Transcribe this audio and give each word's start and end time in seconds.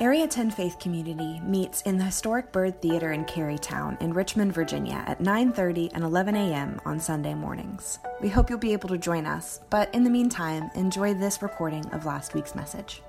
Area 0.00 0.26
10 0.26 0.50
Faith 0.50 0.80
Community 0.80 1.40
meets 1.44 1.82
in 1.82 1.96
the 1.96 2.04
historic 2.04 2.50
Byrd 2.50 2.82
Theater 2.82 3.12
in 3.12 3.24
Carytown 3.26 4.00
in 4.02 4.12
Richmond, 4.12 4.52
Virginia 4.52 5.04
at 5.06 5.20
9:30 5.20 5.92
and 5.94 6.02
11 6.02 6.34
a.m. 6.34 6.80
on 6.84 6.98
Sunday 6.98 7.32
mornings. 7.32 8.00
We 8.20 8.28
hope 8.28 8.50
you'll 8.50 8.58
be 8.58 8.72
able 8.72 8.88
to 8.88 8.98
join 8.98 9.24
us, 9.24 9.60
but 9.70 9.94
in 9.94 10.02
the 10.02 10.10
meantime, 10.10 10.68
enjoy 10.74 11.14
this 11.14 11.42
recording 11.42 11.86
of 11.92 12.06
last 12.06 12.34
week's 12.34 12.56
message. 12.56 13.02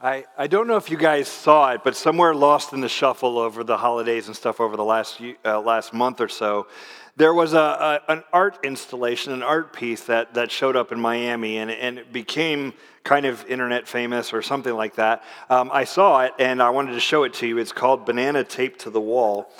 I, 0.00 0.24
I 0.36 0.48
don't 0.48 0.66
know 0.66 0.76
if 0.76 0.90
you 0.90 0.96
guys 0.96 1.28
saw 1.28 1.70
it, 1.70 1.82
but 1.84 1.94
somewhere 1.94 2.34
lost 2.34 2.72
in 2.72 2.80
the 2.80 2.88
shuffle 2.88 3.38
over 3.38 3.62
the 3.62 3.76
holidays 3.76 4.26
and 4.26 4.34
stuff 4.36 4.60
over 4.60 4.76
the 4.76 4.84
last, 4.84 5.22
uh, 5.44 5.60
last 5.60 5.94
month 5.94 6.20
or 6.20 6.28
so, 6.28 6.66
there 7.16 7.32
was 7.32 7.52
a, 7.52 7.58
a, 7.58 8.00
an 8.08 8.24
art 8.32 8.58
installation, 8.64 9.32
an 9.32 9.42
art 9.42 9.72
piece 9.72 10.04
that, 10.04 10.34
that 10.34 10.50
showed 10.50 10.76
up 10.76 10.90
in 10.90 11.00
Miami 11.00 11.58
and, 11.58 11.70
and 11.70 11.98
it 11.98 12.12
became 12.12 12.72
kind 13.04 13.26
of 13.26 13.46
internet 13.46 13.86
famous 13.86 14.32
or 14.32 14.42
something 14.42 14.74
like 14.74 14.96
that. 14.96 15.22
Um, 15.48 15.70
I 15.72 15.84
saw 15.84 16.22
it 16.22 16.32
and 16.38 16.62
I 16.62 16.70
wanted 16.70 16.92
to 16.92 17.00
show 17.00 17.24
it 17.24 17.34
to 17.34 17.46
you. 17.46 17.58
It's 17.58 17.72
called 17.72 18.04
Banana 18.04 18.42
Taped 18.42 18.80
to 18.80 18.90
the 18.90 19.00
Wall. 19.00 19.50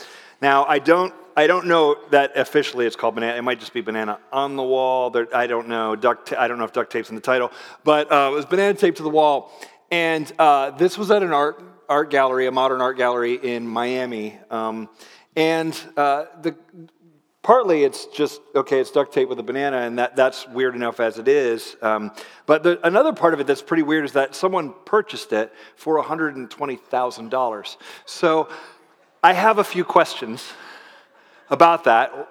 Now, 0.40 0.64
I 0.64 0.78
don't, 0.78 1.14
I 1.36 1.46
don't 1.46 1.66
know 1.66 1.96
that 2.10 2.36
officially 2.36 2.86
it's 2.86 2.96
called 2.96 3.14
banana. 3.14 3.36
It 3.36 3.42
might 3.42 3.60
just 3.60 3.72
be 3.72 3.80
banana 3.80 4.18
on 4.32 4.56
the 4.56 4.62
wall. 4.62 5.10
There, 5.10 5.26
I 5.34 5.46
don't 5.46 5.68
know. 5.68 5.96
Duct, 5.96 6.32
I 6.32 6.48
don't 6.48 6.58
know 6.58 6.64
if 6.64 6.72
duct 6.72 6.92
tape's 6.92 7.08
in 7.08 7.14
the 7.14 7.20
title, 7.20 7.50
but 7.82 8.10
uh, 8.10 8.30
it 8.32 8.34
was 8.34 8.46
banana 8.46 8.74
taped 8.74 8.98
to 8.98 9.02
the 9.02 9.10
wall. 9.10 9.52
And 9.90 10.30
uh, 10.38 10.70
this 10.72 10.96
was 10.96 11.10
at 11.10 11.22
an 11.22 11.32
art 11.32 11.62
art 11.88 12.10
gallery, 12.10 12.46
a 12.46 12.52
modern 12.52 12.80
art 12.80 12.96
gallery 12.96 13.34
in 13.34 13.66
Miami. 13.66 14.38
Um, 14.50 14.88
and 15.36 15.78
uh, 15.96 16.26
the 16.40 16.56
partly 17.44 17.84
it's 17.84 18.06
just 18.06 18.40
okay 18.56 18.80
it's 18.80 18.90
duct 18.90 19.14
tape 19.14 19.28
with 19.28 19.38
a 19.38 19.42
banana 19.44 19.76
and 19.78 19.98
that, 19.98 20.16
that's 20.16 20.48
weird 20.48 20.74
enough 20.74 20.98
as 20.98 21.18
it 21.18 21.28
is 21.28 21.76
um, 21.82 22.10
but 22.46 22.64
the, 22.64 22.84
another 22.84 23.12
part 23.12 23.32
of 23.34 23.38
it 23.38 23.46
that's 23.46 23.62
pretty 23.62 23.84
weird 23.84 24.04
is 24.04 24.12
that 24.12 24.34
someone 24.34 24.74
purchased 24.84 25.32
it 25.32 25.52
for 25.76 26.02
$120000 26.02 27.76
so 28.06 28.48
i 29.22 29.32
have 29.32 29.58
a 29.58 29.64
few 29.64 29.84
questions 29.84 30.52
about 31.50 31.84
that. 31.84 32.28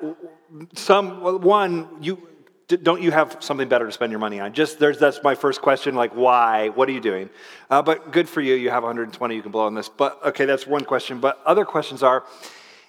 Some 0.75 1.41
one 1.41 1.87
you 2.01 2.27
don't 2.67 3.01
you 3.01 3.11
have 3.11 3.37
something 3.39 3.67
better 3.67 3.85
to 3.85 3.91
spend 3.91 4.11
your 4.11 4.19
money 4.19 4.39
on? 4.39 4.53
Just 4.53 4.79
there's 4.79 4.97
that's 4.97 5.21
my 5.23 5.35
first 5.35 5.61
question 5.61 5.95
like 5.95 6.13
why? 6.13 6.69
What 6.69 6.89
are 6.89 6.91
you 6.91 7.01
doing? 7.01 7.29
Uh, 7.69 7.81
but 7.81 8.11
good 8.11 8.29
for 8.29 8.41
you 8.41 8.55
you 8.55 8.69
have 8.69 8.83
120 8.83 9.35
you 9.35 9.41
can 9.41 9.51
blow 9.51 9.65
on 9.65 9.75
this 9.75 9.89
but 9.89 10.19
okay 10.25 10.45
that's 10.45 10.65
one 10.65 10.85
question 10.85 11.19
but 11.19 11.41
other 11.45 11.65
questions 11.65 12.03
are 12.03 12.23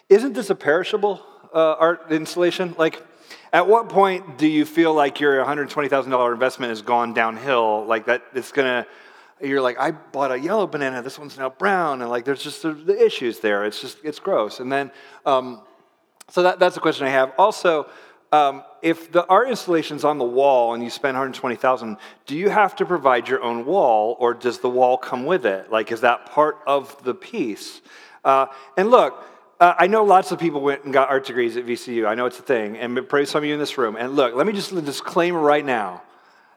isn't 0.08 0.34
this 0.34 0.50
a 0.50 0.54
perishable 0.54 1.22
uh, 1.54 1.76
art 1.78 2.10
installation? 2.10 2.74
Like, 2.76 3.02
at 3.52 3.68
what 3.68 3.88
point 3.88 4.36
do 4.36 4.46
you 4.46 4.64
feel 4.64 4.92
like 4.92 5.20
your 5.20 5.42
$120,000 5.44 6.32
investment 6.32 6.70
has 6.70 6.82
gone 6.82 7.14
downhill? 7.14 7.86
Like 7.86 8.06
that, 8.06 8.22
it's 8.34 8.52
gonna. 8.52 8.86
You're 9.40 9.60
like, 9.60 9.78
I 9.78 9.90
bought 9.90 10.32
a 10.32 10.38
yellow 10.38 10.66
banana. 10.66 11.02
This 11.02 11.18
one's 11.18 11.36
now 11.36 11.50
brown, 11.50 12.02
and 12.02 12.10
like, 12.10 12.24
there's 12.24 12.42
just 12.42 12.62
the 12.62 12.96
issues 13.04 13.40
there. 13.40 13.64
It's 13.64 13.80
just, 13.80 13.98
it's 14.02 14.18
gross. 14.18 14.60
And 14.60 14.70
then, 14.70 14.90
um, 15.26 15.62
so 16.30 16.42
that, 16.44 16.58
that's 16.58 16.76
a 16.76 16.80
question 16.80 17.06
I 17.06 17.10
have. 17.10 17.32
Also, 17.36 17.88
um, 18.32 18.64
if 18.82 19.12
the 19.12 19.24
art 19.26 19.48
installation's 19.48 20.04
on 20.04 20.18
the 20.18 20.24
wall 20.24 20.74
and 20.74 20.82
you 20.82 20.90
spend 20.90 21.14
120,000, 21.14 21.96
do 22.26 22.36
you 22.36 22.48
have 22.48 22.74
to 22.76 22.84
provide 22.84 23.28
your 23.28 23.42
own 23.42 23.64
wall, 23.64 24.16
or 24.18 24.34
does 24.34 24.58
the 24.58 24.68
wall 24.68 24.96
come 24.96 25.24
with 25.24 25.46
it? 25.46 25.70
Like, 25.70 25.92
is 25.92 26.00
that 26.00 26.26
part 26.26 26.58
of 26.66 27.02
the 27.04 27.14
piece? 27.14 27.80
Uh, 28.24 28.46
and 28.76 28.90
look, 28.90 29.24
uh, 29.60 29.74
I 29.78 29.86
know 29.86 30.04
lots 30.04 30.32
of 30.32 30.38
people 30.38 30.60
went 30.60 30.84
and 30.84 30.92
got 30.92 31.08
art 31.08 31.26
degrees 31.26 31.56
at 31.56 31.66
VCU. 31.66 32.06
I 32.06 32.14
know 32.14 32.26
it's 32.26 32.38
a 32.38 32.42
thing, 32.42 32.76
and 32.76 32.96
probably 32.96 33.26
some 33.26 33.42
of 33.42 33.44
you 33.44 33.54
in 33.54 33.60
this 33.60 33.78
room. 33.78 33.96
And 33.96 34.16
look, 34.16 34.34
let 34.34 34.46
me 34.46 34.52
just 34.52 34.74
disclaimer 34.84 35.40
right 35.40 35.64
now. 35.64 36.02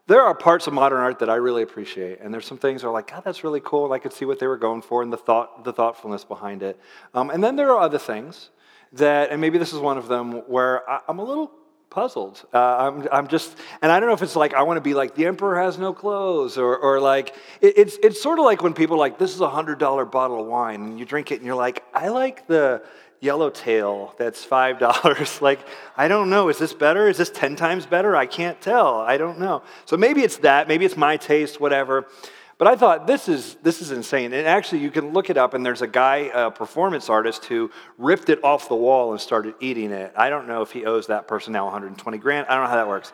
There 0.07 0.21
are 0.21 0.33
parts 0.33 0.67
of 0.67 0.73
modern 0.73 0.99
art 0.99 1.19
that 1.19 1.29
I 1.29 1.35
really 1.35 1.63
appreciate, 1.63 2.21
and 2.21 2.33
there's 2.33 2.45
some 2.45 2.57
things 2.57 2.81
that 2.81 2.87
are 2.87 2.93
like, 2.93 3.11
God, 3.11 3.23
that's 3.25 3.43
really 3.43 3.59
cool, 3.63 3.85
and 3.85 3.93
I 3.93 3.99
could 3.99 4.13
see 4.13 4.25
what 4.25 4.39
they 4.39 4.47
were 4.47 4.57
going 4.57 4.81
for 4.81 5.03
and 5.03 5.11
the 5.11 5.17
thought, 5.17 5.65
the 5.65 5.73
thoughtfulness 5.73 6.23
behind 6.23 6.63
it. 6.63 6.79
Um, 7.13 7.29
and 7.29 7.43
then 7.43 7.55
there 7.57 7.71
are 7.71 7.81
other 7.81 7.99
things 7.99 8.49
that, 8.93 9.31
and 9.31 9.41
maybe 9.41 9.57
this 9.57 9.73
is 9.73 9.79
one 9.79 9.97
of 9.97 10.07
them, 10.07 10.43
where 10.47 10.89
I, 10.89 11.01
I'm 11.09 11.19
a 11.19 11.23
little 11.23 11.51
puzzled. 11.89 12.45
Uh, 12.53 12.57
I'm, 12.57 13.07
I'm 13.11 13.27
just, 13.27 13.57
and 13.81 13.91
I 13.91 13.99
don't 13.99 14.07
know 14.07 14.13
if 14.13 14.21
it's 14.21 14.35
like 14.35 14.53
I 14.53 14.63
want 14.63 14.77
to 14.77 14.81
be 14.81 14.93
like 14.93 15.15
the 15.15 15.25
emperor 15.25 15.61
has 15.61 15.77
no 15.77 15.93
clothes, 15.93 16.57
or, 16.57 16.77
or 16.77 16.99
like 16.99 17.35
it, 17.61 17.77
it's 17.77 17.97
it's 18.03 18.21
sort 18.21 18.39
of 18.39 18.45
like 18.45 18.61
when 18.61 18.73
people 18.73 18.97
like 18.97 19.17
this 19.17 19.33
is 19.33 19.41
a 19.41 19.49
hundred 19.49 19.79
dollar 19.79 20.05
bottle 20.05 20.41
of 20.41 20.47
wine, 20.47 20.81
and 20.81 20.99
you 20.99 21.05
drink 21.05 21.31
it, 21.31 21.35
and 21.35 21.45
you're 21.45 21.55
like, 21.55 21.83
I 21.93 22.09
like 22.09 22.47
the 22.47 22.83
yellowtail 23.19 24.13
that's 24.17 24.43
five 24.43 24.79
dollars. 24.79 25.41
like 25.41 25.59
I 25.95 26.07
don't 26.07 26.29
know, 26.29 26.49
is 26.49 26.57
this 26.57 26.73
better? 26.73 27.07
Is 27.07 27.17
this 27.17 27.29
ten 27.29 27.55
times 27.55 27.85
better? 27.85 28.15
I 28.15 28.25
can't 28.25 28.59
tell. 28.61 28.99
I 28.99 29.17
don't 29.17 29.39
know. 29.39 29.63
So 29.85 29.97
maybe 29.97 30.21
it's 30.21 30.37
that. 30.37 30.67
Maybe 30.67 30.85
it's 30.85 30.97
my 30.97 31.17
taste. 31.17 31.59
Whatever. 31.59 32.07
But 32.57 32.67
I 32.67 32.75
thought 32.75 33.05
this 33.05 33.29
is 33.29 33.55
this 33.61 33.81
is 33.81 33.91
insane. 33.91 34.33
And 34.33 34.47
actually, 34.47 34.81
you 34.81 34.89
can 34.89 35.13
look 35.13 35.29
it 35.29 35.37
up. 35.37 35.53
And 35.53 35.65
there's 35.65 35.81
a 35.81 35.87
guy, 35.87 36.31
a 36.33 36.49
performance 36.49 37.09
artist, 37.09 37.45
who 37.45 37.71
ripped 37.97 38.29
it 38.29 38.43
off 38.43 38.67
the 38.67 38.75
wall 38.75 39.11
and 39.11 39.21
started 39.21 39.53
eating 39.59 39.91
it. 39.91 40.11
I 40.15 40.29
don't 40.29 40.47
know 40.47 40.61
if 40.61 40.71
he 40.71 40.85
owes 40.85 41.07
that 41.07 41.27
person 41.27 41.53
now 41.53 41.65
120 41.65 42.17
grand. 42.17 42.47
I 42.47 42.55
don't 42.55 42.63
know 42.63 42.69
how 42.69 42.75
that 42.75 42.87
works. 42.87 43.11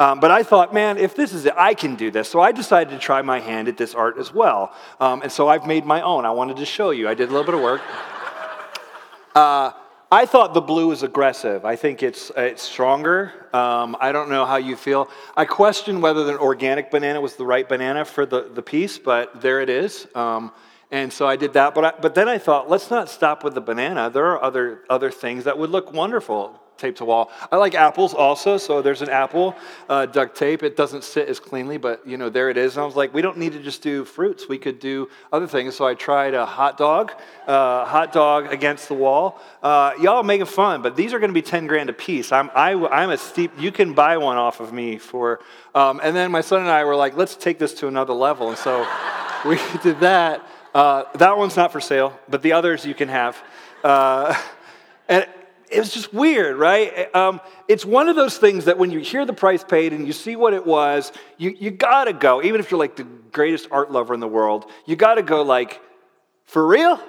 Um, 0.00 0.18
but 0.18 0.30
I 0.30 0.42
thought, 0.42 0.72
man, 0.72 0.96
if 0.96 1.14
this 1.14 1.34
is 1.34 1.44
it, 1.44 1.52
I 1.58 1.74
can 1.74 1.94
do 1.94 2.10
this. 2.10 2.26
So 2.26 2.40
I 2.40 2.52
decided 2.52 2.90
to 2.90 2.98
try 2.98 3.20
my 3.20 3.38
hand 3.38 3.68
at 3.68 3.76
this 3.76 3.94
art 3.94 4.16
as 4.16 4.32
well. 4.32 4.72
Um, 4.98 5.20
and 5.20 5.30
so 5.30 5.46
I've 5.46 5.66
made 5.66 5.84
my 5.84 6.00
own. 6.00 6.24
I 6.24 6.30
wanted 6.30 6.56
to 6.56 6.64
show 6.64 6.90
you. 6.90 7.06
I 7.06 7.12
did 7.12 7.28
a 7.28 7.32
little 7.32 7.44
bit 7.44 7.54
of 7.54 7.60
work. 7.60 7.82
Uh, 9.34 9.72
I 10.12 10.26
thought 10.26 10.54
the 10.54 10.60
blue 10.60 10.88
was 10.88 11.04
aggressive. 11.04 11.64
I 11.64 11.76
think 11.76 12.02
it's, 12.02 12.32
uh, 12.32 12.40
it's 12.40 12.62
stronger. 12.62 13.32
Um, 13.52 13.96
I 14.00 14.10
don't 14.10 14.28
know 14.28 14.44
how 14.44 14.56
you 14.56 14.74
feel. 14.74 15.08
I 15.36 15.44
question 15.44 16.00
whether 16.00 16.24
the 16.24 16.36
organic 16.36 16.90
banana 16.90 17.20
was 17.20 17.36
the 17.36 17.44
right 17.44 17.68
banana 17.68 18.04
for 18.04 18.26
the, 18.26 18.50
the 18.52 18.60
piece, 18.60 18.98
but 18.98 19.40
there 19.40 19.60
it 19.60 19.70
is. 19.70 20.08
Um, 20.16 20.50
and 20.90 21.12
so 21.12 21.28
I 21.28 21.36
did 21.36 21.52
that. 21.52 21.76
But, 21.76 21.84
I, 21.84 21.92
but 22.00 22.16
then 22.16 22.28
I 22.28 22.38
thought, 22.38 22.68
let's 22.68 22.90
not 22.90 23.08
stop 23.08 23.44
with 23.44 23.54
the 23.54 23.60
banana. 23.60 24.10
There 24.10 24.26
are 24.26 24.42
other, 24.42 24.82
other 24.90 25.12
things 25.12 25.44
that 25.44 25.56
would 25.56 25.70
look 25.70 25.92
wonderful 25.92 26.60
taped 26.80 26.98
to 26.98 27.04
wall. 27.04 27.30
I 27.52 27.56
like 27.56 27.74
apples 27.74 28.14
also, 28.14 28.56
so 28.56 28.82
there's 28.82 29.02
an 29.02 29.10
apple 29.10 29.54
uh, 29.88 30.06
duct 30.06 30.36
tape. 30.36 30.62
It 30.62 30.76
doesn't 30.76 31.04
sit 31.04 31.28
as 31.28 31.38
cleanly, 31.38 31.76
but 31.76 32.06
you 32.06 32.16
know 32.16 32.28
there 32.28 32.50
it 32.50 32.56
is. 32.56 32.76
And 32.76 32.82
I 32.82 32.86
was 32.86 32.96
like, 32.96 33.14
we 33.14 33.22
don't 33.22 33.38
need 33.38 33.52
to 33.52 33.62
just 33.62 33.82
do 33.82 34.04
fruits. 34.04 34.48
We 34.48 34.58
could 34.58 34.80
do 34.80 35.08
other 35.32 35.46
things. 35.46 35.76
So 35.76 35.86
I 35.86 35.94
tried 35.94 36.34
a 36.34 36.46
hot 36.46 36.78
dog, 36.78 37.12
uh, 37.46 37.84
hot 37.84 38.12
dog 38.12 38.52
against 38.52 38.88
the 38.88 38.94
wall. 38.94 39.40
Uh, 39.62 39.92
y'all 40.00 40.22
make 40.22 40.40
it 40.40 40.48
fun, 40.48 40.82
but 40.82 40.96
these 40.96 41.12
are 41.12 41.18
going 41.18 41.30
to 41.30 41.34
be 41.34 41.42
ten 41.42 41.66
grand 41.66 41.90
a 41.90 41.92
piece. 41.92 42.32
I'm 42.32 42.50
I, 42.54 42.72
i 42.72 43.04
am 43.04 43.10
a 43.10 43.18
steep. 43.18 43.52
You 43.58 43.70
can 43.70 43.94
buy 43.94 44.16
one 44.16 44.36
off 44.36 44.60
of 44.60 44.72
me 44.72 44.98
for. 44.98 45.40
Um, 45.74 46.00
and 46.02 46.16
then 46.16 46.32
my 46.32 46.40
son 46.40 46.60
and 46.60 46.70
I 46.70 46.84
were 46.84 46.96
like, 46.96 47.16
let's 47.16 47.36
take 47.36 47.58
this 47.58 47.74
to 47.74 47.86
another 47.86 48.12
level, 48.12 48.48
and 48.48 48.58
so 48.58 48.86
we 49.44 49.58
did 49.82 50.00
that. 50.00 50.44
Uh, 50.74 51.04
that 51.14 51.36
one's 51.36 51.56
not 51.56 51.72
for 51.72 51.80
sale, 51.80 52.18
but 52.28 52.42
the 52.42 52.52
others 52.52 52.84
you 52.84 52.94
can 52.94 53.08
have. 53.08 53.36
Uh, 53.82 54.34
and 55.08 55.26
it 55.70 55.78
was 55.78 55.92
just 55.92 56.12
weird, 56.12 56.56
right? 56.56 57.14
Um, 57.14 57.40
it's 57.68 57.84
one 57.84 58.08
of 58.08 58.16
those 58.16 58.38
things 58.38 58.64
that 58.64 58.78
when 58.78 58.90
you 58.90 59.00
hear 59.00 59.24
the 59.24 59.32
price 59.32 59.62
paid 59.62 59.92
and 59.92 60.06
you 60.06 60.12
see 60.12 60.36
what 60.36 60.52
it 60.52 60.66
was, 60.66 61.12
you, 61.38 61.56
you 61.58 61.70
gotta 61.70 62.12
go, 62.12 62.42
even 62.42 62.60
if 62.60 62.70
you're 62.70 62.80
like 62.80 62.96
the 62.96 63.04
greatest 63.04 63.68
art 63.70 63.90
lover 63.90 64.12
in 64.12 64.20
the 64.20 64.28
world, 64.28 64.70
you 64.86 64.96
gotta 64.96 65.22
go 65.22 65.42
like, 65.42 65.80
for 66.46 66.66
real? 66.66 67.00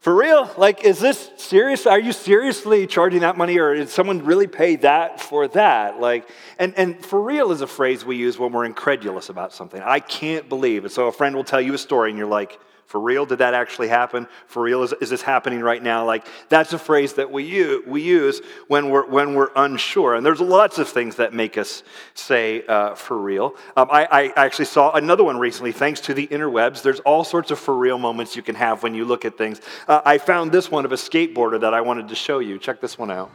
For 0.00 0.14
real? 0.14 0.50
Like, 0.56 0.84
is 0.84 1.00
this 1.00 1.30
serious? 1.36 1.86
Are 1.86 1.98
you 1.98 2.12
seriously 2.12 2.86
charging 2.86 3.20
that 3.20 3.36
money 3.36 3.58
or 3.58 3.74
did 3.74 3.88
someone 3.88 4.24
really 4.24 4.46
pay 4.46 4.76
that 4.76 5.20
for 5.20 5.48
that? 5.48 6.00
Like, 6.00 6.28
and, 6.58 6.74
and 6.76 7.04
for 7.04 7.20
real 7.20 7.50
is 7.50 7.60
a 7.60 7.66
phrase 7.66 8.04
we 8.04 8.16
use 8.16 8.38
when 8.38 8.52
we're 8.52 8.66
incredulous 8.66 9.30
about 9.30 9.52
something. 9.52 9.80
I 9.82 10.00
can't 10.00 10.48
believe 10.48 10.84
it. 10.84 10.92
So 10.92 11.06
a 11.06 11.12
friend 11.12 11.34
will 11.34 11.44
tell 11.44 11.60
you 11.60 11.74
a 11.74 11.78
story 11.78 12.10
and 12.10 12.18
you're 12.18 12.28
like, 12.28 12.58
for 12.86 13.00
real? 13.00 13.26
Did 13.26 13.38
that 13.38 13.52
actually 13.52 13.88
happen? 13.88 14.26
For 14.46 14.62
real? 14.62 14.82
Is, 14.82 14.94
is 15.00 15.10
this 15.10 15.22
happening 15.22 15.60
right 15.60 15.82
now? 15.82 16.04
Like, 16.04 16.26
that's 16.48 16.72
a 16.72 16.78
phrase 16.78 17.14
that 17.14 17.30
we 17.30 17.44
use, 17.44 17.84
we 17.86 18.02
use 18.02 18.40
when, 18.68 18.90
we're, 18.90 19.06
when 19.06 19.34
we're 19.34 19.50
unsure. 19.56 20.14
And 20.14 20.24
there's 20.24 20.40
lots 20.40 20.78
of 20.78 20.88
things 20.88 21.16
that 21.16 21.34
make 21.34 21.58
us 21.58 21.82
say 22.14 22.64
uh, 22.66 22.94
for 22.94 23.18
real. 23.18 23.54
Um, 23.76 23.88
I, 23.90 24.06
I 24.10 24.32
actually 24.36 24.66
saw 24.66 24.92
another 24.92 25.24
one 25.24 25.38
recently, 25.38 25.72
thanks 25.72 26.00
to 26.02 26.14
the 26.14 26.28
interwebs. 26.28 26.82
There's 26.82 27.00
all 27.00 27.24
sorts 27.24 27.50
of 27.50 27.58
for 27.58 27.76
real 27.76 27.98
moments 27.98 28.36
you 28.36 28.42
can 28.42 28.54
have 28.54 28.82
when 28.82 28.94
you 28.94 29.04
look 29.04 29.24
at 29.24 29.36
things. 29.36 29.60
Uh, 29.88 30.00
I 30.04 30.18
found 30.18 30.52
this 30.52 30.70
one 30.70 30.84
of 30.84 30.92
a 30.92 30.96
skateboarder 30.96 31.60
that 31.60 31.74
I 31.74 31.80
wanted 31.80 32.08
to 32.08 32.14
show 32.14 32.38
you. 32.38 32.58
Check 32.58 32.80
this 32.80 32.96
one 32.96 33.10
out. 33.10 33.30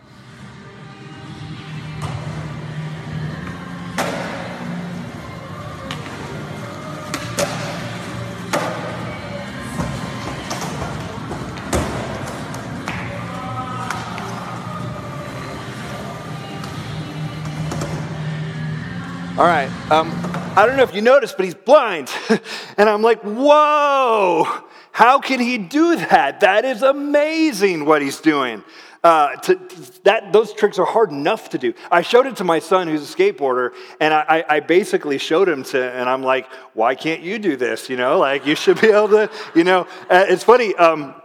All 19.42 19.48
right. 19.48 19.72
Um, 19.90 20.12
I 20.56 20.68
don't 20.68 20.78
know 20.78 20.84
if 20.84 20.94
you 20.94 21.02
noticed, 21.02 21.36
but 21.36 21.46
he's 21.46 21.56
blind. 21.56 22.12
and 22.78 22.88
I'm 22.88 23.02
like, 23.02 23.24
whoa, 23.24 24.46
how 24.92 25.20
can 25.20 25.40
he 25.40 25.58
do 25.58 25.96
that? 25.96 26.42
That 26.42 26.64
is 26.64 26.84
amazing 26.84 27.86
what 27.86 28.04
he's 28.04 28.20
doing. 28.20 28.64
Uh, 29.04 29.36
to, 29.38 29.56
that, 30.04 30.32
those 30.32 30.54
tricks 30.54 30.78
are 30.78 30.86
hard 30.86 31.10
enough 31.10 31.50
to 31.50 31.58
do. 31.58 31.74
I 31.90 32.04
showed 32.04 32.28
it 32.28 32.36
to 32.36 32.44
my 32.44 32.60
son 32.60 32.88
who's 32.88 33.12
a 33.12 33.16
skateboarder, 33.18 33.72
and 34.00 34.14
I, 34.14 34.46
I 34.48 34.60
basically 34.60 35.18
showed 35.18 35.50
him 35.50 35.64
to, 35.64 35.92
and 35.92 36.08
I'm 36.08 36.22
like, 36.22 36.46
why 36.76 36.94
can't 36.94 37.24
you 37.24 37.40
do 37.40 37.58
this? 37.58 37.90
You 37.90 37.98
know, 37.98 38.20
like 38.20 38.46
you 38.46 38.54
should 38.54 38.80
be 38.80 38.90
able 38.90 39.10
to, 39.10 39.32
you 39.56 39.64
know. 39.64 39.88
Uh, 40.08 40.26
it's 40.30 40.44
funny. 40.44 40.76
Um, 40.76 41.16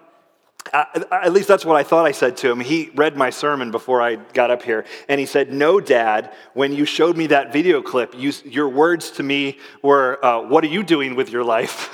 at 0.73 1.33
least 1.33 1.49
that's 1.49 1.65
what 1.65 1.77
I 1.77 1.83
thought 1.83 2.07
I 2.07 2.13
said 2.13 2.37
to 2.39 2.51
him. 2.51 2.61
He 2.61 2.91
read 2.95 3.17
my 3.17 3.31
sermon 3.31 3.71
before 3.71 4.03
I 4.03 4.17
got 4.17 4.51
up 4.51 4.63
here, 4.63 4.85
and 5.09 5.21
he 5.21 5.27
said, 5.27 5.53
No, 5.53 5.81
Dad, 5.81 6.33
when 6.55 6.73
you 6.73 6.85
showed 6.85 7.17
me 7.17 7.27
that 7.29 7.53
video 7.53 7.83
clip, 7.83 8.15
you, 8.17 8.33
your 8.45 8.69
words 8.69 9.11
to 9.13 9.23
me 9.23 9.59
were, 9.83 10.25
uh, 10.25 10.43
What 10.43 10.65
are 10.65 10.69
you 10.69 10.83
doing 10.83 11.15
with 11.15 11.31
your 11.31 11.45
life? 11.45 11.91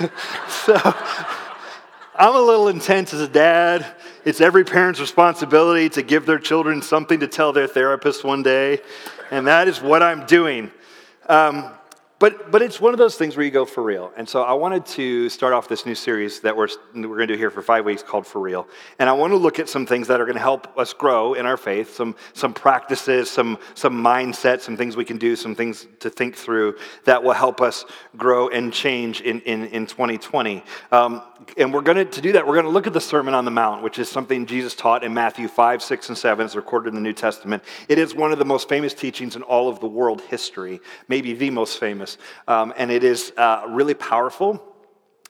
so 0.49 0.77
I'm 2.15 2.35
a 2.35 2.41
little 2.41 2.69
intense 2.69 3.13
as 3.15 3.21
a 3.21 3.29
dad. 3.29 3.87
It's 4.25 4.41
every 4.41 4.65
parent's 4.65 5.01
responsibility 5.01 5.89
to 5.91 6.03
give 6.03 6.27
their 6.27 6.39
children 6.39 6.83
something 6.83 7.21
to 7.21 7.27
tell 7.27 7.53
their 7.53 7.67
therapist 7.67 8.25
one 8.25 8.43
day, 8.43 8.81
and 9.31 9.47
that 9.47 9.69
is 9.69 9.81
what 9.81 10.03
I'm 10.03 10.27
doing. 10.27 10.71
Um, 11.29 11.71
but, 12.23 12.53
but 12.53 12.63
it's 12.63 12.81
one 12.81 12.95
of 12.95 12.99
those 12.99 13.17
things 13.17 13.37
where 13.37 13.45
you 13.45 13.51
go 13.51 13.65
for 13.65 13.83
real. 13.83 14.13
And 14.17 14.29
so 14.29 14.45
I 14.45 14.53
wanted 14.53 14.87
to 14.87 15.29
start 15.29 15.53
off 15.53 15.67
this 15.67 15.85
new 15.85 15.97
series 15.97 16.39
that 16.43 16.57
we're, 16.57 16.69
we're 16.95 17.17
going 17.17 17.27
to 17.27 17.35
do 17.35 17.37
here 17.37 17.51
for 17.51 17.63
five 17.63 17.85
weeks 17.85 18.01
called 18.01 18.29
For 18.29 18.41
Real. 18.41 18.69
And 19.01 19.11
I 19.11 19.13
want 19.13 19.33
to 19.33 19.37
look 19.37 19.59
at 19.59 19.69
some 19.69 19.87
things 19.87 20.07
that 20.07 20.21
are 20.21 20.25
going 20.25 20.37
to 20.37 20.41
help 20.41 20.79
us 20.79 20.93
grow 20.93 21.35
in 21.35 21.47
our 21.47 21.57
faith, 21.57 21.97
some, 21.97 22.15
some 22.33 22.55
practices, 22.55 23.29
some, 23.29 23.59
some 23.75 24.01
mindset, 24.01 24.61
some 24.61 24.77
things 24.77 24.97
we 24.97 25.05
can 25.05 25.19
do, 25.19 25.35
some 25.35 25.57
things 25.57 25.89
to 25.99 26.11
think 26.11 26.37
through 26.37 26.77
that 27.07 27.25
will 27.25 27.33
help 27.33 27.61
us 27.61 27.85
grow 28.17 28.49
and 28.51 28.73
change 28.73 29.21
in, 29.23 29.41
in, 29.41 29.65
in 29.67 29.87
2020. 29.89 30.63
Um, 30.93 31.23
and 31.57 31.75
we're 31.75 31.81
going 31.81 31.97
to, 31.97 32.05
to 32.05 32.21
do 32.21 32.31
that, 32.33 32.47
we're 32.47 32.55
going 32.55 32.67
to 32.67 32.71
look 32.71 32.87
at 32.87 32.93
the 32.93 33.01
Sermon 33.01 33.35
on 33.35 33.45
the 33.45 33.51
Mount, 33.51 33.83
which 33.83 33.99
is 33.99 34.09
something 34.09 34.47
Jesus 34.47 34.77
taught 34.77 35.03
in 35.03 35.13
Matthew 35.13 35.49
5, 35.49 35.83
6, 35.83 36.09
and 36.11 36.17
7. 36.17 36.47
It's 36.47 36.55
recorded 36.55 36.91
in 36.91 36.95
the 36.95 37.01
New 37.01 37.13
Testament. 37.13 37.65
It 37.89 37.99
is 37.99 38.15
one 38.15 38.33
of 38.33 38.39
the 38.39 38.45
most 38.45 38.69
famous 38.69 38.95
teachings 38.95 39.35
in 39.35 39.43
all 39.43 39.69
of 39.69 39.81
the 39.81 39.89
world 39.89 40.21
history, 40.21 40.81
maybe 41.09 41.33
the 41.33 41.51
most 41.51 41.81
famous. 41.81 42.12
Um, 42.49 42.73
and 42.77 42.91
it 42.91 43.05
is 43.05 43.33
uh, 43.37 43.65
really 43.69 43.95
powerful. 43.95 44.63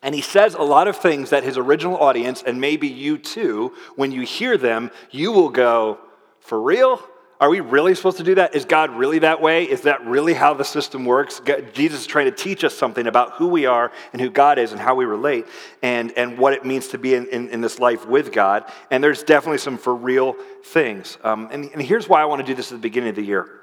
And 0.03 0.15
he 0.15 0.21
says 0.21 0.55
a 0.55 0.63
lot 0.63 0.89
of 0.89 0.97
things 0.97 1.31
that 1.31 1.45
his 1.45 1.57
original 1.57 1.97
audience, 1.97 2.43
and 2.43 2.61
maybe 2.61 2.89
you 2.89 3.19
too, 3.19 3.73
when 3.95 4.11
you 4.11 4.23
hear 4.23 4.59
them, 4.59 4.91
you 5.11 5.33
will 5.33 5.51
go, 5.51 5.99
For 6.41 6.61
real? 6.61 7.01
Are 7.43 7.51
we 7.51 7.59
really 7.59 7.97
supposed 7.97 8.19
to 8.19 8.23
do 8.23 8.37
that? 8.37 8.55
Is 8.55 8.65
God 8.65 8.91
really 8.91 9.19
that 9.19 9.43
way? 9.43 9.65
Is 9.65 9.81
that 9.81 10.07
really 10.07 10.33
how 10.33 10.55
the 10.55 10.65
system 10.65 11.05
works? 11.05 11.41
God, 11.41 11.75
Jesus 11.75 12.03
is 12.03 12.07
trying 12.07 12.27
to 12.27 12.31
teach 12.31 12.63
us 12.63 12.73
something 12.73 13.09
about 13.09 13.33
who 13.33 13.49
we 13.49 13.67
are 13.67 13.91
and 14.13 14.23
who 14.23 14.31
God 14.31 14.61
is 14.61 14.71
and 14.71 14.81
how 14.81 14.95
we 14.95 15.07
relate 15.07 15.47
and, 15.83 16.13
and 16.17 16.39
what 16.39 16.53
it 16.53 16.65
means 16.65 16.87
to 16.89 16.99
be 16.99 17.15
in, 17.15 17.27
in, 17.27 17.49
in 17.49 17.61
this 17.61 17.81
life 17.81 18.07
with 18.07 18.31
God. 18.31 18.71
And 18.93 19.03
there's 19.03 19.25
definitely 19.25 19.59
some 19.59 19.77
for 19.77 19.93
real 19.93 20.37
things. 20.67 21.19
Um, 21.25 21.49
and, 21.51 21.69
and 21.73 21.83
here's 21.83 22.09
why 22.09 22.23
I 22.23 22.27
want 22.27 22.43
to 22.43 22.47
do 22.47 22.55
this 22.55 22.71
at 22.71 22.79
the 22.79 22.83
beginning 22.83 23.11
of 23.11 23.17
the 23.17 23.25
year. 23.25 23.62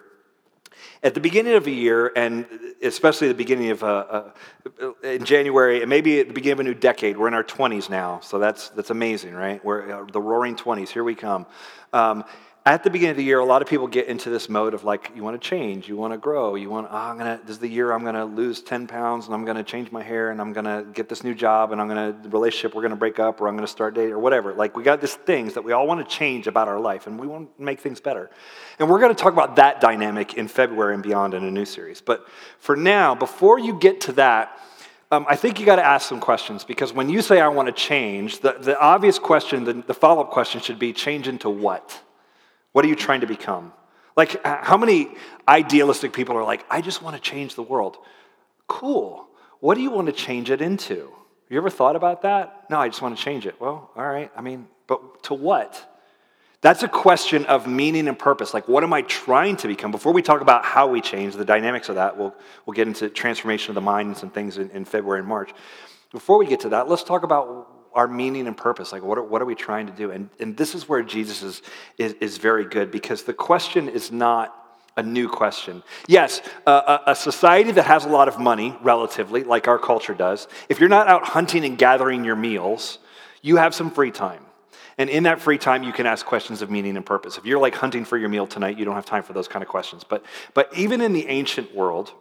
At 1.01 1.13
the 1.13 1.21
beginning 1.21 1.53
of 1.53 1.65
a 1.65 1.71
year, 1.71 2.11
and 2.15 2.45
especially 2.81 3.29
the 3.29 3.33
beginning 3.33 3.71
of 3.71 3.83
uh, 3.83 3.87
uh, 3.87 4.91
in 5.01 5.23
January, 5.23 5.79
and 5.79 5.89
maybe 5.89 6.19
at 6.19 6.27
the 6.27 6.33
beginning 6.33 6.53
of 6.53 6.59
a 6.59 6.63
new 6.63 6.73
decade, 6.73 7.17
we're 7.17 7.29
in 7.29 7.33
our 7.33 7.43
20s 7.43 7.89
now, 7.89 8.19
so 8.19 8.37
that's, 8.37 8.69
that's 8.69 8.89
amazing, 8.89 9.33
right? 9.33 9.63
We're 9.63 10.03
uh, 10.03 10.05
the 10.11 10.19
roaring 10.19 10.57
20s, 10.57 10.89
here 10.89 11.05
we 11.05 11.15
come. 11.15 11.45
Um, 11.93 12.25
at 12.65 12.83
the 12.83 12.89
beginning 12.89 13.11
of 13.11 13.17
the 13.17 13.23
year, 13.23 13.39
a 13.39 13.45
lot 13.45 13.61
of 13.61 13.67
people 13.67 13.87
get 13.87 14.07
into 14.07 14.29
this 14.29 14.49
mode 14.49 14.73
of 14.73 14.83
like, 14.83 15.11
you 15.15 15.23
want 15.23 15.41
to 15.41 15.49
change, 15.49 15.87
you 15.87 15.95
want 15.95 16.13
to 16.13 16.17
grow, 16.17 16.55
you 16.55 16.69
want, 16.69 16.87
oh, 16.91 16.95
I'm 16.95 17.17
gonna, 17.17 17.39
this 17.43 17.51
is 17.51 17.59
the 17.59 17.69
year 17.69 17.93
I'm 17.93 18.03
gonna 18.03 18.25
lose 18.25 18.61
10 18.61 18.85
pounds 18.85 19.25
and 19.25 19.33
I'm 19.33 19.45
gonna 19.45 19.63
change 19.63 19.91
my 19.91 20.03
hair 20.03 20.29
and 20.29 20.41
I'm 20.41 20.51
gonna 20.51 20.85
get 20.93 21.07
this 21.07 21.23
new 21.23 21.33
job 21.33 21.71
and 21.71 21.79
I'm 21.79 21.87
gonna, 21.87 22.15
the 22.21 22.29
relationship, 22.29 22.75
we're 22.75 22.81
gonna 22.81 22.97
break 22.97 23.17
up 23.17 23.39
or 23.39 23.47
I'm 23.47 23.55
gonna 23.55 23.65
start 23.65 23.95
dating 23.95 24.11
or 24.11 24.19
whatever. 24.19 24.53
Like, 24.53 24.75
we 24.75 24.83
got 24.83 24.99
these 24.99 25.15
things 25.15 25.53
that 25.53 25.63
we 25.63 25.71
all 25.71 25.87
want 25.87 26.07
to 26.07 26.15
change 26.15 26.47
about 26.47 26.67
our 26.67 26.79
life 26.79 27.07
and 27.07 27.17
we 27.17 27.27
want 27.27 27.55
to 27.57 27.63
make 27.63 27.79
things 27.79 28.01
better. 28.01 28.29
And 28.77 28.89
we're 28.89 28.99
gonna 28.99 29.15
talk 29.15 29.33
about 29.33 29.55
that 29.55 29.79
dynamic 29.79 30.33
in 30.33 30.47
February 30.49 30.93
and 30.93 31.01
beyond 31.01 31.33
in 31.33 31.45
a 31.45 31.51
new 31.51 31.65
series. 31.65 32.01
But 32.01 32.27
for 32.59 32.75
now, 32.75 33.15
before 33.15 33.57
you 33.57 33.79
get 33.79 34.01
to 34.01 34.11
that, 34.13 34.59
um, 35.11 35.25
I 35.27 35.37
think 35.37 35.59
you 35.59 35.65
got 35.65 35.77
to 35.77 35.85
ask 35.85 36.07
some 36.07 36.19
questions 36.19 36.63
because 36.63 36.93
when 36.93 37.09
you 37.09 37.23
say 37.23 37.41
I 37.41 37.47
want 37.47 37.65
to 37.65 37.71
change, 37.71 38.41
the, 38.41 38.57
the 38.59 38.79
obvious 38.79 39.17
question, 39.17 39.63
the, 39.63 39.73
the 39.73 39.93
follow 39.95 40.21
up 40.21 40.29
question 40.29 40.61
should 40.61 40.77
be 40.77 40.93
change 40.93 41.27
into 41.27 41.49
what? 41.49 41.99
What 42.71 42.85
are 42.85 42.87
you 42.87 42.95
trying 42.95 43.21
to 43.21 43.27
become? 43.27 43.73
Like, 44.15 44.43
how 44.43 44.77
many 44.77 45.09
idealistic 45.47 46.13
people 46.13 46.37
are 46.37 46.43
like, 46.43 46.65
I 46.69 46.81
just 46.81 47.01
want 47.01 47.15
to 47.15 47.21
change 47.21 47.55
the 47.55 47.63
world? 47.63 47.97
Cool. 48.67 49.27
What 49.59 49.75
do 49.75 49.81
you 49.81 49.91
want 49.91 50.07
to 50.07 50.13
change 50.13 50.51
it 50.51 50.61
into? 50.61 51.11
You 51.49 51.57
ever 51.57 51.69
thought 51.69 51.95
about 51.95 52.21
that? 52.23 52.69
No, 52.69 52.79
I 52.79 52.89
just 52.89 53.01
want 53.01 53.17
to 53.17 53.23
change 53.23 53.47
it. 53.47 53.59
Well, 53.59 53.89
all 53.95 54.05
right. 54.05 54.31
I 54.35 54.41
mean, 54.41 54.67
but 54.87 55.23
to 55.23 55.33
what? 55.33 55.85
That's 56.61 56.83
a 56.83 56.87
question 56.87 57.45
of 57.45 57.65
meaning 57.67 58.07
and 58.07 58.19
purpose. 58.19 58.53
Like, 58.53 58.67
what 58.67 58.83
am 58.83 58.91
I 58.91 59.01
trying 59.03 59.55
to 59.57 59.67
become? 59.67 59.91
Before 59.91 60.11
we 60.11 60.21
talk 60.21 60.41
about 60.41 60.65
how 60.65 60.87
we 60.87 60.99
change, 60.99 61.35
the 61.35 61.45
dynamics 61.45 61.87
of 61.87 61.95
that, 61.95 62.17
we'll, 62.17 62.35
we'll 62.65 62.73
get 62.73 62.87
into 62.87 63.09
transformation 63.09 63.71
of 63.71 63.75
the 63.75 63.81
mind 63.81 64.09
and 64.09 64.17
some 64.17 64.29
things 64.29 64.57
in, 64.57 64.69
in 64.71 64.83
February 64.83 65.19
and 65.19 65.27
March. 65.27 65.51
Before 66.11 66.37
we 66.37 66.45
get 66.45 66.59
to 66.61 66.69
that, 66.69 66.89
let's 66.89 67.03
talk 67.03 67.23
about 67.23 67.78
our 67.93 68.07
meaning 68.07 68.47
and 68.47 68.55
purpose. 68.55 68.91
Like, 68.91 69.03
what 69.03 69.17
are, 69.17 69.23
what 69.23 69.41
are 69.41 69.45
we 69.45 69.55
trying 69.55 69.87
to 69.87 69.93
do? 69.93 70.11
And, 70.11 70.29
and 70.39 70.55
this 70.55 70.75
is 70.75 70.87
where 70.87 71.03
Jesus 71.03 71.43
is, 71.43 71.61
is, 71.97 72.13
is 72.21 72.37
very 72.37 72.65
good 72.65 72.91
because 72.91 73.23
the 73.23 73.33
question 73.33 73.89
is 73.89 74.11
not 74.11 74.55
a 74.97 75.03
new 75.03 75.29
question. 75.29 75.81
Yes, 76.07 76.41
a, 76.67 76.99
a, 77.07 77.15
society 77.15 77.71
that 77.71 77.85
has 77.85 78.05
a 78.05 78.09
lot 78.09 78.27
of 78.27 78.39
money, 78.39 78.75
relatively, 78.81 79.43
like 79.43 79.67
our 79.67 79.79
culture 79.79 80.13
does, 80.13 80.47
if 80.67 80.79
you're 80.79 80.89
not 80.89 81.07
out 81.07 81.25
hunting 81.25 81.63
and 81.63 81.77
gathering 81.77 82.25
your 82.25 82.35
meals, 82.35 82.99
you 83.41 83.55
have 83.55 83.73
some 83.73 83.91
free 83.91 84.11
time. 84.11 84.43
And 84.97 85.09
in 85.09 85.23
that 85.23 85.39
free 85.39 85.57
time, 85.57 85.83
you 85.83 85.93
can 85.93 86.05
ask 86.05 86.25
questions 86.25 86.61
of 86.61 86.69
meaning 86.69 86.97
and 86.97 87.05
purpose. 87.05 87.37
If 87.37 87.45
you're 87.45 87.59
like 87.59 87.75
hunting 87.75 88.03
for 88.03 88.17
your 88.17 88.27
meal 88.27 88.45
tonight, 88.45 88.77
you 88.77 88.83
don't 88.83 88.95
have 88.95 89.05
time 89.05 89.23
for 89.23 89.31
those 89.31 89.47
kind 89.47 89.63
of 89.63 89.69
questions. 89.69 90.03
But, 90.03 90.25
but 90.53 90.75
even 90.77 90.99
in 90.99 91.13
the 91.13 91.25
ancient 91.27 91.73
world, 91.73 92.11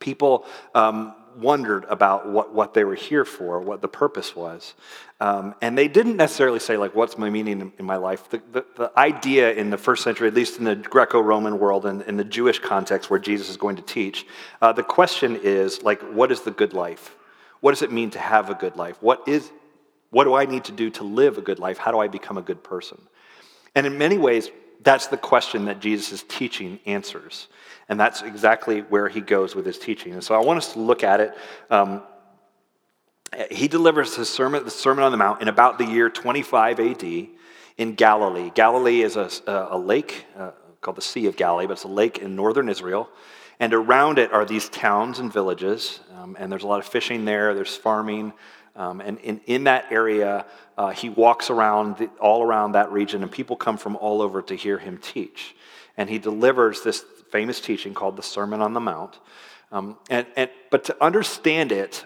people 0.00 0.44
um, 0.74 1.14
wondered 1.36 1.84
about 1.88 2.28
what, 2.28 2.54
what 2.54 2.74
they 2.74 2.84
were 2.84 2.94
here 2.94 3.24
for, 3.24 3.60
what 3.60 3.82
the 3.82 3.88
purpose 3.88 4.34
was. 4.34 4.74
Um, 5.20 5.54
and 5.62 5.76
they 5.76 5.88
didn't 5.88 6.16
necessarily 6.16 6.58
say, 6.58 6.76
like, 6.76 6.94
what's 6.94 7.16
my 7.16 7.30
meaning 7.30 7.60
in, 7.60 7.72
in 7.78 7.84
my 7.84 7.96
life? 7.96 8.28
The, 8.28 8.42
the, 8.52 8.66
the, 8.76 8.92
idea 8.98 9.52
in 9.52 9.70
the 9.70 9.78
first 9.78 10.02
century, 10.02 10.28
at 10.28 10.34
least 10.34 10.58
in 10.58 10.64
the 10.64 10.76
Greco 10.76 11.20
Roman 11.20 11.58
world 11.58 11.86
and 11.86 12.02
in 12.02 12.16
the 12.16 12.24
Jewish 12.24 12.58
context 12.58 13.08
where 13.10 13.18
Jesus 13.18 13.48
is 13.48 13.56
going 13.56 13.76
to 13.76 13.82
teach, 13.82 14.26
uh, 14.60 14.72
the 14.72 14.82
question 14.82 15.38
is, 15.42 15.82
like, 15.82 16.00
what 16.02 16.30
is 16.30 16.42
the 16.42 16.50
good 16.50 16.72
life? 16.72 17.16
What 17.60 17.72
does 17.72 17.82
it 17.82 17.92
mean 17.92 18.10
to 18.10 18.18
have 18.18 18.50
a 18.50 18.54
good 18.54 18.76
life? 18.76 18.96
What, 19.00 19.26
is, 19.26 19.50
what 20.10 20.24
do 20.24 20.34
I 20.34 20.44
need 20.44 20.64
to 20.64 20.72
do 20.72 20.90
to 20.90 21.04
live 21.04 21.38
a 21.38 21.42
good 21.42 21.58
life? 21.58 21.78
How 21.78 21.92
do 21.92 21.98
I 21.98 22.08
become 22.08 22.36
a 22.36 22.42
good 22.42 22.62
person? 22.62 23.00
And 23.74 23.86
in 23.86 23.98
many 23.98 24.18
ways, 24.18 24.50
that's 24.82 25.08
the 25.08 25.16
question 25.16 25.66
that 25.66 25.80
Jesus' 25.80 26.24
teaching 26.28 26.78
answers. 26.86 27.48
And 27.88 27.98
that's 27.98 28.22
exactly 28.22 28.80
where 28.80 29.08
he 29.08 29.20
goes 29.20 29.54
with 29.54 29.66
his 29.66 29.78
teaching. 29.78 30.12
And 30.12 30.22
so 30.22 30.34
I 30.34 30.44
want 30.44 30.58
us 30.58 30.72
to 30.72 30.80
look 30.80 31.04
at 31.04 31.20
it. 31.20 31.36
Um, 31.70 32.02
he 33.50 33.68
delivers 33.68 34.16
his 34.16 34.28
sermon, 34.28 34.64
the 34.64 34.70
Sermon 34.70 35.04
on 35.04 35.12
the 35.12 35.18
Mount, 35.18 35.42
in 35.42 35.48
about 35.48 35.78
the 35.78 35.84
year 35.84 36.08
25 36.08 36.80
AD 36.80 37.04
in 37.76 37.94
Galilee. 37.94 38.50
Galilee 38.54 39.02
is 39.02 39.16
a, 39.16 39.30
a 39.46 39.78
lake 39.78 40.26
uh, 40.36 40.52
called 40.80 40.96
the 40.96 41.02
Sea 41.02 41.26
of 41.26 41.36
Galilee, 41.36 41.66
but 41.66 41.74
it's 41.74 41.84
a 41.84 41.88
lake 41.88 42.18
in 42.18 42.36
northern 42.36 42.68
Israel. 42.68 43.08
And 43.58 43.72
around 43.72 44.18
it 44.18 44.32
are 44.32 44.44
these 44.44 44.68
towns 44.68 45.18
and 45.18 45.32
villages. 45.32 46.00
Um, 46.16 46.36
and 46.38 46.50
there's 46.50 46.62
a 46.62 46.66
lot 46.66 46.78
of 46.78 46.86
fishing 46.86 47.24
there, 47.24 47.54
there's 47.54 47.74
farming. 47.76 48.32
Um, 48.76 49.00
and 49.00 49.18
in, 49.20 49.40
in 49.46 49.64
that 49.64 49.90
area, 49.90 50.44
uh, 50.76 50.90
he 50.90 51.08
walks 51.08 51.48
around 51.50 51.96
the, 51.96 52.06
all 52.20 52.42
around 52.42 52.72
that 52.72 52.92
region, 52.92 53.22
and 53.22 53.32
people 53.32 53.56
come 53.56 53.78
from 53.78 53.96
all 53.96 54.20
over 54.20 54.42
to 54.42 54.54
hear 54.54 54.78
him 54.78 54.98
teach. 54.98 55.56
And 55.96 56.10
he 56.10 56.18
delivers 56.18 56.82
this 56.82 57.04
famous 57.30 57.60
teaching 57.60 57.94
called 57.94 58.16
the 58.16 58.22
Sermon 58.22 58.60
on 58.60 58.74
the 58.74 58.80
Mount. 58.80 59.18
Um, 59.72 59.96
and, 60.10 60.26
and, 60.36 60.50
but 60.70 60.84
to 60.84 61.04
understand 61.04 61.72
it, 61.72 62.04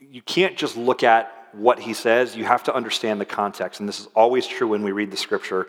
you 0.00 0.22
can't 0.22 0.56
just 0.56 0.76
look 0.76 1.02
at 1.02 1.32
what 1.52 1.78
he 1.80 1.94
says, 1.94 2.36
you 2.36 2.44
have 2.44 2.62
to 2.64 2.74
understand 2.74 3.20
the 3.20 3.24
context. 3.24 3.80
And 3.80 3.88
this 3.88 4.00
is 4.00 4.06
always 4.14 4.46
true 4.46 4.68
when 4.68 4.82
we 4.82 4.92
read 4.92 5.10
the 5.10 5.16
scripture. 5.16 5.66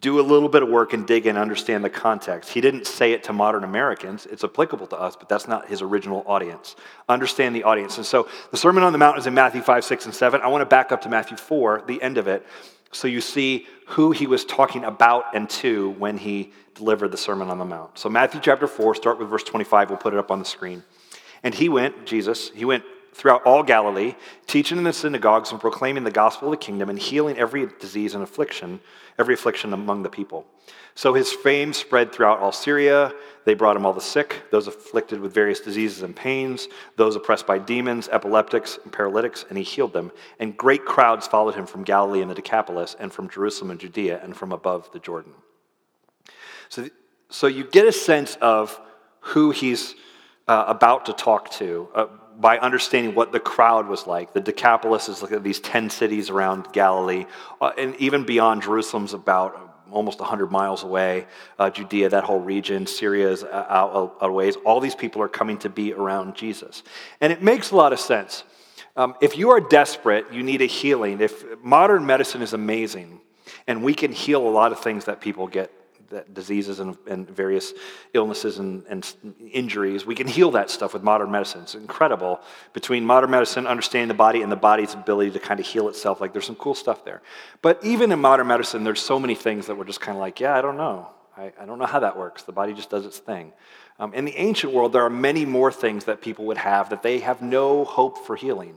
Do 0.00 0.20
a 0.20 0.22
little 0.22 0.48
bit 0.48 0.62
of 0.62 0.68
work 0.68 0.92
and 0.92 1.06
dig 1.06 1.26
in 1.26 1.30
and 1.30 1.38
understand 1.38 1.84
the 1.84 1.90
context. 1.90 2.50
He 2.50 2.60
didn't 2.60 2.86
say 2.86 3.12
it 3.12 3.24
to 3.24 3.32
modern 3.32 3.64
Americans. 3.64 4.26
It's 4.26 4.44
applicable 4.44 4.86
to 4.88 4.96
us, 4.96 5.16
but 5.16 5.28
that's 5.28 5.48
not 5.48 5.68
his 5.68 5.80
original 5.80 6.22
audience. 6.26 6.76
Understand 7.08 7.54
the 7.54 7.62
audience. 7.62 7.96
And 7.96 8.04
so 8.04 8.28
the 8.50 8.56
Sermon 8.56 8.82
on 8.82 8.92
the 8.92 8.98
Mount 8.98 9.18
is 9.18 9.26
in 9.26 9.34
Matthew 9.34 9.62
5, 9.62 9.84
6, 9.84 10.06
and 10.06 10.14
7. 10.14 10.40
I 10.40 10.48
want 10.48 10.62
to 10.62 10.66
back 10.66 10.92
up 10.92 11.02
to 11.02 11.08
Matthew 11.08 11.36
4, 11.36 11.84
the 11.86 12.02
end 12.02 12.18
of 12.18 12.28
it, 12.28 12.46
so 12.92 13.08
you 13.08 13.20
see 13.20 13.66
who 13.88 14.10
he 14.12 14.26
was 14.26 14.44
talking 14.44 14.84
about 14.84 15.34
and 15.34 15.48
to 15.50 15.90
when 15.90 16.18
he 16.18 16.52
delivered 16.74 17.08
the 17.08 17.16
Sermon 17.16 17.48
on 17.48 17.58
the 17.58 17.64
Mount. 17.64 17.98
So, 17.98 18.08
Matthew 18.08 18.40
chapter 18.40 18.66
4, 18.66 18.94
start 18.94 19.18
with 19.18 19.28
verse 19.28 19.42
25. 19.42 19.90
We'll 19.90 19.98
put 19.98 20.14
it 20.14 20.18
up 20.18 20.30
on 20.30 20.38
the 20.38 20.44
screen. 20.44 20.82
And 21.42 21.54
he 21.54 21.68
went, 21.68 22.06
Jesus, 22.06 22.50
he 22.50 22.64
went 22.64 22.84
throughout 23.16 23.42
all 23.44 23.62
Galilee, 23.62 24.14
teaching 24.46 24.76
in 24.76 24.84
the 24.84 24.92
synagogues 24.92 25.50
and 25.50 25.60
proclaiming 25.60 26.04
the 26.04 26.10
gospel 26.10 26.48
of 26.48 26.52
the 26.52 26.64
kingdom 26.64 26.90
and 26.90 26.98
healing 26.98 27.38
every 27.38 27.66
disease 27.80 28.14
and 28.14 28.22
affliction, 28.22 28.78
every 29.18 29.34
affliction 29.34 29.72
among 29.72 30.02
the 30.02 30.10
people. 30.10 30.46
So 30.94 31.14
his 31.14 31.32
fame 31.32 31.72
spread 31.72 32.12
throughout 32.12 32.40
all 32.40 32.52
Syria. 32.52 33.12
They 33.46 33.54
brought 33.54 33.76
him 33.76 33.86
all 33.86 33.94
the 33.94 34.00
sick, 34.00 34.42
those 34.50 34.66
afflicted 34.66 35.20
with 35.20 35.32
various 35.32 35.60
diseases 35.60 36.02
and 36.02 36.14
pains, 36.14 36.68
those 36.96 37.16
oppressed 37.16 37.46
by 37.46 37.58
demons, 37.58 38.08
epileptics, 38.10 38.78
and 38.82 38.92
paralytics, 38.92 39.46
and 39.48 39.56
he 39.56 39.64
healed 39.64 39.92
them. 39.92 40.12
And 40.38 40.56
great 40.56 40.84
crowds 40.84 41.26
followed 41.26 41.54
him 41.54 41.66
from 41.66 41.84
Galilee 41.84 42.20
and 42.20 42.30
the 42.30 42.34
Decapolis, 42.34 42.96
and 42.98 43.12
from 43.12 43.30
Jerusalem 43.30 43.70
and 43.70 43.80
Judea, 43.80 44.20
and 44.22 44.36
from 44.36 44.52
above 44.52 44.90
the 44.92 44.98
Jordan. 44.98 45.32
So, 46.68 46.88
so 47.30 47.46
you 47.46 47.64
get 47.64 47.86
a 47.86 47.92
sense 47.92 48.36
of 48.40 48.78
who 49.20 49.52
he's 49.52 49.94
uh, 50.48 50.64
about 50.66 51.06
to 51.06 51.12
talk 51.12 51.50
to. 51.52 51.88
Uh, 51.94 52.06
by 52.38 52.58
understanding 52.58 53.14
what 53.14 53.32
the 53.32 53.40
crowd 53.40 53.88
was 53.88 54.06
like. 54.06 54.32
The 54.32 54.40
Decapolis 54.40 55.08
is 55.08 55.22
like 55.22 55.42
these 55.42 55.60
10 55.60 55.90
cities 55.90 56.30
around 56.30 56.72
Galilee, 56.72 57.26
uh, 57.60 57.72
and 57.78 57.96
even 57.96 58.24
beyond 58.24 58.62
Jerusalem's 58.62 59.14
about 59.14 59.66
almost 59.90 60.18
100 60.18 60.50
miles 60.50 60.82
away. 60.82 61.26
Uh, 61.58 61.70
Judea, 61.70 62.08
that 62.10 62.24
whole 62.24 62.40
region, 62.40 62.86
Syria 62.86 63.30
is 63.30 63.44
uh, 63.44 63.66
out 63.68 64.16
a 64.20 64.30
ways. 64.30 64.56
All 64.64 64.80
these 64.80 64.94
people 64.94 65.22
are 65.22 65.28
coming 65.28 65.58
to 65.58 65.68
be 65.68 65.92
around 65.92 66.34
Jesus. 66.34 66.82
And 67.20 67.32
it 67.32 67.42
makes 67.42 67.70
a 67.70 67.76
lot 67.76 67.92
of 67.92 68.00
sense. 68.00 68.44
Um, 68.96 69.14
if 69.20 69.36
you 69.36 69.50
are 69.50 69.60
desperate, 69.60 70.32
you 70.32 70.42
need 70.42 70.62
a 70.62 70.66
healing. 70.66 71.20
If 71.20 71.44
modern 71.62 72.06
medicine 72.06 72.42
is 72.42 72.52
amazing, 72.52 73.20
and 73.66 73.82
we 73.82 73.94
can 73.94 74.12
heal 74.12 74.46
a 74.46 74.50
lot 74.50 74.72
of 74.72 74.80
things 74.80 75.04
that 75.04 75.20
people 75.20 75.46
get 75.46 75.70
diseases 76.32 76.80
and, 76.80 76.96
and, 77.06 77.28
various 77.28 77.72
illnesses 78.14 78.58
and, 78.58 78.84
and, 78.88 79.14
injuries. 79.52 80.06
We 80.06 80.14
can 80.14 80.26
heal 80.26 80.50
that 80.52 80.70
stuff 80.70 80.92
with 80.92 81.02
modern 81.02 81.30
medicine. 81.30 81.62
It's 81.62 81.74
incredible 81.74 82.40
between 82.72 83.04
modern 83.04 83.30
medicine, 83.30 83.66
understanding 83.66 84.08
the 84.08 84.14
body, 84.14 84.42
and 84.42 84.50
the 84.50 84.56
body's 84.56 84.94
ability 84.94 85.32
to 85.32 85.38
kind 85.38 85.60
of 85.60 85.66
heal 85.66 85.88
itself. 85.88 86.20
Like 86.20 86.32
there's 86.32 86.46
some 86.46 86.56
cool 86.56 86.74
stuff 86.74 87.04
there. 87.04 87.22
But 87.62 87.82
even 87.84 88.12
in 88.12 88.20
modern 88.20 88.46
medicine, 88.46 88.84
there's 88.84 89.02
so 89.02 89.18
many 89.18 89.34
things 89.34 89.66
that 89.66 89.76
we're 89.76 89.84
just 89.84 90.00
kind 90.00 90.16
of 90.16 90.20
like, 90.20 90.40
yeah, 90.40 90.56
I 90.56 90.62
don't 90.62 90.76
know. 90.76 91.08
I, 91.36 91.52
I 91.60 91.66
don't 91.66 91.78
know 91.78 91.86
how 91.86 92.00
that 92.00 92.16
works. 92.16 92.42
The 92.44 92.52
body 92.52 92.72
just 92.72 92.90
does 92.90 93.04
its 93.04 93.18
thing. 93.18 93.52
Um, 93.98 94.12
in 94.14 94.24
the 94.24 94.36
ancient 94.36 94.72
world, 94.72 94.92
there 94.92 95.02
are 95.02 95.10
many 95.10 95.44
more 95.44 95.72
things 95.72 96.04
that 96.04 96.20
people 96.20 96.46
would 96.46 96.58
have 96.58 96.90
that 96.90 97.02
they 97.02 97.20
have 97.20 97.42
no 97.42 97.84
hope 97.84 98.26
for 98.26 98.36
healing. 98.36 98.74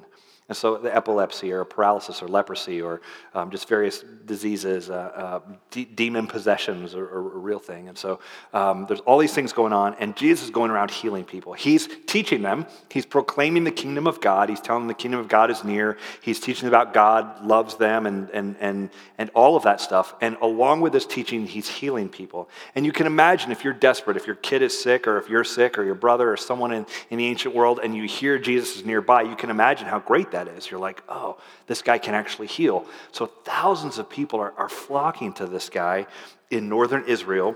And 0.50 0.58
so, 0.58 0.77
the 0.77 0.94
epilepsy 0.94 1.51
or 1.51 1.63
paralysis 1.63 2.24
or 2.24 2.27
leprosy 2.27 2.82
or 2.82 3.01
um, 3.36 3.51
just 3.51 3.68
various 3.68 4.03
diseases, 4.25 4.89
uh, 4.89 4.94
uh, 4.94 5.39
de- 5.70 5.86
demon 5.86 6.25
possessions 6.25 6.96
are, 6.96 7.06
are, 7.06 7.20
a 7.20 7.38
real 7.38 7.60
thing. 7.60 7.88
And 7.88 7.96
so, 7.96 8.20
um, 8.51 8.88
there's 8.88 9.00
all 9.01 9.20
these 9.20 9.34
things 9.34 9.53
going 9.53 9.74
on, 9.74 9.96
and 10.00 10.15
Jesus 10.18 10.46
is 10.46 10.50
going 10.50 10.72
around 10.72 10.89
healing 10.89 11.24
people. 11.24 11.53
He's 11.53 11.88
teaching 12.08 12.41
them, 12.41 12.65
he's 12.89 13.06
proclaiming 13.06 13.63
the 13.63 13.72
kingdom 13.72 14.08
of 14.08 14.22
God, 14.22 14.50
he's 14.50 14.60
telling 14.60 14.82
them 14.82 14.88
the 14.88 14.96
kingdom 14.96 15.20
of 15.20 15.27
God 15.27 15.51
is 15.51 15.63
near, 15.63 15.98
he's 16.22 16.39
teaching 16.39 16.68
about 16.68 16.96
God 16.96 17.46
loves 17.46 17.75
them 17.75 18.08
and, 18.08 18.32
and, 18.32 18.56
and, 18.60 18.89
and 19.20 19.29
all 19.36 19.56
of 19.56 19.62
that 19.63 19.79
stuff. 19.79 20.15
And 20.20 20.36
along 20.41 20.82
with 20.82 20.94
this 20.94 21.06
teaching, 21.06 21.46
he's 21.46 21.70
healing 21.70 22.10
people. 22.10 22.50
And 22.74 22.88
you 22.88 22.91
can 22.91 23.06
imagine 23.06 23.51
if 23.51 23.63
you're 23.63 23.74
desperate, 23.74 24.18
if 24.18 24.25
your 24.25 24.36
kid 24.36 24.63
is 24.63 24.75
sick, 24.75 25.08
or 25.08 25.20
if 25.20 25.29
you're 25.29 25.44
sick, 25.44 25.77
or 25.77 25.84
your 25.84 25.94
brother, 25.94 26.32
or 26.32 26.38
someone 26.38 26.72
in, 26.72 26.88
in 27.12 27.20
the 27.20 27.27
ancient 27.27 27.53
world, 27.53 27.79
and 27.84 27.96
you 27.96 28.06
hear 28.06 28.39
Jesus 28.39 28.77
is 28.77 28.86
nearby, 28.86 29.22
you 29.22 29.36
can 29.36 29.51
imagine 29.51 29.86
how 29.86 30.00
great 30.00 30.32
that 30.32 30.38
that 30.46 30.48
is. 30.58 30.69
You're 30.69 30.79
like, 30.79 31.03
oh, 31.10 31.38
this 31.67 31.81
guy 31.81 31.98
can 31.98 32.13
actually 32.13 32.48
heal. 32.48 32.86
So 33.12 33.25
thousands 33.25 33.98
of 33.98 34.10
people 34.10 34.39
are, 34.39 34.53
are 34.58 34.69
flocking 34.69 35.34
to 35.34 35.46
this 35.46 35.69
guy 35.69 36.08
in 36.50 36.69
northern 36.69 37.03
Israel 37.05 37.55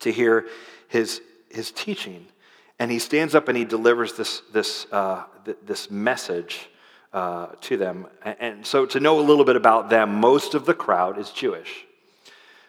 to 0.00 0.12
hear 0.12 0.46
his, 0.88 1.20
his 1.48 1.70
teaching. 1.70 2.26
And 2.78 2.90
he 2.90 2.98
stands 2.98 3.34
up 3.34 3.48
and 3.48 3.56
he 3.56 3.64
delivers 3.64 4.14
this, 4.14 4.42
this, 4.52 4.86
uh, 4.92 5.24
th- 5.44 5.56
this 5.64 5.90
message 5.90 6.68
uh, 7.12 7.46
to 7.62 7.76
them. 7.76 8.06
And, 8.22 8.36
and 8.40 8.66
so, 8.66 8.86
to 8.86 9.00
know 9.00 9.18
a 9.18 9.22
little 9.22 9.44
bit 9.44 9.56
about 9.56 9.88
them, 9.88 10.14
most 10.20 10.54
of 10.54 10.66
the 10.66 10.74
crowd 10.74 11.18
is 11.18 11.30
Jewish. 11.30 11.86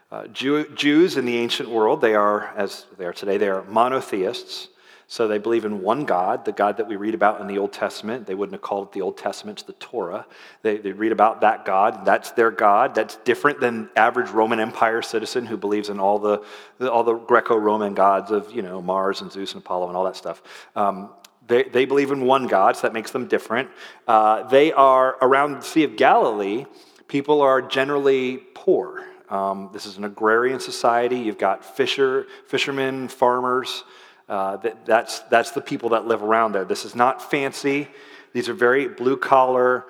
Uh, 0.10 0.28
Jew, 0.28 0.70
Jews 0.74 1.18
in 1.18 1.26
the 1.26 1.38
ancient 1.38 1.70
world, 1.70 2.00
they 2.00 2.16
are, 2.16 2.54
as 2.56 2.86
they 2.98 3.06
are 3.06 3.14
today, 3.14 3.38
they 3.38 3.50
are 3.50 3.64
monotheists. 3.64 4.70
So 5.10 5.30
they 5.30 5.38
believe 5.38 5.64
in 5.64 5.82
one 5.82 6.04
God, 6.04 6.44
the 6.44 6.52
God 6.52 6.78
that 6.78 6.88
we 6.88 6.98
read 6.98 7.14
about 7.14 7.40
in 7.40 7.48
the 7.48 7.58
Old 7.58 7.72
Testament. 7.72 8.28
They 8.28 8.36
wouldn't 8.36 8.54
have 8.54 8.62
called 8.62 8.88
it 8.88 8.92
the 8.92 9.02
Old 9.02 9.18
Testament, 9.18 9.60
it's 9.60 9.66
the 9.66 9.74
Torah. 9.74 10.26
They, 10.64 10.78
they 10.78 10.92
read 10.92 11.14
about 11.14 11.40
that 11.42 11.64
God. 11.64 12.04
That's 12.04 12.32
their 12.32 12.52
God. 12.52 12.94
That's 12.94 13.16
different 13.18 13.62
than 13.62 13.90
average 13.96 14.30
Roman 14.32 14.60
Empire 14.60 15.02
citizen 15.02 15.46
who 15.46 15.56
believes 15.56 15.88
in 15.88 16.02
all 16.02 16.20
the, 16.20 16.44
all 16.90 17.06
the 17.06 17.14
Greco-Roman 17.14 17.94
gods 17.94 18.32
of, 18.32 18.52
you 18.52 18.62
know, 18.62 18.82
Mars 18.82 19.22
and 19.22 19.32
Zeus 19.32 19.54
and 19.54 19.64
Apollo 19.64 19.88
and 19.88 19.96
all 19.96 20.04
that 20.04 20.18
stuff. 20.18 20.42
Um, 20.76 21.10
they, 21.48 21.64
they 21.64 21.86
believe 21.86 22.12
in 22.12 22.26
one 22.26 22.48
God, 22.48 22.76
so 22.76 22.82
that 22.82 22.94
makes 22.94 23.12
them 23.12 23.28
different. 23.28 23.70
Uh, 24.10 24.44
they 24.50 24.74
are 24.74 25.16
around 25.22 25.54
the 25.54 25.62
Sea 25.62 25.86
of 25.86 25.96
Galilee. 25.96 26.66
People 27.08 27.42
are 27.42 27.62
generally 27.62 28.38
poor. 28.54 29.06
Um, 29.30 29.70
this 29.72 29.86
is 29.86 29.96
an 29.96 30.04
agrarian 30.04 30.60
society. 30.60 31.18
You've 31.18 31.38
got 31.38 31.64
fisher, 31.64 32.28
fishermen, 32.48 33.08
farmers. 33.08 33.86
Uh, 34.30 34.58
that, 34.58 34.86
that's, 34.86 35.20
that's 35.22 35.52
the 35.52 35.62
people 35.62 35.90
that 35.90 36.06
live 36.06 36.22
around 36.22 36.52
there. 36.52 36.66
This 36.66 36.84
is 36.86 36.96
not 36.96 37.32
fancy. 37.32 37.88
These 38.34 38.50
are 38.50 38.54
very 38.54 38.88
blue 38.88 39.18
collar, 39.18 39.86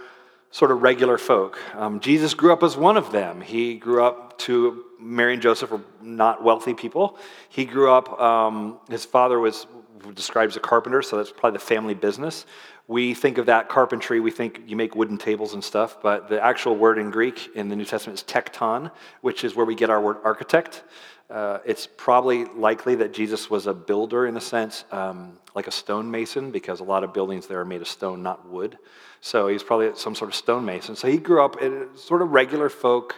sort 0.51 0.71
of 0.71 0.81
regular 0.81 1.17
folk. 1.17 1.57
Um, 1.75 1.99
Jesus 1.99 2.33
grew 2.33 2.53
up 2.53 2.63
as 2.63 2.77
one 2.77 2.97
of 2.97 3.11
them. 3.11 3.41
He 3.41 3.75
grew 3.75 4.03
up 4.03 4.37
to 4.39 4.85
Mary 4.99 5.33
and 5.33 5.41
Joseph 5.41 5.71
were 5.71 5.81
not 6.01 6.43
wealthy 6.43 6.73
people. 6.73 7.17
He 7.49 7.65
grew 7.65 7.91
up, 7.91 8.19
um, 8.19 8.77
his 8.89 9.05
father 9.05 9.39
was 9.39 9.67
described 10.13 10.51
as 10.51 10.57
a 10.57 10.61
carpenter, 10.61 11.01
so 11.01 11.17
that's 11.17 11.31
probably 11.31 11.57
the 11.57 11.65
family 11.65 11.93
business. 11.93 12.45
We 12.87 13.13
think 13.13 13.37
of 13.37 13.47
that 13.47 13.67
carpentry, 13.67 14.19
we 14.19 14.31
think 14.31 14.61
you 14.65 14.75
make 14.75 14.95
wooden 14.95 15.17
tables 15.17 15.53
and 15.53 15.63
stuff, 15.63 15.97
but 16.01 16.29
the 16.29 16.41
actual 16.41 16.75
word 16.75 16.97
in 16.97 17.11
Greek 17.11 17.49
in 17.55 17.67
the 17.67 17.75
New 17.75 17.85
Testament 17.85 18.19
is 18.19 18.23
tekton, 18.23 18.91
which 19.21 19.43
is 19.43 19.55
where 19.55 19.65
we 19.65 19.75
get 19.75 19.89
our 19.89 19.99
word 19.99 20.17
architect. 20.23 20.83
Uh, 21.29 21.59
it's 21.65 21.87
probably 21.97 22.45
likely 22.45 22.95
that 22.95 23.13
Jesus 23.13 23.49
was 23.49 23.67
a 23.67 23.73
builder 23.73 24.27
in 24.27 24.37
a 24.37 24.41
sense, 24.41 24.85
um, 24.91 25.37
like 25.55 25.67
a 25.67 25.71
stonemason, 25.71 26.51
because 26.51 26.79
a 26.79 26.83
lot 26.85 27.03
of 27.03 27.13
buildings 27.13 27.47
there 27.47 27.59
are 27.59 27.65
made 27.65 27.81
of 27.81 27.87
stone, 27.87 28.23
not 28.23 28.47
wood. 28.49 28.77
So 29.19 29.47
he's 29.47 29.63
probably 29.63 29.91
some 29.95 30.15
sort 30.15 30.29
of 30.29 30.35
stonemason. 30.35 30.95
So 30.95 31.09
he 31.09 31.17
grew 31.17 31.43
up 31.43 31.61
in 31.61 31.89
sort 31.95 32.21
of 32.21 32.29
regular 32.29 32.69
folk, 32.69 33.15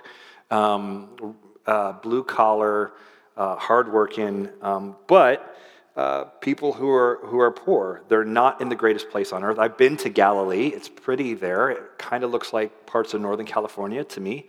um, 0.49 1.35
uh, 1.67 1.93
blue 1.93 2.23
collar, 2.23 2.93
uh, 3.37 3.55
hardworking, 3.57 4.49
um, 4.61 4.95
but 5.07 5.55
uh, 5.95 6.23
people 6.41 6.73
who 6.73 6.89
are 6.89 7.19
who 7.23 7.39
are 7.39 7.51
poor. 7.51 8.03
They're 8.07 8.23
not 8.23 8.61
in 8.61 8.69
the 8.69 8.75
greatest 8.75 9.09
place 9.09 9.33
on 9.33 9.43
earth. 9.43 9.59
I've 9.59 9.77
been 9.77 9.97
to 9.97 10.09
Galilee. 10.09 10.67
It's 10.67 10.89
pretty 10.89 11.33
there. 11.33 11.69
It 11.69 11.97
kind 11.97 12.23
of 12.23 12.31
looks 12.31 12.53
like 12.53 12.85
parts 12.85 13.13
of 13.13 13.21
Northern 13.21 13.45
California 13.45 14.03
to 14.05 14.21
me. 14.21 14.47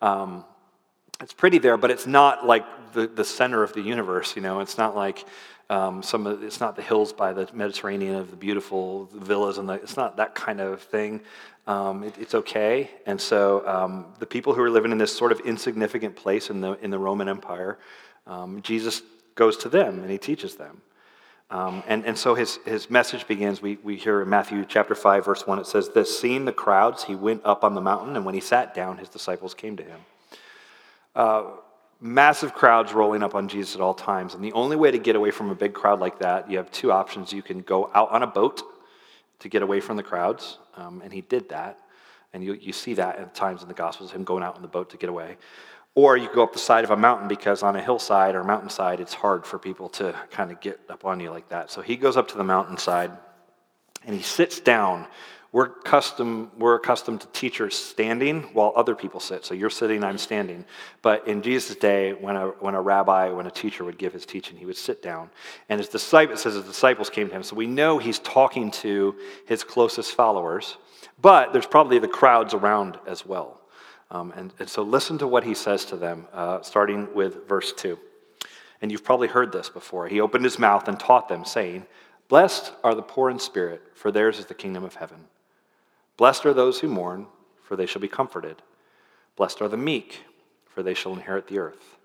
Um, 0.00 0.44
it's 1.22 1.32
pretty 1.32 1.58
there, 1.58 1.76
but 1.76 1.90
it's 1.90 2.06
not 2.06 2.44
like 2.44 2.92
the, 2.92 3.06
the 3.06 3.24
center 3.24 3.62
of 3.62 3.72
the 3.72 3.80
universe. 3.80 4.34
You 4.36 4.42
know, 4.42 4.60
it's 4.60 4.76
not 4.76 4.94
like 4.96 5.24
um, 5.70 6.02
some. 6.02 6.26
Of, 6.26 6.42
it's 6.42 6.60
not 6.60 6.76
the 6.76 6.82
hills 6.82 7.12
by 7.12 7.32
the 7.32 7.48
Mediterranean 7.52 8.16
of 8.16 8.30
the 8.30 8.36
beautiful 8.36 9.08
villas 9.14 9.58
and 9.58 9.68
the. 9.68 9.74
It's 9.74 9.96
not 9.96 10.16
that 10.16 10.34
kind 10.34 10.60
of 10.60 10.82
thing. 10.82 11.20
Um, 11.66 12.02
it, 12.02 12.18
it's 12.18 12.34
okay, 12.34 12.90
and 13.06 13.20
so 13.20 13.66
um, 13.66 14.06
the 14.18 14.26
people 14.26 14.52
who 14.52 14.62
are 14.62 14.70
living 14.70 14.90
in 14.90 14.98
this 14.98 15.16
sort 15.16 15.30
of 15.30 15.40
insignificant 15.40 16.16
place 16.16 16.50
in 16.50 16.60
the 16.60 16.72
in 16.84 16.90
the 16.90 16.98
Roman 16.98 17.28
Empire, 17.28 17.78
um, 18.26 18.60
Jesus 18.62 19.02
goes 19.34 19.56
to 19.58 19.68
them 19.68 20.00
and 20.00 20.10
he 20.10 20.18
teaches 20.18 20.56
them. 20.56 20.82
Um, 21.50 21.82
and, 21.86 22.06
and 22.06 22.16
so 22.16 22.34
his, 22.34 22.58
his 22.64 22.88
message 22.88 23.26
begins. 23.26 23.60
We, 23.60 23.76
we 23.82 23.96
hear 23.96 24.22
in 24.22 24.28
Matthew 24.30 24.64
chapter 24.66 24.94
5, 24.94 25.24
verse 25.24 25.46
1, 25.46 25.58
it 25.58 25.66
says, 25.66 25.90
This, 25.90 26.18
seeing 26.18 26.46
the 26.46 26.52
crowds, 26.52 27.04
he 27.04 27.14
went 27.14 27.42
up 27.44 27.62
on 27.62 27.74
the 27.74 27.80
mountain, 27.80 28.16
and 28.16 28.24
when 28.24 28.34
he 28.34 28.40
sat 28.40 28.74
down, 28.74 28.96
his 28.96 29.10
disciples 29.10 29.52
came 29.52 29.76
to 29.76 29.82
him. 29.82 30.00
Uh, 31.14 31.44
massive 32.00 32.52
crowds 32.52 32.92
rolling 32.92 33.22
up 33.22 33.34
on 33.34 33.48
Jesus 33.48 33.74
at 33.74 33.80
all 33.80 33.94
times. 33.94 34.34
And 34.34 34.42
the 34.42 34.52
only 34.52 34.76
way 34.76 34.90
to 34.90 34.98
get 34.98 35.14
away 35.14 35.30
from 35.30 35.50
a 35.50 35.54
big 35.54 35.72
crowd 35.72 36.00
like 36.00 36.18
that, 36.18 36.50
you 36.50 36.56
have 36.56 36.70
two 36.70 36.90
options. 36.90 37.32
You 37.32 37.42
can 37.42 37.60
go 37.60 37.90
out 37.94 38.10
on 38.10 38.22
a 38.22 38.26
boat 38.26 38.62
to 39.38 39.48
get 39.48 39.62
away 39.62 39.80
from 39.80 39.96
the 39.96 40.02
crowds, 40.02 40.58
um, 40.76 41.00
and 41.02 41.12
he 41.12 41.20
did 41.20 41.48
that. 41.48 41.78
And 42.32 42.42
you, 42.42 42.54
you 42.54 42.72
see 42.72 42.94
that 42.94 43.18
at 43.18 43.34
times 43.34 43.62
in 43.62 43.68
the 43.68 43.74
Gospels, 43.74 44.10
him 44.10 44.24
going 44.24 44.42
out 44.42 44.56
on 44.56 44.62
the 44.62 44.68
boat 44.68 44.90
to 44.90 44.96
get 44.96 45.10
away. 45.10 45.36
Or 45.94 46.16
you 46.16 46.30
go 46.32 46.42
up 46.42 46.54
the 46.54 46.58
side 46.58 46.84
of 46.84 46.90
a 46.90 46.96
mountain 46.96 47.28
because 47.28 47.62
on 47.62 47.76
a 47.76 47.82
hillside 47.82 48.34
or 48.34 48.42
mountainside, 48.42 48.98
it's 48.98 49.12
hard 49.12 49.44
for 49.44 49.58
people 49.58 49.90
to 49.90 50.14
kind 50.30 50.50
of 50.50 50.60
get 50.60 50.80
up 50.88 51.04
on 51.04 51.20
you 51.20 51.30
like 51.30 51.50
that. 51.50 51.70
So 51.70 51.82
he 51.82 51.96
goes 51.96 52.16
up 52.16 52.28
to 52.28 52.38
the 52.38 52.44
mountainside 52.44 53.10
and 54.06 54.16
he 54.16 54.22
sits 54.22 54.58
down 54.58 55.06
we're, 55.52 55.68
custom, 55.68 56.50
we're 56.56 56.76
accustomed 56.76 57.20
to 57.20 57.26
teachers 57.28 57.76
standing 57.76 58.44
while 58.54 58.72
other 58.74 58.94
people 58.94 59.20
sit. 59.20 59.44
So 59.44 59.52
you're 59.52 59.68
sitting, 59.68 60.02
I'm 60.02 60.16
standing. 60.16 60.64
But 61.02 61.28
in 61.28 61.42
Jesus' 61.42 61.76
day, 61.76 62.14
when 62.14 62.36
a, 62.36 62.48
when 62.48 62.74
a 62.74 62.80
rabbi, 62.80 63.28
when 63.28 63.46
a 63.46 63.50
teacher 63.50 63.84
would 63.84 63.98
give 63.98 64.14
his 64.14 64.24
teaching, 64.24 64.56
he 64.56 64.64
would 64.64 64.78
sit 64.78 65.02
down. 65.02 65.28
And 65.68 65.78
his 65.78 65.90
disciples, 65.90 66.40
says 66.40 66.54
his 66.54 66.64
disciples 66.64 67.10
came 67.10 67.28
to 67.28 67.34
him. 67.34 67.42
So 67.42 67.54
we 67.54 67.66
know 67.66 67.98
he's 67.98 68.18
talking 68.20 68.70
to 68.70 69.14
his 69.46 69.62
closest 69.62 70.14
followers. 70.14 70.78
But 71.20 71.52
there's 71.52 71.66
probably 71.66 71.98
the 71.98 72.08
crowds 72.08 72.54
around 72.54 72.98
as 73.06 73.26
well. 73.26 73.60
Um, 74.10 74.32
and, 74.34 74.54
and, 74.58 74.68
so 74.68 74.82
listen 74.82 75.18
to 75.18 75.26
what 75.26 75.44
he 75.44 75.54
says 75.54 75.84
to 75.86 75.96
them, 75.96 76.26
uh, 76.32 76.62
starting 76.62 77.14
with 77.14 77.46
verse 77.46 77.72
2. 77.74 77.98
And 78.80 78.90
you've 78.90 79.04
probably 79.04 79.28
heard 79.28 79.52
this 79.52 79.68
before. 79.68 80.08
He 80.08 80.20
opened 80.20 80.44
his 80.44 80.58
mouth 80.58 80.88
and 80.88 80.98
taught 80.98 81.28
them, 81.28 81.44
saying, 81.44 81.86
Blessed 82.28 82.72
are 82.82 82.94
the 82.94 83.02
poor 83.02 83.30
in 83.30 83.38
spirit, 83.38 83.82
for 83.94 84.10
theirs 84.10 84.38
is 84.38 84.46
the 84.46 84.54
kingdom 84.54 84.84
of 84.84 84.94
heaven. 84.94 85.18
Blessed 86.16 86.46
are 86.46 86.54
those 86.54 86.80
who 86.80 86.88
mourn, 86.88 87.26
for 87.62 87.76
they 87.76 87.86
shall 87.86 88.02
be 88.02 88.08
comforted. 88.08 88.62
Blessed 89.36 89.62
are 89.62 89.68
the 89.68 89.76
meek, 89.76 90.20
for 90.66 90.82
they 90.82 90.94
shall 90.94 91.12
inherit 91.12 91.46
the 91.46 91.58
earth. 91.58 91.96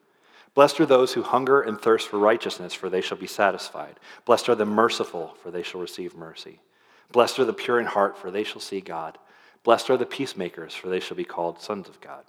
Blessed 0.53 0.79
are 0.79 0.85
those 0.85 1.13
who 1.13 1.21
hunger 1.21 1.61
and 1.61 1.79
thirst 1.79 2.07
for 2.07 2.17
righteousness, 2.17 2.73
for 2.73 2.89
they 2.89 3.01
shall 3.01 3.17
be 3.17 3.27
satisfied. 3.27 3.99
Blessed 4.25 4.49
are 4.49 4.55
the 4.55 4.65
merciful, 4.65 5.35
for 5.43 5.51
they 5.51 5.61
shall 5.61 5.81
receive 5.81 6.15
mercy. 6.15 6.59
Blessed 7.11 7.39
are 7.39 7.45
the 7.45 7.53
pure 7.53 7.79
in 7.79 7.85
heart, 7.85 8.17
for 8.17 8.31
they 8.31 8.43
shall 8.43 8.61
see 8.61 8.81
God. 8.81 9.17
Blessed 9.63 9.89
are 9.89 9.97
the 9.97 10.05
peacemakers, 10.05 10.73
for 10.73 10.89
they 10.89 10.99
shall 10.99 11.17
be 11.17 11.23
called 11.23 11.61
sons 11.61 11.87
of 11.87 12.01
God. 12.01 12.23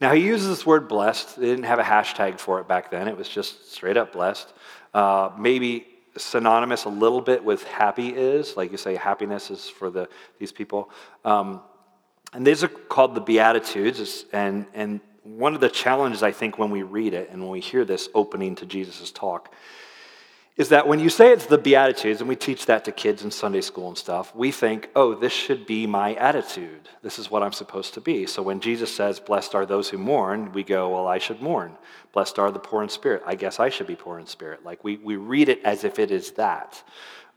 Now, 0.00 0.14
he 0.14 0.26
uses 0.26 0.48
this 0.48 0.64
word 0.66 0.88
blessed. 0.88 1.38
They 1.38 1.46
didn't 1.46 1.66
have 1.66 1.78
a 1.78 1.84
hashtag 1.84 2.40
for 2.40 2.58
it 2.58 2.66
back 2.66 2.90
then, 2.90 3.06
it 3.06 3.16
was 3.16 3.28
just 3.28 3.72
straight 3.72 3.96
up 3.96 4.12
blessed. 4.12 4.52
Uh, 4.92 5.30
maybe 5.38 5.86
synonymous 6.16 6.84
a 6.84 6.88
little 6.88 7.20
bit 7.20 7.44
with 7.44 7.64
happy 7.64 8.08
is, 8.08 8.56
like 8.56 8.70
you 8.72 8.78
say, 8.78 8.96
happiness 8.96 9.50
is 9.50 9.68
for 9.68 9.90
the, 9.90 10.08
these 10.38 10.52
people. 10.52 10.90
Um, 11.24 11.62
and 12.32 12.46
these 12.46 12.62
are 12.62 12.68
called 12.68 13.14
the 13.14 13.20
Beatitudes. 13.20 14.24
And, 14.32 14.66
and 14.74 15.00
one 15.22 15.54
of 15.54 15.60
the 15.60 15.68
challenges, 15.68 16.22
I 16.22 16.32
think, 16.32 16.58
when 16.58 16.70
we 16.70 16.82
read 16.82 17.14
it 17.14 17.30
and 17.30 17.42
when 17.42 17.50
we 17.50 17.60
hear 17.60 17.84
this 17.84 18.08
opening 18.14 18.54
to 18.56 18.66
Jesus' 18.66 19.10
talk 19.10 19.54
is 20.60 20.68
that 20.68 20.86
when 20.86 21.00
you 21.00 21.08
say 21.08 21.32
it's 21.32 21.46
the 21.46 21.56
Beatitudes, 21.56 22.20
and 22.20 22.28
we 22.28 22.36
teach 22.36 22.66
that 22.66 22.84
to 22.84 22.92
kids 22.92 23.24
in 23.24 23.30
Sunday 23.30 23.62
school 23.62 23.88
and 23.88 23.96
stuff, 23.96 24.36
we 24.36 24.52
think, 24.52 24.90
oh, 24.94 25.14
this 25.14 25.32
should 25.32 25.64
be 25.64 25.86
my 25.86 26.12
attitude. 26.16 26.86
This 27.00 27.18
is 27.18 27.30
what 27.30 27.42
I'm 27.42 27.54
supposed 27.54 27.94
to 27.94 28.00
be. 28.02 28.26
So 28.26 28.42
when 28.42 28.60
Jesus 28.60 28.94
says, 28.94 29.18
blessed 29.18 29.54
are 29.54 29.64
those 29.64 29.88
who 29.88 29.96
mourn, 29.96 30.52
we 30.52 30.62
go, 30.62 30.90
well, 30.90 31.08
I 31.08 31.16
should 31.16 31.40
mourn. 31.40 31.78
Blessed 32.12 32.38
are 32.38 32.50
the 32.50 32.58
poor 32.58 32.82
in 32.82 32.90
spirit. 32.90 33.22
I 33.24 33.36
guess 33.36 33.58
I 33.58 33.70
should 33.70 33.86
be 33.86 33.96
poor 33.96 34.18
in 34.18 34.26
spirit. 34.26 34.62
Like 34.62 34.84
we, 34.84 34.98
we 34.98 35.16
read 35.16 35.48
it 35.48 35.62
as 35.64 35.82
if 35.82 35.98
it 35.98 36.10
is 36.10 36.32
that. 36.32 36.82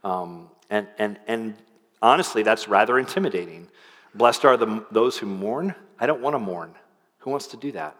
Um, 0.04 0.50
and, 0.68 0.86
and, 0.98 1.18
and 1.26 1.54
honestly, 2.02 2.42
that's 2.42 2.68
rather 2.68 2.98
intimidating. 2.98 3.68
Blessed 4.14 4.44
are 4.44 4.58
the, 4.58 4.84
those 4.90 5.16
who 5.16 5.24
mourn. 5.24 5.74
I 5.98 6.04
don't 6.04 6.20
want 6.20 6.34
to 6.34 6.38
mourn. 6.40 6.74
Who 7.20 7.30
wants 7.30 7.46
to 7.46 7.56
do 7.56 7.72
that? 7.72 7.96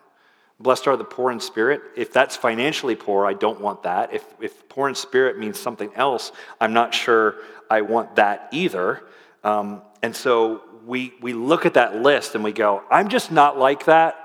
Blessed 0.60 0.86
are 0.86 0.96
the 0.96 1.04
poor 1.04 1.32
in 1.32 1.40
spirit. 1.40 1.82
If 1.96 2.12
that's 2.12 2.36
financially 2.36 2.94
poor, 2.94 3.26
I 3.26 3.34
don't 3.34 3.60
want 3.60 3.82
that. 3.82 4.14
If, 4.14 4.24
if 4.40 4.68
poor 4.68 4.88
in 4.88 4.94
spirit 4.94 5.38
means 5.38 5.58
something 5.58 5.90
else, 5.94 6.32
I'm 6.60 6.72
not 6.72 6.94
sure 6.94 7.36
I 7.70 7.80
want 7.80 8.16
that 8.16 8.48
either. 8.52 9.02
Um, 9.42 9.82
and 10.02 10.14
so 10.14 10.62
we, 10.86 11.14
we 11.20 11.32
look 11.32 11.66
at 11.66 11.74
that 11.74 11.96
list 11.96 12.34
and 12.34 12.44
we 12.44 12.52
go, 12.52 12.82
I'm 12.90 13.08
just 13.08 13.32
not 13.32 13.58
like 13.58 13.86
that 13.86 14.24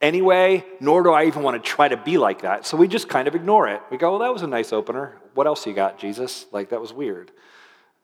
anyway, 0.00 0.64
nor 0.80 1.02
do 1.02 1.12
I 1.12 1.24
even 1.24 1.42
want 1.42 1.62
to 1.62 1.68
try 1.68 1.88
to 1.88 1.96
be 1.96 2.18
like 2.18 2.42
that. 2.42 2.66
So 2.66 2.76
we 2.76 2.88
just 2.88 3.08
kind 3.08 3.28
of 3.28 3.34
ignore 3.34 3.68
it. 3.68 3.80
We 3.90 3.96
go, 3.96 4.10
well, 4.10 4.20
that 4.20 4.32
was 4.32 4.42
a 4.42 4.46
nice 4.46 4.72
opener. 4.72 5.16
What 5.34 5.46
else 5.46 5.66
you 5.66 5.72
got, 5.72 5.98
Jesus? 5.98 6.46
Like, 6.52 6.70
that 6.70 6.80
was 6.80 6.92
weird. 6.92 7.30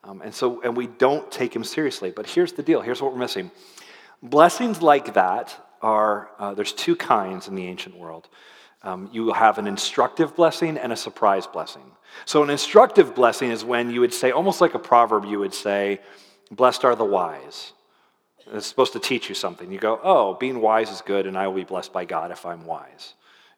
Um, 0.05 0.23
and 0.23 0.35
so, 0.35 0.62
and 0.62 0.76
we 0.76 0.87
don't 0.87 1.31
take 1.31 1.55
him 1.55 1.64
seriously. 1.64 2.11
But 2.11 2.26
here's 2.26 2.52
the 2.52 2.62
deal 2.62 2.81
here's 2.81 3.02
what 3.02 3.12
we're 3.12 3.19
missing. 3.19 3.50
Blessings 4.23 4.81
like 4.81 5.14
that 5.14 5.57
are 5.87 6.28
uh, 6.40 6.52
there's 6.52 6.73
two 6.73 6.97
kinds 6.97 7.47
in 7.47 7.55
the 7.55 7.66
ancient 7.69 7.97
world. 7.97 8.28
Um, 8.83 9.09
you 9.12 9.23
will 9.23 9.35
have 9.35 9.59
an 9.59 9.69
instructive 9.69 10.35
blessing 10.35 10.76
and 10.78 10.93
a 10.93 10.97
surprise 10.97 11.47
blessing. 11.47 11.93
So, 12.25 12.43
an 12.43 12.50
instructive 12.50 13.14
blessing 13.14 13.50
is 13.50 13.64
when 13.64 13.90
you 13.90 14.00
would 14.00 14.12
say, 14.12 14.33
almost 14.33 14.61
like 14.61 14.75
a 14.75 14.81
proverb, 14.81 15.25
you 15.25 15.38
would 15.38 15.55
say, 15.55 16.00
Blessed 16.50 16.85
are 16.85 16.97
the 16.97 17.05
wise. 17.05 17.73
It's 18.52 18.66
supposed 18.66 18.93
to 18.93 19.00
teach 19.00 19.28
you 19.28 19.35
something. 19.35 19.73
You 19.73 19.78
go, 19.78 20.00
Oh, 20.02 20.35
being 20.35 20.61
wise 20.61 20.90
is 20.90 21.02
good, 21.02 21.26
and 21.26 21.38
I 21.38 21.47
will 21.47 21.55
be 21.55 21.64
blessed 21.64 21.93
by 21.93 22.05
God 22.05 22.31
if 22.33 22.45
I'm 22.45 22.66
wise. 22.66 23.14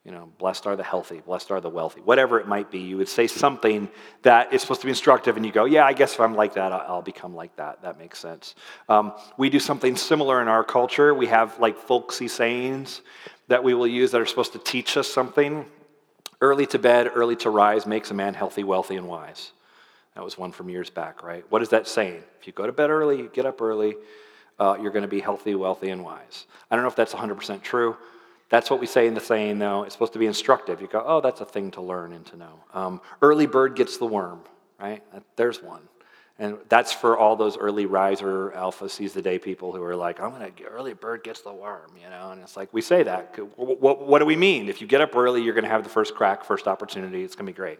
You 0.09 0.15
know, 0.15 0.29
blessed 0.39 0.65
are 0.65 0.75
the 0.75 0.81
healthy, 0.81 1.19
blessed 1.19 1.51
are 1.51 1.61
the 1.61 1.69
wealthy, 1.69 2.01
whatever 2.01 2.39
it 2.39 2.47
might 2.47 2.71
be. 2.71 2.79
You 2.79 2.97
would 2.97 3.07
say 3.07 3.27
something 3.27 3.87
that 4.23 4.51
is 4.51 4.59
supposed 4.59 4.81
to 4.81 4.87
be 4.87 4.89
instructive, 4.89 5.37
and 5.37 5.45
you 5.45 5.51
go, 5.51 5.65
Yeah, 5.65 5.85
I 5.85 5.93
guess 5.93 6.15
if 6.15 6.19
I'm 6.19 6.33
like 6.33 6.55
that, 6.55 6.71
I'll 6.71 7.03
become 7.03 7.35
like 7.35 7.55
that. 7.57 7.83
That 7.83 7.99
makes 7.99 8.17
sense. 8.17 8.55
Um, 8.89 9.13
we 9.37 9.51
do 9.51 9.59
something 9.59 9.95
similar 9.95 10.41
in 10.41 10.47
our 10.47 10.63
culture. 10.63 11.13
We 11.13 11.27
have 11.27 11.59
like 11.59 11.77
folksy 11.77 12.27
sayings 12.27 13.01
that 13.49 13.63
we 13.63 13.75
will 13.75 13.85
use 13.85 14.09
that 14.09 14.19
are 14.19 14.25
supposed 14.25 14.53
to 14.53 14.57
teach 14.57 14.97
us 14.97 15.07
something. 15.07 15.63
Early 16.41 16.65
to 16.65 16.79
bed, 16.79 17.11
early 17.13 17.35
to 17.35 17.51
rise 17.51 17.85
makes 17.85 18.09
a 18.09 18.15
man 18.15 18.33
healthy, 18.33 18.63
wealthy, 18.63 18.95
and 18.95 19.07
wise. 19.07 19.51
That 20.15 20.23
was 20.23 20.39
one 20.39 20.51
from 20.51 20.69
years 20.69 20.89
back, 20.89 21.21
right? 21.21 21.45
What 21.51 21.61
is 21.61 21.69
that 21.69 21.87
saying? 21.87 22.23
If 22.41 22.47
you 22.47 22.53
go 22.53 22.65
to 22.65 22.71
bed 22.71 22.89
early, 22.89 23.19
you 23.19 23.29
get 23.31 23.45
up 23.45 23.61
early, 23.61 23.95
uh, 24.57 24.75
you're 24.81 24.91
going 24.91 25.03
to 25.03 25.07
be 25.07 25.19
healthy, 25.19 25.53
wealthy, 25.53 25.91
and 25.91 26.03
wise. 26.03 26.47
I 26.71 26.75
don't 26.75 26.83
know 26.83 26.89
if 26.89 26.95
that's 26.95 27.13
100% 27.13 27.61
true. 27.61 27.95
That's 28.49 28.69
what 28.69 28.79
we 28.79 28.87
say 28.87 29.07
in 29.07 29.13
the 29.13 29.21
saying, 29.21 29.59
though. 29.59 29.83
It's 29.83 29.93
supposed 29.93 30.13
to 30.13 30.19
be 30.19 30.25
instructive. 30.25 30.81
You 30.81 30.87
go, 30.87 31.03
oh, 31.05 31.21
that's 31.21 31.41
a 31.41 31.45
thing 31.45 31.71
to 31.71 31.81
learn 31.81 32.13
and 32.13 32.25
to 32.27 32.37
know. 32.37 32.59
Um, 32.73 33.01
early 33.21 33.45
bird 33.45 33.75
gets 33.75 33.97
the 33.97 34.05
worm, 34.05 34.41
right? 34.79 35.03
There's 35.35 35.61
one. 35.61 35.81
And 36.41 36.57
that's 36.69 36.93
for 36.93 37.17
all 37.17 37.35
those 37.35 37.57
early 37.57 37.85
riser 37.85 38.53
alpha 38.53 38.87
sees 38.87 39.11
the 39.11 39.21
day 39.21 39.37
people 39.37 39.73
who 39.73 39.83
are 39.83 39.95
like, 39.95 40.21
I'm 40.21 40.31
going 40.31 40.49
to 40.49 40.63
early 40.63 40.93
bird 40.93 41.21
gets 41.21 41.41
the 41.41 41.51
worm, 41.51 41.91
you 42.01 42.09
know? 42.09 42.31
And 42.31 42.41
it's 42.41 42.55
like, 42.55 42.73
we 42.73 42.81
say 42.81 43.03
that. 43.03 43.37
What, 43.57 44.07
what 44.07 44.19
do 44.19 44.25
we 44.25 44.37
mean? 44.37 44.69
If 44.69 44.79
you 44.79 44.87
get 44.87 45.01
up 45.01 45.17
early, 45.17 45.43
you're 45.43 45.53
going 45.53 45.65
to 45.65 45.69
have 45.69 45.83
the 45.83 45.89
first 45.89 46.15
crack, 46.15 46.45
first 46.45 46.65
opportunity. 46.65 47.25
It's 47.25 47.35
going 47.35 47.45
to 47.45 47.51
be 47.51 47.55
great. 47.55 47.79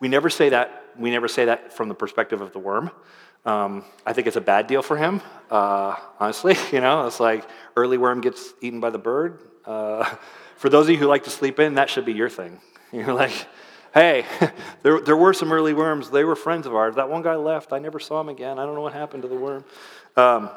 We 0.00 0.08
never 0.08 0.30
say 0.30 0.48
that. 0.48 0.82
We 0.98 1.10
never 1.10 1.28
say 1.28 1.44
that 1.44 1.74
from 1.74 1.90
the 1.90 1.94
perspective 1.94 2.40
of 2.40 2.54
the 2.54 2.58
worm. 2.58 2.90
Um, 3.44 3.84
I 4.06 4.14
think 4.14 4.26
it's 4.26 4.36
a 4.36 4.40
bad 4.40 4.66
deal 4.66 4.80
for 4.80 4.96
him, 4.96 5.20
uh, 5.50 5.94
honestly. 6.18 6.56
You 6.72 6.80
know, 6.80 7.06
it's 7.06 7.20
like 7.20 7.46
early 7.76 7.98
worm 7.98 8.22
gets 8.22 8.54
eaten 8.62 8.80
by 8.80 8.88
the 8.88 8.98
bird. 8.98 9.49
Uh, 9.64 10.14
for 10.56 10.68
those 10.68 10.86
of 10.86 10.90
you 10.90 10.96
who 10.96 11.06
like 11.06 11.24
to 11.24 11.30
sleep 11.30 11.58
in, 11.58 11.74
that 11.74 11.90
should 11.90 12.04
be 12.04 12.12
your 12.12 12.28
thing. 12.28 12.60
You're 12.92 13.14
like, 13.14 13.46
Hey, 13.92 14.24
there, 14.82 15.00
there 15.00 15.16
were 15.16 15.32
some 15.32 15.52
early 15.52 15.74
worms. 15.74 16.10
They 16.10 16.24
were 16.24 16.36
friends 16.36 16.66
of 16.66 16.74
ours. 16.74 16.94
That 16.94 17.08
one 17.08 17.22
guy 17.22 17.34
left. 17.34 17.72
I 17.72 17.78
never 17.78 17.98
saw 17.98 18.20
him 18.20 18.28
again. 18.28 18.58
I 18.58 18.64
don't 18.64 18.74
know 18.74 18.82
what 18.82 18.92
happened 18.92 19.22
to 19.22 19.28
the 19.28 19.34
worm. 19.34 19.64
Um, 20.16 20.50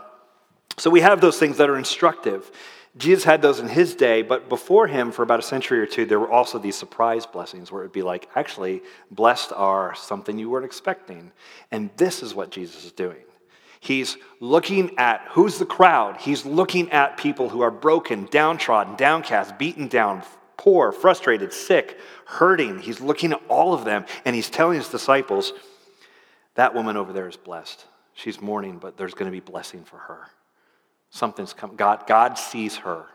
so 0.78 0.90
we 0.90 1.02
have 1.02 1.22
those 1.22 1.40
things 1.40 1.58
that 1.58 1.70
are 1.70 1.78
instructive. 1.78 2.52
Jesus 2.96 3.24
had 3.24 3.42
those 3.42 3.60
in 3.60 3.68
his 3.68 3.96
day, 3.96 4.22
but 4.22 4.50
before 4.50 4.86
him, 4.86 5.12
for 5.12 5.24
about 5.24 5.40
a 5.40 5.44
century 5.44 5.80
or 5.80 5.88
two, 5.88 6.06
there 6.06 6.20
were 6.20 6.30
also 6.30 6.60
these 6.60 6.76
surprise 6.76 7.26
blessings 7.26 7.72
where 7.72 7.82
it 7.82 7.86
would 7.86 7.92
be 7.92 8.04
like, 8.04 8.30
actually, 8.36 8.84
blessed 9.10 9.52
are 9.56 9.96
something 9.96 10.38
you 10.38 10.50
weren't 10.50 10.66
expecting. 10.66 11.32
And 11.72 11.90
this 11.98 12.22
is 12.22 12.36
what 12.36 12.52
Jesus 12.52 12.86
is 12.86 12.92
doing. 12.92 13.24
He's 13.84 14.16
looking 14.40 14.98
at 14.98 15.28
who's 15.32 15.60
the 15.60 15.66
crowd? 15.66 16.16
He's 16.16 16.46
looking 16.46 16.90
at 16.92 17.18
people 17.18 17.50
who 17.50 17.60
are 17.60 17.70
broken, 17.70 18.30
downtrodden, 18.32 18.96
downcast, 18.96 19.58
beaten 19.58 19.90
down, 19.90 20.24
poor, 20.56 20.94
frustrated, 20.94 21.52
sick, 21.52 22.00
hurting. 22.24 22.80
He's 22.80 23.02
looking 23.02 23.34
at 23.34 23.42
all 23.50 23.74
of 23.74 23.84
them 23.84 24.06
and 24.24 24.38
he's 24.38 24.50
telling 24.50 24.78
his 24.78 24.88
disciples, 24.88 25.52
that 26.56 26.74
woman 26.74 26.96
over 26.96 27.12
there 27.12 27.28
is 27.28 27.36
blessed. 27.36 27.86
She's 28.14 28.40
mourning, 28.40 28.78
but 28.78 28.96
there's 28.96 29.16
going 29.16 29.30
to 29.30 29.36
be 29.36 29.42
blessing 29.42 29.84
for 29.84 29.98
her. 29.98 30.28
Something's 31.10 31.52
coming. 31.52 31.76
God, 31.76 32.08
God 32.08 32.36
sees 32.36 32.78
her. 32.78 33.08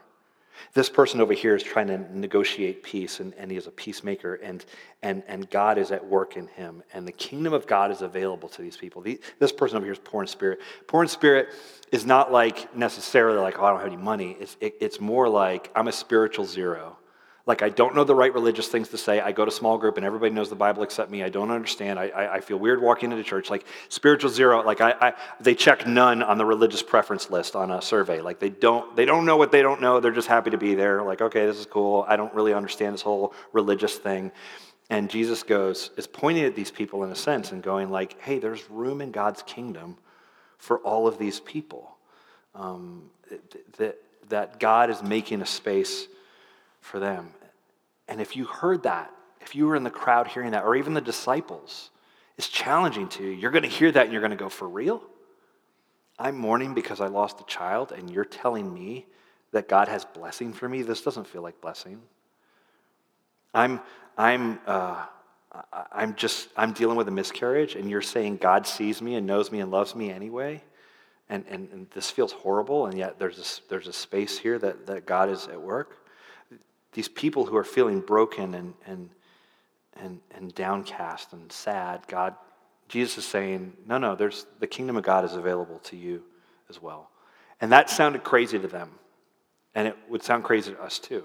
This 0.75 0.89
person 0.89 1.21
over 1.21 1.33
here 1.33 1.55
is 1.55 1.63
trying 1.63 1.87
to 1.87 1.99
negotiate 2.17 2.83
peace, 2.83 3.21
and, 3.21 3.35
and 3.35 3.51
he 3.51 3.57
is 3.57 3.67
a 3.67 3.71
peacemaker, 3.71 4.35
and, 4.37 4.65
and, 5.03 5.23
and 5.27 5.49
God 5.51 5.79
is 5.79 5.91
at 5.91 6.05
work 6.05 6.37
in 6.37 6.47
him. 6.49 6.83
And 6.93 7.09
the 7.09 7.13
kingdom 7.13 7.53
of 7.53 7.67
God 7.67 7.91
is 7.91 8.03
available 8.03 8.49
to 8.51 8.63
these 8.63 8.77
people. 8.77 9.01
The, 9.01 9.21
this 9.39 9.53
person 9.53 9.77
over 9.79 9.87
here 9.87 9.95
is 9.95 9.99
poor 9.99 10.23
in 10.23 10.29
spirit. 10.29 10.61
Poor 10.87 11.03
in 11.03 11.09
spirit 11.09 11.49
is 11.91 12.05
not 12.05 12.31
like 12.31 12.77
necessarily 12.77 13.39
like, 13.39 13.59
oh, 13.59 13.65
I 13.65 13.71
don't 13.71 13.79
have 13.79 13.89
any 13.89 13.97
money. 13.97 14.37
It's, 14.39 14.57
it, 14.61 14.75
it's 14.81 15.01
more 15.01 15.29
like, 15.29 15.71
I'm 15.75 15.89
a 15.89 15.93
spiritual 15.93 16.45
zero. 16.45 16.98
Like, 17.49 17.63
I 17.63 17.71
don't 17.71 17.95
know 17.95 18.05
the 18.05 18.15
right 18.15 18.35
religious 18.35 18.69
things 18.69 18.91
to 18.91 18.99
say. 18.99 19.21
I 19.21 19.33
go 19.33 19.47
to 19.47 19.51
small 19.51 19.79
group 19.79 19.97
and 19.97 20.05
everybody 20.05 20.35
knows 20.35 20.51
the 20.51 20.55
Bible 20.55 20.83
except 20.83 21.11
me. 21.11 21.23
I 21.23 21.31
don't 21.31 21.51
understand. 21.51 21.99
I, 21.99 22.09
I, 22.09 22.35
I 22.35 22.41
feel 22.41 22.59
weird 22.59 22.83
walking 22.83 23.11
into 23.11 23.25
church. 23.25 23.49
Like, 23.49 23.65
spiritual 23.89 24.29
zero, 24.29 24.63
like, 24.63 24.83
I, 24.83 24.95
I, 25.01 25.13
they 25.41 25.55
check 25.55 25.87
none 25.87 26.23
on 26.23 26.37
the 26.37 26.45
religious 26.45 26.83
preference 26.83 27.31
list 27.31 27.57
on 27.57 27.71
a 27.71 27.81
survey. 27.81 28.21
Like, 28.21 28.39
they 28.39 28.51
don't, 28.51 28.95
they 28.95 29.07
don't 29.07 29.25
know 29.25 29.39
what 29.39 29.51
they 29.51 29.63
don't 29.63 29.81
know. 29.81 29.99
They're 29.99 30.13
just 30.13 30.29
happy 30.29 30.51
to 30.51 30.59
be 30.59 30.75
there. 30.75 31.01
Like, 31.03 31.23
okay, 31.23 31.47
this 31.47 31.57
is 31.57 31.65
cool. 31.65 32.05
I 32.07 32.17
don't 32.17 32.35
really 32.35 32.53
understand 32.53 32.93
this 32.93 33.01
whole 33.01 33.33
religious 33.55 33.97
thing. 33.97 34.31
And 34.91 35.09
Jesus 35.09 35.43
goes, 35.43 35.91
is 35.97 36.07
pointing 36.07 36.45
at 36.45 36.55
these 36.55 36.71
people 36.71 37.03
in 37.03 37.11
a 37.11 37.17
sense 37.17 37.53
and 37.53 37.63
going, 37.63 37.91
like, 37.91 38.21
hey, 38.21 38.39
there's 38.41 38.69
room 38.69 39.01
in 39.01 39.11
God's 39.11 39.43
kingdom 39.45 39.97
for 40.59 40.81
all 40.81 41.09
of 41.09 41.17
these 41.19 41.41
people. 41.41 41.97
Um, 42.55 43.05
that, 43.79 43.97
that 44.29 44.61
God 44.61 44.91
is 44.91 45.03
making 45.03 45.41
a 45.41 45.47
space 45.47 46.09
for 46.81 46.99
them. 46.99 47.31
And 48.09 48.21
if 48.21 48.37
you 48.37 48.45
heard 48.45 48.85
that, 48.85 49.13
if 49.41 49.55
you 49.55 49.67
were 49.67 49.77
in 49.77 49.85
the 49.85 49.91
crowd 49.91 50.29
hearing 50.29 50.53
that, 50.53 50.65
or 50.65 50.77
even 50.77 50.95
the 50.95 51.01
disciples, 51.01 51.91
it's 52.37 52.49
challenging 52.49 53.09
to 53.11 53.25
you. 53.25 53.31
You're 53.31 53.51
going 53.51 53.63
to 53.63 53.69
hear 53.69 53.91
that 53.93 54.05
and 54.05 54.13
you're 54.13 54.21
going 54.21 54.31
to 54.31 54.37
go, 54.37 54.49
For 54.49 54.69
real? 54.69 55.03
I'm 56.19 56.37
mourning 56.37 56.75
because 56.75 57.01
I 57.01 57.07
lost 57.07 57.41
a 57.41 57.45
child, 57.45 57.93
and 57.93 58.11
you're 58.11 58.25
telling 58.25 58.73
me 58.73 59.07
that 59.53 59.69
God 59.69 59.89
has 59.89 60.05
blessing 60.05 60.53
for 60.53 60.69
me? 60.69 60.83
This 60.83 61.03
doesn't 61.03 61.27
feel 61.27 61.43
like 61.43 61.61
blessing. 61.61 62.01
I'm, 63.55 63.81
I'm, 64.17 64.59
uh, 64.67 65.07
I'm 65.93 66.15
just, 66.17 66.49
I'm 66.57 66.73
dealing 66.73 66.97
with 66.97 67.09
a 67.09 67.13
miscarriage, 67.13 67.77
and 67.77 67.89
you're 67.89 68.03
saying 68.03 68.39
God 68.39 68.67
sees 68.67 69.01
me 69.01 69.15
and 69.15 69.27
knows 69.27 69.53
me 69.53 69.61
and 69.61 69.71
loves 69.71 69.95
me 69.95 70.11
anyway? 70.11 70.63
And, 71.31 71.45
and, 71.49 71.69
and 71.73 71.91
this 71.91 72.11
feels 72.11 72.33
horrible, 72.33 72.87
and 72.87 72.99
yet 72.99 73.19
there's 73.19 73.39
a, 73.39 73.71
there's 73.71 73.87
a 73.87 73.93
space 73.93 74.39
here 74.39 74.59
that, 74.59 74.87
that 74.87 75.07
God 75.07 75.31
is 75.31 75.47
at 75.47 75.61
work 75.61 76.08
these 76.93 77.09
people 77.09 77.47
who 77.47 77.57
are 77.57 77.65
feeling 77.65 78.01
broken 78.01 78.55
and, 78.55 78.75
and, 78.87 79.11
and, 80.01 80.21
and 80.35 80.55
downcast 80.55 81.33
and 81.33 81.51
sad, 81.53 82.07
God, 82.09 82.35
Jesus 82.89 83.19
is 83.19 83.25
saying, 83.27 83.75
no, 83.87 83.99
no, 83.99 84.15
there's, 84.15 84.47
the 84.61 84.67
kingdom 84.67 84.97
of 84.97 85.05
God 85.05 85.25
is 85.25 85.35
available 85.35 85.79
to 85.81 85.97
you 85.97 86.23
as 86.71 86.81
well. 86.81 87.11
And 87.61 87.73
that 87.73 87.91
sounded 87.91 88.25
crazy 88.25 88.59
to 88.59 88.69
them. 88.69 88.91
And 89.75 89.87
it 89.89 89.97
would 90.09 90.23
sound 90.23 90.45
crazy 90.45 90.73
to 90.73 90.83
us 90.83 90.99
too. 90.99 91.25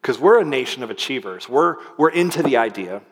Because 0.00 0.18
we're 0.18 0.40
a 0.40 0.44
nation 0.44 0.82
of 0.82 0.90
achievers. 0.90 1.48
We're, 1.48 1.76
we're 1.96 2.10
into 2.10 2.42
the 2.42 2.56
idea 2.56 3.02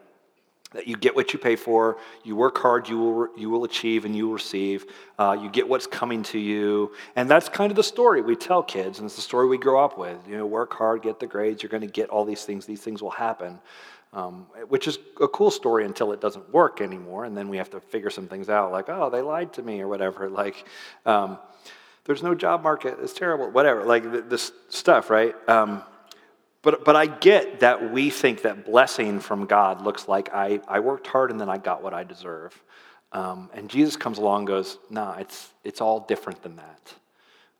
that 0.72 0.87
you 0.87 0.96
get 0.96 1.14
what 1.14 1.32
you 1.32 1.38
pay 1.38 1.56
for, 1.56 1.98
you 2.24 2.37
work 2.37 2.58
hard, 2.58 2.88
you 2.88 2.98
will, 2.98 3.28
you 3.37 3.50
will 3.50 3.64
achieve 3.64 4.04
and 4.04 4.16
you 4.16 4.26
will 4.26 4.35
receive, 4.35 4.87
uh, 5.18 5.37
you 5.40 5.50
get 5.50 5.68
what's 5.68 5.87
coming 5.87 6.22
to 6.24 6.38
you. 6.38 6.92
And 7.16 7.28
that's 7.28 7.48
kind 7.48 7.70
of 7.70 7.76
the 7.76 7.82
story 7.82 8.22
we 8.22 8.37
tell 8.37 8.62
kids, 8.62 8.98
and 8.98 9.06
it's 9.06 9.16
the 9.16 9.22
story 9.22 9.48
we 9.48 9.58
grow 9.58 9.85
up 9.85 9.98
with. 9.98 10.18
You 10.28 10.37
know, 10.38 10.46
work 10.46 10.72
hard, 10.74 11.02
get 11.02 11.20
the 11.20 11.26
grades, 11.26 11.62
you're 11.62 11.70
going 11.70 11.82
to 11.82 11.87
get 11.87 12.11
all 12.11 12.24
these 12.24 12.44
things, 12.44 12.66
these 12.66 12.80
things 12.80 13.02
will 13.02 13.11
happen. 13.11 13.61
Um, 14.14 14.46
which 14.68 14.87
is 14.88 14.98
a 15.22 15.28
cool 15.28 15.50
story 15.50 15.87
until 15.87 16.12
it 16.12 16.20
doesn't 16.20 16.52
work 16.52 16.82
anymore, 16.82 17.24
and 17.24 17.35
then 17.35 17.48
we 17.48 17.56
have 17.56 17.70
to 17.70 17.80
figure 17.80 18.11
some 18.11 18.28
things 18.28 18.50
out, 18.50 18.70
like, 18.70 18.90
oh, 18.90 19.08
they 19.08 19.22
lied 19.22 19.54
to 19.54 19.62
me 19.62 19.80
or 19.80 19.88
whatever. 19.88 20.28
Like, 20.42 20.66
um, 21.06 21.38
there's 22.04 22.22
no 22.22 22.35
job 22.35 22.62
market, 22.62 22.98
it's 23.00 23.14
terrible, 23.14 23.50
whatever, 23.50 23.85
like 23.85 24.28
this 24.28 24.52
stuff, 24.68 25.08
right? 25.08 25.35
Um, 25.48 25.82
but, 26.62 26.85
but 26.85 26.96
I 26.96 27.07
get 27.07 27.61
that 27.61 27.92
we 27.92 28.09
think 28.11 28.42
that 28.42 28.64
blessing 28.64 29.20
from 29.20 29.46
God 29.46 29.83
looks 29.83 30.09
like 30.09 30.33
I, 30.33 30.61
I 30.68 30.81
worked 30.81 31.09
hard 31.09 31.31
and 31.31 31.40
then 31.40 31.48
I 31.48 31.59
got 31.59 31.83
what 31.83 31.92
I 31.92 32.05
deserve. 32.05 32.61
Um, 33.12 33.51
and 33.53 33.68
Jesus 33.68 33.96
comes 33.96 34.18
along 34.18 34.40
and 34.40 34.48
goes, 34.48 34.79
nah, 34.88 35.14
it's, 35.14 35.51
it's 35.64 35.81
all 35.81 36.01
different 36.01 36.42
than 36.42 36.57
that. 36.57 36.94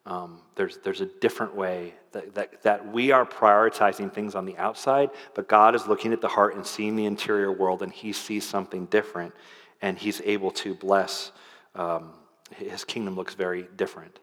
Um, 0.07 0.41
there's, 0.57 0.79
there's 0.79 1.01
a 1.01 1.07
different 1.21 1.55
way 1.55 1.95
that, 2.12 2.35
that, 2.35 2.62
that 2.62 2.93
we 2.93 3.12
are 3.12 3.25
prioritizing 3.25 4.12
things 4.12 4.35
on 4.35 4.45
the 4.45 4.57
outside, 4.57 5.11
but 5.35 5.49
God 5.49 5.75
is 5.75 5.87
looking 5.87 6.12
at 6.12 6.21
the 6.21 6.29
heart 6.29 6.57
and 6.57 6.67
seeing 6.67 6.97
the 6.97 7.07
interior 7.07 7.53
world, 7.53 7.83
and 7.83 7.93
He 7.93 8.12
sees 8.12 8.45
something 8.45 8.87
different, 8.87 9.33
and 9.81 9.97
He's 9.97 10.21
able 10.25 10.51
to 10.53 10.75
bless. 10.75 11.31
Um, 11.75 12.15
his 12.57 12.85
kingdom 12.85 13.15
looks 13.15 13.35
very 13.35 13.69
different. 13.77 14.19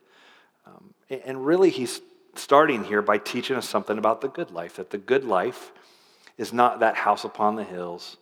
Um, 0.65 0.93
and 1.09 1.45
really, 1.45 1.69
He's 1.69 2.01
starting 2.39 2.83
here 2.83 3.01
by 3.01 3.17
teaching 3.17 3.55
us 3.55 3.67
something 3.67 3.97
about 3.97 4.21
the 4.21 4.27
good 4.27 4.51
life 4.51 4.75
that 4.77 4.89
the 4.89 4.97
good 4.97 5.23
life 5.23 5.71
is 6.37 6.53
not 6.53 6.79
that 6.79 6.95
house 6.95 7.25
upon 7.25 7.55
the 7.55 7.63
hills. 7.63 8.17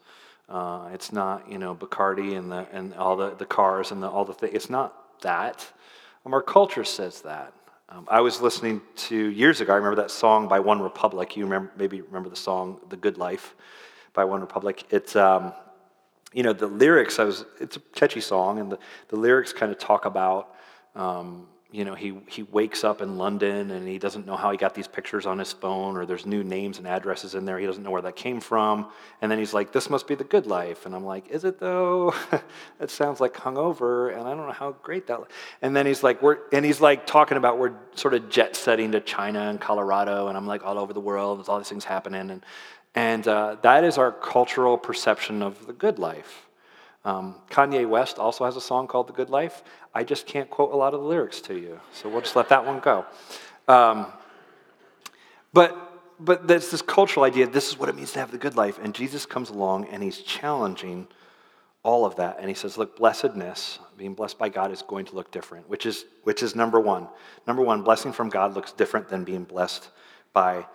Uh, 0.49 0.89
it's 0.93 1.11
not, 1.11 1.49
you 1.51 1.57
know, 1.57 1.75
Bacardi 1.75 2.37
and, 2.37 2.51
the, 2.51 2.65
and 2.71 2.93
all 2.95 3.15
the, 3.17 3.35
the 3.35 3.45
cars 3.45 3.91
and 3.91 4.01
the, 4.01 4.07
all 4.07 4.25
the 4.25 4.33
things. 4.33 4.53
It's 4.55 4.69
not 4.69 5.21
that. 5.21 5.71
Um, 6.25 6.33
our 6.33 6.41
culture 6.41 6.83
says 6.83 7.21
that. 7.21 7.53
Um, 7.89 8.05
I 8.09 8.21
was 8.21 8.41
listening 8.41 8.81
to 8.95 9.15
years 9.15 9.61
ago, 9.61 9.73
I 9.73 9.77
remember 9.77 10.01
that 10.01 10.11
song 10.11 10.47
by 10.47 10.59
OneRepublic. 10.59 11.35
You 11.35 11.43
remember, 11.43 11.71
maybe 11.77 12.01
remember 12.01 12.29
the 12.29 12.35
song 12.35 12.79
The 12.89 12.97
Good 12.97 13.17
Life 13.17 13.55
by 14.13 14.23
OneRepublic. 14.23 14.83
It's, 14.89 15.15
um, 15.15 15.53
you 16.33 16.43
know, 16.43 16.53
the 16.53 16.67
lyrics, 16.67 17.19
I 17.19 17.23
was, 17.23 17.45
it's 17.59 17.77
a 17.77 17.79
catchy 17.93 18.21
song, 18.21 18.59
and 18.59 18.71
the, 18.71 18.79
the 19.07 19.15
lyrics 19.15 19.53
kind 19.53 19.71
of 19.71 19.77
talk 19.77 20.05
about, 20.05 20.55
um, 20.95 21.47
you 21.69 21.83
know, 21.83 21.95
he, 21.95 22.17
he 22.27 22.43
wakes 22.43 22.85
up 22.85 23.01
in 23.01 23.17
London 23.17 23.71
and 23.71 23.85
he 23.85 23.97
doesn't 23.97 24.25
know 24.25 24.37
how 24.37 24.51
he 24.51 24.57
got 24.57 24.73
these 24.73 24.87
pictures 24.87 25.25
on 25.25 25.37
his 25.37 25.51
phone 25.51 25.97
or 25.97 26.05
there's 26.05 26.25
new 26.25 26.41
names 26.41 26.77
and 26.77 26.87
addresses 26.87 27.35
in 27.35 27.43
there. 27.43 27.59
He 27.59 27.65
doesn't 27.65 27.83
know 27.83 27.91
where 27.91 28.01
that 28.03 28.15
came 28.15 28.39
from. 28.39 28.87
And 29.21 29.29
then 29.29 29.37
he's 29.37 29.53
like, 29.53 29.73
this 29.73 29.89
must 29.89 30.07
be 30.07 30.15
the 30.15 30.23
good 30.23 30.47
life. 30.47 30.85
And 30.85 30.95
I'm 30.95 31.03
like, 31.03 31.27
is 31.27 31.43
it 31.43 31.59
though? 31.59 32.13
it 32.79 32.89
sounds 32.89 33.19
like 33.19 33.33
hungover 33.33 34.17
and 34.17 34.21
I 34.21 34.33
don't 34.33 34.47
know 34.47 34.53
how 34.53 34.71
great 34.81 35.07
that. 35.07 35.19
And 35.61 35.75
then 35.75 35.85
he's 35.85 36.03
like, 36.03 36.21
we're, 36.21 36.37
and 36.53 36.63
he's 36.63 36.79
like 36.79 37.05
talking 37.05 37.35
about 37.37 37.59
we're 37.59 37.73
sort 37.95 38.13
of 38.13 38.29
jet 38.29 38.55
setting 38.55 38.93
to 38.93 39.01
China 39.01 39.49
and 39.49 39.59
Colorado. 39.59 40.29
And 40.29 40.37
I'm 40.37 40.47
like 40.47 40.63
all 40.63 40.79
over 40.79 40.93
the 40.93 41.01
world. 41.01 41.39
There's 41.39 41.49
all 41.49 41.57
these 41.57 41.69
things 41.69 41.83
happening. 41.83 42.29
And, 42.31 42.45
and 42.95 43.27
uh, 43.27 43.57
that 43.61 43.83
is 43.83 43.97
our 43.97 44.13
cultural 44.13 44.77
perception 44.77 45.41
of 45.41 45.67
the 45.67 45.73
good 45.73 45.99
life. 45.99 46.47
Um, 47.07 47.35
Kanye 47.49 47.87
West 47.87 48.19
also 48.19 48.43
has 48.43 48.57
a 48.57 48.61
song 48.61 48.87
called 48.87 49.07
The 49.07 49.13
Good 49.13 49.29
Life. 49.29 49.63
I 49.97 50.03
just 50.03 50.27
can't 50.27 50.47
quote 50.47 50.71
a 50.71 50.75
lot 50.75 50.93
of 50.93 51.01
the 51.01 51.07
lyrics 51.07 51.41
to 51.41 51.55
you, 51.55 51.79
so 51.91 52.07
we'll 52.07 52.21
just 52.21 52.35
let 52.35 52.49
that 52.49 52.63
one 52.63 52.79
go. 52.79 53.03
Um, 53.67 54.05
but, 55.53 55.75
but 56.19 56.47
there's 56.47 56.69
this 56.69 56.83
cultural 56.83 57.25
idea 57.25 57.47
this 57.47 57.67
is 57.67 57.79
what 57.79 57.89
it 57.89 57.95
means 57.95 58.11
to 58.11 58.19
have 58.19 58.29
the 58.29 58.37
good 58.37 58.55
life. 58.55 58.77
And 58.79 58.93
Jesus 58.93 59.25
comes 59.25 59.49
along 59.49 59.87
and 59.87 60.03
he's 60.03 60.19
challenging 60.19 61.07
all 61.81 62.05
of 62.05 62.15
that. 62.17 62.37
And 62.39 62.47
he 62.47 62.53
says, 62.53 62.77
look, 62.77 62.95
blessedness, 62.95 63.79
being 63.97 64.13
blessed 64.13 64.37
by 64.37 64.49
God, 64.49 64.71
is 64.71 64.83
going 64.83 65.05
to 65.05 65.15
look 65.15 65.31
different, 65.31 65.67
which 65.67 65.87
is, 65.87 66.05
which 66.21 66.43
is 66.43 66.55
number 66.55 66.79
one. 66.79 67.07
Number 67.47 67.63
one, 67.63 67.81
blessing 67.81 68.13
from 68.13 68.29
God 68.29 68.53
looks 68.53 68.71
different 68.71 69.09
than 69.09 69.23
being 69.23 69.45
blessed 69.45 69.89
by 70.31 70.67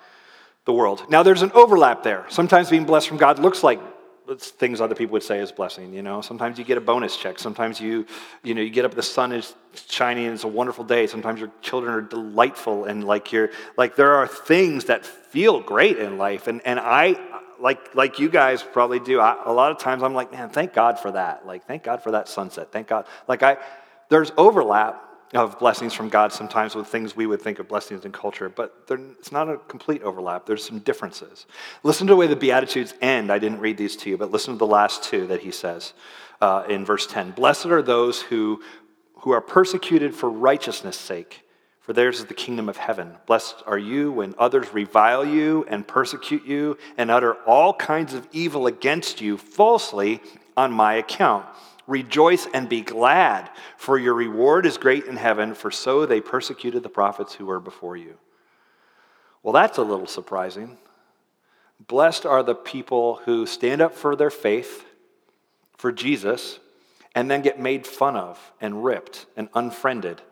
the 0.65 0.73
world. 0.73 1.07
Now, 1.09 1.23
there's 1.23 1.43
an 1.43 1.53
overlap 1.53 2.03
there. 2.03 2.27
Sometimes 2.29 2.71
being 2.71 2.87
blessed 2.87 3.07
from 3.07 3.19
God 3.19 3.39
looks 3.39 3.63
like 3.63 3.81
things 4.37 4.81
other 4.81 4.95
people 4.95 5.13
would 5.13 5.23
say 5.23 5.39
is 5.39 5.53
blessing 5.53 5.93
you 5.93 6.03
know? 6.03 6.21
Sometimes 6.21 6.59
you 6.59 6.65
get 6.65 6.79
a 6.79 6.81
bonus 6.81 7.17
check. 7.17 7.39
Sometimes 7.39 7.81
you 7.81 8.07
you 8.43 8.55
know 8.55 8.61
you 8.63 8.71
get 8.71 8.85
up 8.85 8.95
the 8.95 9.03
sun 9.03 9.33
is 9.33 9.55
shining 9.75 10.27
and 10.27 10.35
it's 10.35 10.45
a 10.45 10.49
wonderful 10.49 10.85
day. 10.85 11.07
Sometimes 11.07 11.41
your 11.41 11.51
children 11.61 11.95
are 11.95 12.03
delightful 12.03 12.85
and 12.85 13.05
like 13.05 13.33
you're 13.33 13.51
like 13.77 13.97
there 13.97 14.13
are 14.13 14.27
things 14.27 14.87
that 14.87 15.05
feel 15.05 15.61
great 15.61 15.99
in 15.99 16.19
life. 16.19 16.47
And 16.47 16.61
and 16.65 16.81
i 16.81 17.17
like 17.61 17.95
like 17.95 18.19
you 18.19 18.29
guys 18.29 18.63
probably 18.63 18.99
do 18.99 19.21
I, 19.21 19.41
a 19.45 19.53
lot 19.53 19.71
of 19.71 19.79
times 19.79 20.03
i'm 20.03 20.15
like 20.15 20.33
man 20.33 20.49
thank 20.51 20.73
god 20.73 20.99
for 20.99 21.13
that. 21.13 21.47
Like 21.47 21.67
thank 21.67 21.83
god 21.85 22.03
for 22.03 22.13
that 22.13 22.29
sunset. 22.29 22.73
Thank 22.73 22.89
god. 22.89 23.07
Like 23.29 23.43
i 23.43 23.57
there's 24.09 24.33
overlap 24.37 25.12
of 25.35 25.59
blessings 25.59 25.95
from 25.95 26.09
God 26.09 26.33
sometimes 26.33 26.75
with 26.75 26.87
things 26.87 27.17
we 27.17 27.27
would 27.27 27.41
think 27.41 27.59
of 27.59 27.69
blessings 27.69 28.05
in 28.05 28.13
culture, 28.13 28.49
but 28.49 28.85
it's 28.91 29.33
not 29.33 29.49
a 29.49 29.57
complete 29.57 30.03
overlap. 30.03 30.45
There's 30.45 30.65
some 30.65 30.81
differences. 30.81 31.47
Listen 31.83 32.07
to 32.07 32.13
the 32.13 32.17
way 32.17 32.27
the 32.27 32.37
Beatitudes 32.37 32.93
end. 33.01 33.33
I 33.33 33.39
didn't 33.39 33.61
read 33.61 33.79
these 33.79 33.97
to 33.97 34.11
you, 34.11 34.19
but 34.19 34.31
listen 34.31 34.55
to 34.55 34.59
the 34.59 34.67
last 34.67 35.03
two 35.03 35.27
that 35.29 35.41
he 35.41 35.51
says 35.51 35.95
uh, 36.43 36.65
in 36.69 36.85
verse 36.85 37.07
10. 37.07 37.31
Blessed 37.31 37.67
are 37.67 37.81
those 37.81 38.21
who, 38.23 38.63
who 39.21 39.31
are 39.31 39.41
persecuted 39.41 40.15
for 40.15 40.29
righteousness' 40.29 40.99
sake, 40.99 41.47
for 41.81 41.95
theirs 41.95 42.19
is 42.19 42.27
the 42.27 42.35
kingdom 42.35 42.69
of 42.69 42.77
heaven. 42.77 43.17
Blessed 43.27 43.63
are 43.67 43.79
you 43.79 44.13
when 44.13 44.35
others 44.39 44.73
revile 44.75 45.25
you 45.25 45.65
and 45.69 45.87
persecute 45.87 46.45
you 46.45 46.77
and 46.99 47.11
utter 47.11 47.35
all 47.47 47.73
kinds 47.73 48.13
of 48.13 48.29
evil 48.33 48.67
against 48.67 49.21
you 49.21 49.39
falsely 49.39 50.21
on 50.57 50.73
my 50.73 50.95
account. 50.95 51.47
Rejoice 51.87 52.47
and 52.55 52.69
be 52.69 52.81
glad, 52.81 53.51
for 53.77 53.99
your 53.99 54.15
reward 54.15 54.67
is 54.67 54.79
great 54.79 55.05
in 55.07 55.17
heaven, 55.17 55.55
for 55.55 55.71
so 55.71 56.07
they 56.07 56.21
persecuted 56.21 56.83
the 56.83 56.89
prophets 56.89 57.35
who 57.35 57.47
were 57.47 57.61
before 57.61 57.97
you. 57.97 58.17
Well, 59.43 59.53
that's 59.53 59.79
a 59.79 59.83
little 59.83 60.07
surprising. 60.07 60.79
Blessed 61.89 62.25
are 62.25 62.43
the 62.43 62.55
people 62.55 63.17
who 63.25 63.47
stand 63.47 63.81
up 63.81 63.95
for 63.95 64.15
their 64.15 64.31
faith, 64.31 64.85
for 65.77 65.91
Jesus, 65.91 66.61
and 67.15 67.31
then 67.31 67.43
get 67.43 67.59
made 67.59 67.87
fun 67.87 68.17
of 68.17 68.53
and 68.61 68.85
ripped 68.85 69.27
and 69.37 69.49
unfriended 69.55 70.23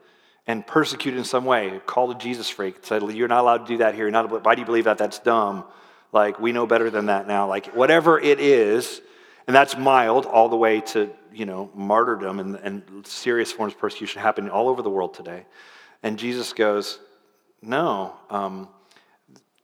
and 0.46 0.66
persecuted 0.66 1.18
in 1.18 1.24
some 1.24 1.44
way, 1.44 1.80
called 1.86 2.16
a 2.16 2.18
Jesus 2.18 2.48
freak, 2.48 2.76
said, 2.82 3.02
You're 3.02 3.28
not 3.28 3.40
allowed 3.40 3.66
to 3.66 3.72
do 3.72 3.76
that 3.78 3.94
here. 3.94 4.04
You're 4.04 4.10
not, 4.10 4.44
why 4.44 4.54
do 4.54 4.60
you 4.60 4.66
believe 4.66 4.84
that? 4.84 4.98
That's 4.98 5.18
dumb. 5.18 5.64
Like, 6.12 6.40
we 6.40 6.52
know 6.52 6.66
better 6.66 6.90
than 6.90 7.06
that 7.06 7.28
now. 7.28 7.46
Like, 7.46 7.66
whatever 7.68 8.18
it 8.18 8.40
is, 8.40 9.00
and 9.46 9.54
that's 9.54 9.76
mild 9.76 10.26
all 10.26 10.48
the 10.48 10.56
way 10.56 10.80
to 10.80 11.10
you 11.32 11.46
know, 11.46 11.70
martyrdom 11.74 12.40
and, 12.40 12.56
and 12.56 13.06
serious 13.06 13.52
forms 13.52 13.74
of 13.74 13.78
persecution 13.78 14.20
happening 14.20 14.50
all 14.50 14.68
over 14.68 14.82
the 14.82 14.90
world 14.90 15.14
today. 15.14 15.46
And 16.02 16.18
Jesus 16.18 16.52
goes, 16.52 16.98
No, 17.62 18.14
um, 18.30 18.68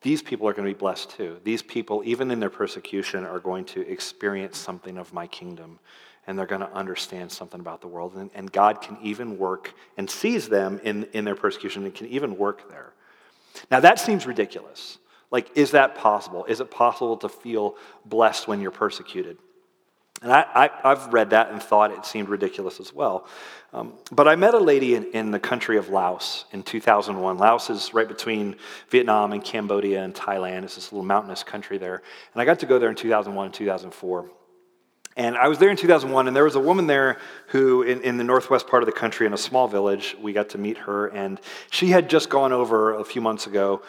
these 0.02 0.22
people 0.22 0.48
are 0.48 0.52
going 0.52 0.66
to 0.68 0.72
be 0.72 0.78
blessed 0.78 1.10
too. 1.10 1.38
These 1.44 1.62
people, 1.62 2.02
even 2.04 2.30
in 2.30 2.38
their 2.38 2.50
persecution, 2.50 3.24
are 3.24 3.40
going 3.40 3.64
to 3.66 3.88
experience 3.88 4.58
something 4.58 4.98
of 4.98 5.12
my 5.12 5.26
kingdom. 5.26 5.78
And 6.28 6.38
they're 6.38 6.46
going 6.46 6.60
to 6.60 6.72
understand 6.72 7.30
something 7.30 7.60
about 7.60 7.80
the 7.80 7.86
world. 7.86 8.14
And, 8.16 8.30
and 8.34 8.50
God 8.50 8.80
can 8.80 8.98
even 9.00 9.38
work 9.38 9.74
and 9.96 10.10
sees 10.10 10.48
them 10.48 10.80
in, 10.82 11.04
in 11.12 11.24
their 11.24 11.36
persecution 11.36 11.84
and 11.84 11.94
can 11.94 12.08
even 12.08 12.36
work 12.36 12.68
there. 12.68 12.92
Now, 13.70 13.80
that 13.80 13.98
seems 13.98 14.26
ridiculous. 14.26 14.98
Like, 15.30 15.56
is 15.56 15.72
that 15.72 15.94
possible? 15.94 16.44
Is 16.44 16.60
it 16.60 16.70
possible 16.70 17.16
to 17.18 17.28
feel 17.28 17.76
blessed 18.04 18.48
when 18.48 18.60
you're 18.60 18.70
persecuted? 18.70 19.38
And 20.22 20.32
I, 20.32 20.70
have 20.82 21.12
read 21.12 21.30
that 21.30 21.50
and 21.50 21.62
thought 21.62 21.90
it 21.90 22.06
seemed 22.06 22.30
ridiculous 22.30 22.80
as 22.80 22.92
well. 22.92 23.28
Um, 23.74 23.92
but 24.10 24.26
I 24.26 24.34
met 24.34 24.54
a 24.54 24.58
lady 24.58 24.94
in, 24.94 25.04
in, 25.12 25.30
the 25.30 25.38
country 25.38 25.76
of 25.76 25.90
Laos 25.90 26.46
in 26.52 26.62
2001. 26.62 27.36
Laos 27.36 27.68
is 27.68 27.92
right 27.92 28.08
between 28.08 28.56
Vietnam 28.88 29.32
and 29.32 29.44
Cambodia 29.44 30.02
and 30.02 30.14
Thailand. 30.14 30.64
It's 30.64 30.76
this 30.76 30.90
little 30.90 31.04
mountainous 31.04 31.42
country 31.42 31.76
there. 31.76 32.02
And 32.32 32.40
I 32.40 32.46
got 32.46 32.60
to 32.60 32.66
go 32.66 32.78
there 32.78 32.88
in 32.88 32.96
2001 32.96 33.44
and 33.44 33.54
2004. 33.54 34.30
And 35.18 35.36
I 35.36 35.48
was 35.48 35.58
there 35.58 35.70
in 35.70 35.76
2001, 35.76 36.26
and 36.26 36.36
there 36.36 36.44
was 36.44 36.56
a 36.56 36.60
woman 36.60 36.86
there 36.86 37.18
who, 37.48 37.82
in, 37.82 38.02
in 38.02 38.18
the 38.18 38.24
northwest 38.24 38.66
part 38.66 38.82
of 38.82 38.86
the 38.86 38.92
country, 38.92 39.26
in 39.26 39.32
a 39.32 39.38
small 39.38 39.66
village, 39.66 40.14
we 40.20 40.34
got 40.34 40.50
to 40.50 40.58
meet 40.58 40.76
her. 40.78 41.06
And 41.08 41.40
she 41.70 41.88
had 41.88 42.10
just 42.10 42.28
gone 42.28 42.52
over 42.52 42.94
a 42.94 43.04
few 43.04 43.22
months 43.22 43.46
ago, 43.46 43.82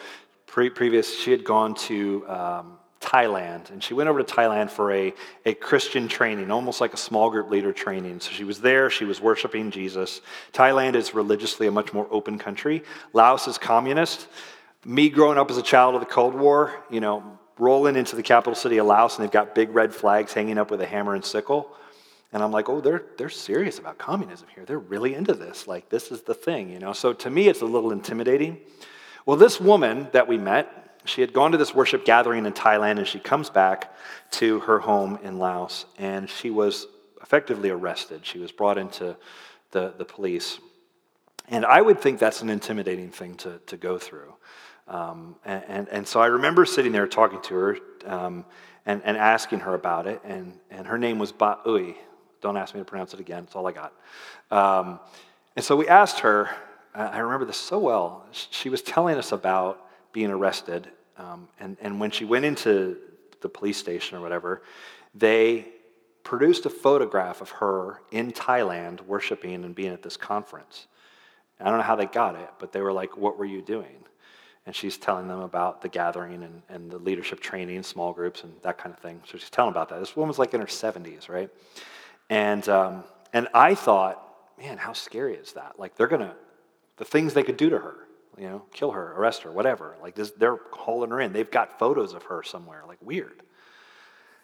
pre- 0.46 0.70
previous, 0.70 1.18
she 1.18 1.30
had 1.30 1.44
gone 1.44 1.74
to 1.74 2.26
um, 2.28 2.77
Thailand. 3.00 3.70
And 3.70 3.82
she 3.82 3.94
went 3.94 4.08
over 4.08 4.22
to 4.22 4.34
Thailand 4.34 4.70
for 4.70 4.92
a, 4.92 5.14
a 5.46 5.54
Christian 5.54 6.08
training, 6.08 6.50
almost 6.50 6.80
like 6.80 6.92
a 6.92 6.96
small 6.96 7.30
group 7.30 7.50
leader 7.50 7.72
training. 7.72 8.20
So 8.20 8.32
she 8.32 8.44
was 8.44 8.60
there, 8.60 8.90
she 8.90 9.04
was 9.04 9.20
worshiping 9.20 9.70
Jesus. 9.70 10.20
Thailand 10.52 10.94
is 10.94 11.14
religiously 11.14 11.66
a 11.66 11.70
much 11.70 11.92
more 11.92 12.08
open 12.10 12.38
country. 12.38 12.82
Laos 13.12 13.46
is 13.46 13.58
communist. 13.58 14.28
Me 14.84 15.08
growing 15.08 15.38
up 15.38 15.50
as 15.50 15.58
a 15.58 15.62
child 15.62 15.94
of 15.94 16.00
the 16.00 16.06
Cold 16.06 16.34
War, 16.34 16.84
you 16.90 17.00
know, 17.00 17.38
rolling 17.58 17.96
into 17.96 18.16
the 18.16 18.22
capital 18.22 18.54
city 18.54 18.78
of 18.78 18.86
Laos, 18.86 19.16
and 19.16 19.24
they've 19.24 19.32
got 19.32 19.54
big 19.54 19.70
red 19.74 19.92
flags 19.92 20.32
hanging 20.32 20.58
up 20.58 20.70
with 20.70 20.80
a 20.80 20.86
hammer 20.86 21.14
and 21.14 21.24
sickle. 21.24 21.74
And 22.32 22.42
I'm 22.42 22.52
like, 22.52 22.68
oh, 22.68 22.80
they're, 22.80 23.04
they're 23.16 23.30
serious 23.30 23.78
about 23.78 23.98
communism 23.98 24.48
here. 24.54 24.64
They're 24.64 24.78
really 24.78 25.14
into 25.14 25.34
this. 25.34 25.66
Like, 25.66 25.88
this 25.88 26.12
is 26.12 26.22
the 26.22 26.34
thing, 26.34 26.70
you 26.70 26.78
know? 26.78 26.92
So 26.92 27.12
to 27.14 27.30
me, 27.30 27.48
it's 27.48 27.62
a 27.62 27.66
little 27.66 27.90
intimidating. 27.90 28.58
Well, 29.24 29.36
this 29.36 29.60
woman 29.60 30.08
that 30.12 30.28
we 30.28 30.36
met, 30.36 30.87
she 31.08 31.20
had 31.20 31.32
gone 31.32 31.52
to 31.52 31.58
this 31.58 31.74
worship 31.74 32.04
gathering 32.04 32.46
in 32.46 32.52
Thailand, 32.52 32.98
and 32.98 33.06
she 33.06 33.18
comes 33.18 33.50
back 33.50 33.94
to 34.32 34.60
her 34.60 34.78
home 34.78 35.18
in 35.22 35.38
Laos, 35.38 35.86
and 35.98 36.28
she 36.28 36.50
was 36.50 36.86
effectively 37.22 37.70
arrested. 37.70 38.24
She 38.24 38.38
was 38.38 38.52
brought 38.52 38.78
into 38.78 39.16
the, 39.70 39.94
the 39.96 40.04
police. 40.04 40.58
And 41.48 41.64
I 41.64 41.80
would 41.80 42.00
think 42.00 42.18
that's 42.18 42.42
an 42.42 42.50
intimidating 42.50 43.10
thing 43.10 43.34
to, 43.36 43.60
to 43.66 43.76
go 43.76 43.98
through. 43.98 44.34
Um, 44.86 45.36
and, 45.44 45.64
and, 45.68 45.88
and, 45.88 46.08
so 46.08 46.20
I 46.20 46.26
remember 46.26 46.64
sitting 46.64 46.92
there 46.92 47.06
talking 47.06 47.42
to 47.42 47.54
her 47.54 47.78
um, 48.06 48.46
and, 48.86 49.02
and 49.04 49.18
asking 49.18 49.60
her 49.60 49.74
about 49.74 50.06
it, 50.06 50.22
and, 50.24 50.58
and 50.70 50.86
her 50.86 50.96
name 50.96 51.18
was 51.18 51.30
Ba 51.30 51.58
Ui. 51.66 51.94
Don't 52.40 52.56
ask 52.56 52.74
me 52.74 52.80
to 52.80 52.84
pronounce 52.86 53.12
it 53.12 53.20
again, 53.20 53.44
it's 53.44 53.54
all 53.54 53.66
I 53.66 53.72
got. 53.72 53.92
Um, 54.50 55.00
and 55.56 55.64
so 55.64 55.76
we 55.76 55.88
asked 55.88 56.20
her, 56.20 56.48
I 56.94 57.18
remember 57.18 57.44
this 57.44 57.58
so 57.58 57.78
well. 57.78 58.26
She 58.32 58.70
was 58.70 58.80
telling 58.80 59.18
us 59.18 59.32
about 59.32 59.86
being 60.12 60.30
arrested, 60.30 60.88
um, 61.18 61.48
and, 61.58 61.76
and 61.80 62.00
when 62.00 62.10
she 62.10 62.24
went 62.24 62.44
into 62.44 62.96
the 63.40 63.48
police 63.48 63.76
station 63.76 64.16
or 64.16 64.20
whatever, 64.20 64.62
they 65.14 65.66
produced 66.22 66.66
a 66.66 66.70
photograph 66.70 67.40
of 67.40 67.50
her 67.50 68.00
in 68.10 68.32
Thailand 68.32 69.00
worshiping 69.06 69.64
and 69.64 69.74
being 69.74 69.92
at 69.92 70.02
this 70.02 70.16
conference. 70.16 70.86
I 71.60 71.64
don't 71.64 71.78
know 71.78 71.84
how 71.84 71.96
they 71.96 72.06
got 72.06 72.36
it, 72.36 72.50
but 72.58 72.72
they 72.72 72.80
were 72.80 72.92
like, 72.92 73.16
What 73.16 73.38
were 73.38 73.44
you 73.44 73.62
doing? 73.62 74.04
And 74.66 74.76
she's 74.76 74.98
telling 74.98 75.28
them 75.28 75.40
about 75.40 75.80
the 75.80 75.88
gathering 75.88 76.42
and, 76.42 76.62
and 76.68 76.90
the 76.90 76.98
leadership 76.98 77.40
training, 77.40 77.82
small 77.82 78.12
groups, 78.12 78.44
and 78.44 78.52
that 78.62 78.76
kind 78.76 78.94
of 78.94 79.00
thing. 79.00 79.22
So 79.26 79.38
she's 79.38 79.48
telling 79.48 79.70
about 79.70 79.88
that. 79.88 79.98
This 79.98 80.14
woman 80.14 80.28
was 80.28 80.38
like 80.38 80.52
in 80.52 80.60
her 80.60 80.66
70s, 80.66 81.30
right? 81.30 81.48
And, 82.28 82.68
um, 82.68 83.04
and 83.32 83.48
I 83.54 83.74
thought, 83.74 84.22
man, 84.58 84.76
how 84.76 84.92
scary 84.92 85.36
is 85.36 85.52
that? 85.52 85.78
Like, 85.78 85.96
they're 85.96 86.06
going 86.06 86.20
to, 86.20 86.34
the 86.98 87.06
things 87.06 87.32
they 87.32 87.42
could 87.42 87.56
do 87.56 87.70
to 87.70 87.78
her, 87.78 87.94
you 88.38 88.48
know, 88.48 88.62
kill 88.72 88.92
her, 88.92 89.12
arrest 89.12 89.42
her, 89.42 89.52
whatever. 89.52 89.96
Like, 90.00 90.14
this, 90.14 90.30
they're 90.30 90.58
hauling 90.72 91.10
her 91.10 91.20
in. 91.20 91.32
They've 91.32 91.50
got 91.50 91.78
photos 91.78 92.14
of 92.14 92.24
her 92.24 92.42
somewhere, 92.42 92.82
like, 92.86 92.98
weird. 93.02 93.42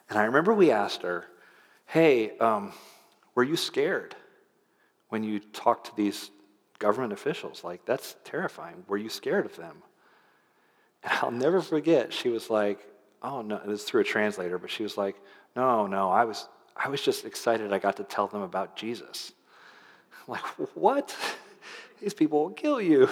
And 0.09 0.19
I 0.19 0.25
remember 0.25 0.53
we 0.53 0.71
asked 0.71 1.01
her, 1.01 1.25
hey, 1.87 2.37
um, 2.39 2.73
were 3.33 3.43
you 3.43 3.55
scared 3.55 4.15
when 5.09 5.23
you 5.23 5.39
talked 5.39 5.87
to 5.87 5.95
these 5.95 6.31
government 6.79 7.13
officials? 7.13 7.63
Like, 7.63 7.85
that's 7.85 8.15
terrifying. 8.23 8.83
Were 8.87 8.97
you 8.97 9.09
scared 9.09 9.45
of 9.45 9.55
them? 9.55 9.77
And 11.03 11.13
I'll 11.21 11.31
never 11.31 11.61
forget, 11.61 12.13
she 12.13 12.29
was 12.29 12.49
like, 12.49 12.79
oh, 13.21 13.41
no, 13.41 13.57
it 13.57 13.67
was 13.67 13.83
through 13.83 14.01
a 14.01 14.05
translator, 14.05 14.57
but 14.57 14.69
she 14.69 14.83
was 14.83 14.97
like, 14.97 15.15
no, 15.55 15.87
no, 15.87 16.09
I 16.09 16.25
was, 16.25 16.47
I 16.75 16.89
was 16.89 17.01
just 17.01 17.25
excited 17.25 17.71
I 17.71 17.79
got 17.79 17.97
to 17.97 18.03
tell 18.03 18.27
them 18.27 18.41
about 18.41 18.75
Jesus. 18.75 19.31
I'm 20.27 20.33
like, 20.33 20.43
what? 20.75 21.15
These 22.01 22.13
people 22.13 22.43
will 22.43 22.51
kill 22.51 22.81
you. 22.81 23.09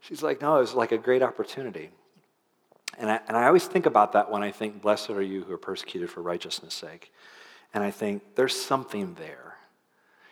She's 0.00 0.22
like, 0.22 0.40
no, 0.40 0.56
it 0.56 0.60
was 0.60 0.74
like 0.74 0.92
a 0.92 0.98
great 0.98 1.22
opportunity. 1.22 1.90
And 2.98 3.10
I, 3.10 3.20
and 3.28 3.36
I 3.36 3.46
always 3.46 3.66
think 3.66 3.86
about 3.86 4.12
that 4.12 4.30
when 4.30 4.42
I 4.42 4.50
think, 4.50 4.82
blessed 4.82 5.10
are 5.10 5.22
you 5.22 5.44
who 5.44 5.52
are 5.52 5.58
persecuted 5.58 6.10
for 6.10 6.22
righteousness' 6.22 6.74
sake. 6.74 7.12
And 7.72 7.84
I 7.84 7.90
think 7.90 8.22
there's 8.34 8.58
something 8.58 9.14
there. 9.14 9.56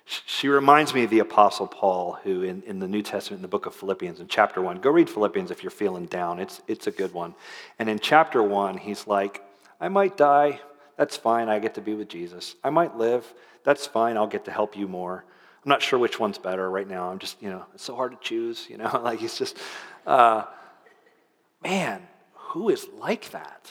She 0.05 0.49
reminds 0.49 0.95
me 0.95 1.05
of 1.05 1.11
the 1.11 1.19
Apostle 1.19 1.67
Paul, 1.67 2.19
who 2.25 2.43
in, 2.43 2.63
in 2.63 2.79
the 2.79 2.89
New 2.89 3.03
Testament, 3.03 3.39
in 3.39 3.43
the 3.43 3.49
book 3.49 3.67
of 3.67 3.75
Philippians, 3.75 4.21
in 4.21 4.27
chapter 4.27 4.63
1, 4.63 4.81
go 4.81 4.91
read 4.91 5.11
Philippians 5.11 5.51
if 5.51 5.63
you're 5.63 5.71
feeling 5.71 6.07
down. 6.07 6.41
It's, 6.41 6.63
it's 6.67 6.87
a 6.87 6.91
good 6.91 7.13
one. 7.13 7.35
And 7.79 7.91
in 7.91 7.99
chapter 7.99 8.43
1, 8.43 8.79
he's 8.79 9.07
like, 9.07 9.43
I 9.81 9.89
might 9.89 10.17
die. 10.17 10.61
That's 10.97 11.17
fine. 11.17 11.51
I 11.51 11.59
get 11.59 11.75
to 11.75 11.83
be 11.83 11.95
with 11.95 12.09
Jesus. 12.09 12.57
I 12.65 12.71
might 12.71 12.97
live. 12.97 13.33
That's 13.65 13.87
fine. 13.87 14.17
I'll 14.17 14.27
get 14.27 14.47
to 14.47 14.51
help 14.51 14.77
you 14.77 14.89
more. 14.89 15.25
I'm 15.65 15.69
not 15.69 15.83
sure 15.83 15.99
which 15.99 16.21
one's 16.21 16.39
better 16.39 16.71
right 16.71 16.89
now. 16.89 17.11
I'm 17.11 17.19
just, 17.19 17.43
you 17.43 17.51
know, 17.51 17.65
it's 17.75 17.85
so 17.85 17.97
hard 17.97 18.13
to 18.13 18.19
choose, 18.21 18.67
you 18.69 18.77
know, 18.77 19.01
like 19.05 19.19
he's 19.19 19.37
just, 19.37 19.57
uh, 20.07 20.45
man, 21.63 22.03
who 22.35 22.69
is 22.69 22.87
like 22.99 23.31
that? 23.31 23.71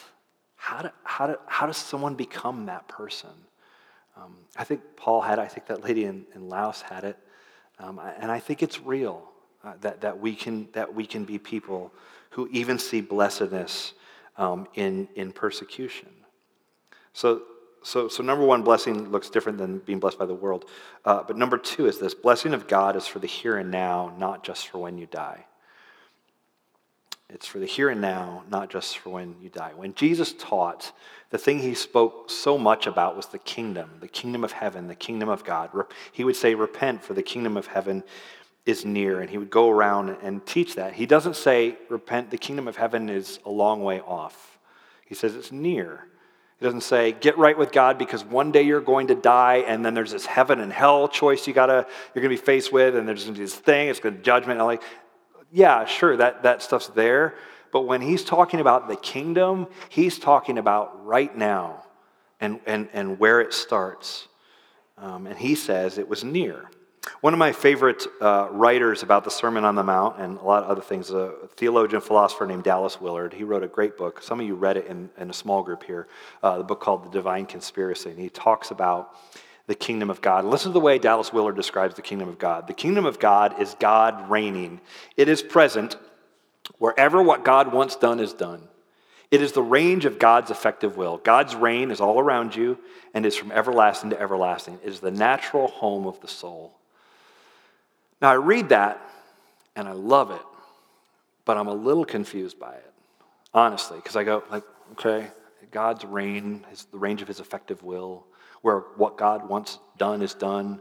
How, 0.56 0.82
do, 0.82 0.90
how, 1.02 1.26
do, 1.26 1.36
how 1.46 1.66
does 1.66 1.76
someone 1.76 2.14
become 2.14 2.66
that 2.66 2.88
person? 2.88 3.30
Um, 4.16 4.36
I 4.56 4.64
think 4.64 4.82
Paul 4.96 5.20
had. 5.22 5.38
I 5.38 5.46
think 5.46 5.66
that 5.66 5.82
lady 5.82 6.04
in, 6.04 6.26
in 6.34 6.48
Laos 6.48 6.82
had 6.82 7.04
it. 7.04 7.16
Um, 7.78 8.00
and 8.20 8.30
I 8.30 8.40
think 8.40 8.62
it's 8.62 8.80
real 8.80 9.22
uh, 9.64 9.74
that, 9.80 10.00
that, 10.02 10.20
we 10.20 10.34
can, 10.34 10.68
that 10.72 10.94
we 10.94 11.06
can 11.06 11.24
be 11.24 11.38
people 11.38 11.92
who 12.30 12.48
even 12.52 12.78
see 12.78 13.00
blessedness 13.00 13.94
um, 14.36 14.66
in, 14.74 15.08
in 15.14 15.32
persecution. 15.32 16.08
So, 17.12 17.42
so, 17.82 18.08
so, 18.08 18.22
number 18.22 18.44
one, 18.44 18.62
blessing 18.62 19.10
looks 19.10 19.30
different 19.30 19.58
than 19.58 19.78
being 19.78 20.00
blessed 20.00 20.18
by 20.18 20.26
the 20.26 20.34
world. 20.34 20.64
Uh, 21.04 21.22
but 21.22 21.36
number 21.36 21.56
two 21.56 21.86
is 21.86 21.98
this 21.98 22.14
blessing 22.14 22.52
of 22.54 22.66
God 22.66 22.96
is 22.96 23.06
for 23.06 23.18
the 23.18 23.26
here 23.26 23.56
and 23.56 23.70
now, 23.70 24.14
not 24.18 24.42
just 24.42 24.68
for 24.68 24.78
when 24.78 24.98
you 24.98 25.06
die. 25.06 25.44
It's 27.30 27.46
for 27.46 27.58
the 27.58 27.66
here 27.66 27.90
and 27.90 28.00
now, 28.00 28.42
not 28.50 28.70
just 28.70 28.98
for 28.98 29.10
when 29.10 29.36
you 29.40 29.50
die. 29.50 29.72
When 29.76 29.94
Jesus 29.94 30.32
taught, 30.32 30.92
the 31.30 31.38
thing 31.38 31.58
he 31.58 31.74
spoke 31.74 32.30
so 32.30 32.56
much 32.56 32.86
about 32.86 33.16
was 33.16 33.26
the 33.26 33.38
kingdom, 33.38 33.90
the 34.00 34.08
kingdom 34.08 34.44
of 34.44 34.52
heaven, 34.52 34.88
the 34.88 34.94
kingdom 34.94 35.28
of 35.28 35.44
God. 35.44 35.70
He 36.10 36.24
would 36.24 36.36
say, 36.36 36.54
Repent, 36.54 37.04
for 37.04 37.12
the 37.12 37.22
kingdom 37.22 37.56
of 37.58 37.66
heaven 37.66 38.02
is 38.64 38.84
near. 38.84 39.20
And 39.20 39.28
he 39.28 39.36
would 39.36 39.50
go 39.50 39.68
around 39.68 40.16
and 40.22 40.44
teach 40.46 40.74
that. 40.76 40.94
He 40.94 41.04
doesn't 41.04 41.36
say, 41.36 41.76
Repent, 41.90 42.30
the 42.30 42.38
kingdom 42.38 42.66
of 42.66 42.76
heaven 42.76 43.10
is 43.10 43.38
a 43.44 43.50
long 43.50 43.84
way 43.84 44.00
off. 44.00 44.58
He 45.04 45.14
says 45.14 45.34
it's 45.34 45.52
near. 45.52 46.06
He 46.58 46.64
doesn't 46.64 46.82
say, 46.82 47.12
Get 47.12 47.38
right 47.38 47.56
with 47.56 47.72
God 47.72 47.98
because 47.98 48.24
one 48.24 48.50
day 48.50 48.62
you're 48.62 48.80
going 48.80 49.08
to 49.08 49.14
die, 49.14 49.64
and 49.66 49.84
then 49.84 49.94
there's 49.94 50.12
this 50.12 50.26
heaven 50.26 50.60
and 50.60 50.72
hell 50.72 51.08
choice 51.08 51.46
you 51.46 51.52
gotta, 51.52 51.86
you're 52.14 52.22
to 52.22 52.28
be 52.28 52.36
faced 52.36 52.72
with, 52.72 52.96
and 52.96 53.08
there's 53.08 53.24
gonna 53.24 53.38
be 53.38 53.44
this 53.44 53.54
thing, 53.54 53.88
it's 53.88 54.00
to 54.00 54.10
judgment. 54.22 54.58
and 54.58 54.66
Like, 54.66 54.82
yeah, 55.52 55.84
sure, 55.84 56.16
that, 56.16 56.42
that 56.42 56.62
stuff's 56.62 56.88
there. 56.88 57.34
But 57.70 57.82
when 57.82 58.00
he's 58.00 58.24
talking 58.24 58.60
about 58.60 58.88
the 58.88 58.96
kingdom, 58.96 59.68
he's 59.88 60.18
talking 60.18 60.58
about 60.58 61.04
right 61.04 61.36
now 61.36 61.84
and, 62.40 62.60
and, 62.66 62.88
and 62.92 63.18
where 63.18 63.40
it 63.40 63.52
starts. 63.52 64.28
Um, 64.96 65.26
and 65.26 65.38
he 65.38 65.54
says 65.54 65.98
it 65.98 66.08
was 66.08 66.24
near. 66.24 66.70
One 67.20 67.32
of 67.32 67.38
my 67.38 67.52
favorite 67.52 68.06
uh, 68.20 68.48
writers 68.50 69.02
about 69.02 69.24
the 69.24 69.30
Sermon 69.30 69.64
on 69.64 69.74
the 69.74 69.82
Mount 69.82 70.18
and 70.18 70.38
a 70.38 70.44
lot 70.44 70.62
of 70.62 70.70
other 70.70 70.80
things, 70.80 71.10
a 71.10 71.32
theologian 71.56 72.00
philosopher 72.00 72.46
named 72.46 72.64
Dallas 72.64 73.00
Willard, 73.00 73.32
he 73.32 73.44
wrote 73.44 73.62
a 73.62 73.68
great 73.68 73.96
book. 73.96 74.22
Some 74.22 74.40
of 74.40 74.46
you 74.46 74.54
read 74.54 74.76
it 74.76 74.86
in, 74.86 75.10
in 75.18 75.30
a 75.30 75.32
small 75.32 75.62
group 75.62 75.82
here, 75.84 76.06
uh, 76.42 76.58
the 76.58 76.64
book 76.64 76.80
called 76.80 77.04
The 77.04 77.10
Divine 77.10 77.46
Conspiracy. 77.46 78.10
And 78.10 78.18
he 78.18 78.28
talks 78.28 78.70
about 78.70 79.14
the 79.66 79.74
kingdom 79.74 80.10
of 80.10 80.20
God. 80.20 80.44
Listen 80.44 80.70
to 80.70 80.74
the 80.74 80.80
way 80.80 80.98
Dallas 80.98 81.32
Willard 81.32 81.56
describes 81.56 81.94
the 81.94 82.02
kingdom 82.02 82.28
of 82.28 82.38
God. 82.38 82.66
The 82.66 82.74
kingdom 82.74 83.04
of 83.04 83.18
God 83.18 83.60
is 83.60 83.76
God 83.78 84.30
reigning, 84.30 84.80
it 85.16 85.28
is 85.28 85.42
present 85.42 85.96
wherever 86.78 87.22
what 87.22 87.44
God 87.44 87.72
wants 87.72 87.96
done 87.96 88.20
is 88.20 88.32
done. 88.32 88.68
It 89.30 89.42
is 89.42 89.52
the 89.52 89.62
range 89.62 90.06
of 90.06 90.18
God's 90.18 90.50
effective 90.50 90.96
will. 90.96 91.18
God's 91.18 91.54
reign 91.54 91.90
is 91.90 92.00
all 92.00 92.18
around 92.18 92.56
you 92.56 92.78
and 93.12 93.26
is 93.26 93.36
from 93.36 93.52
everlasting 93.52 94.10
to 94.10 94.20
everlasting. 94.20 94.78
It 94.82 94.88
is 94.88 95.00
the 95.00 95.10
natural 95.10 95.68
home 95.68 96.06
of 96.06 96.20
the 96.20 96.28
soul. 96.28 96.77
Now, 98.20 98.30
I 98.30 98.34
read 98.34 98.70
that 98.70 99.00
and 99.76 99.88
I 99.88 99.92
love 99.92 100.30
it, 100.30 100.42
but 101.44 101.56
I'm 101.56 101.68
a 101.68 101.74
little 101.74 102.04
confused 102.04 102.58
by 102.58 102.74
it, 102.74 102.92
honestly, 103.54 103.98
because 103.98 104.16
I 104.16 104.24
go, 104.24 104.42
like, 104.50 104.64
okay, 104.92 105.28
God's 105.70 106.04
reign, 106.04 106.66
is 106.72 106.86
the 106.86 106.98
range 106.98 107.22
of 107.22 107.28
his 107.28 107.40
effective 107.40 107.82
will 107.82 108.26
where 108.62 108.80
what 108.96 109.16
God 109.16 109.48
wants 109.48 109.78
done 109.98 110.22
is 110.22 110.34
done. 110.34 110.80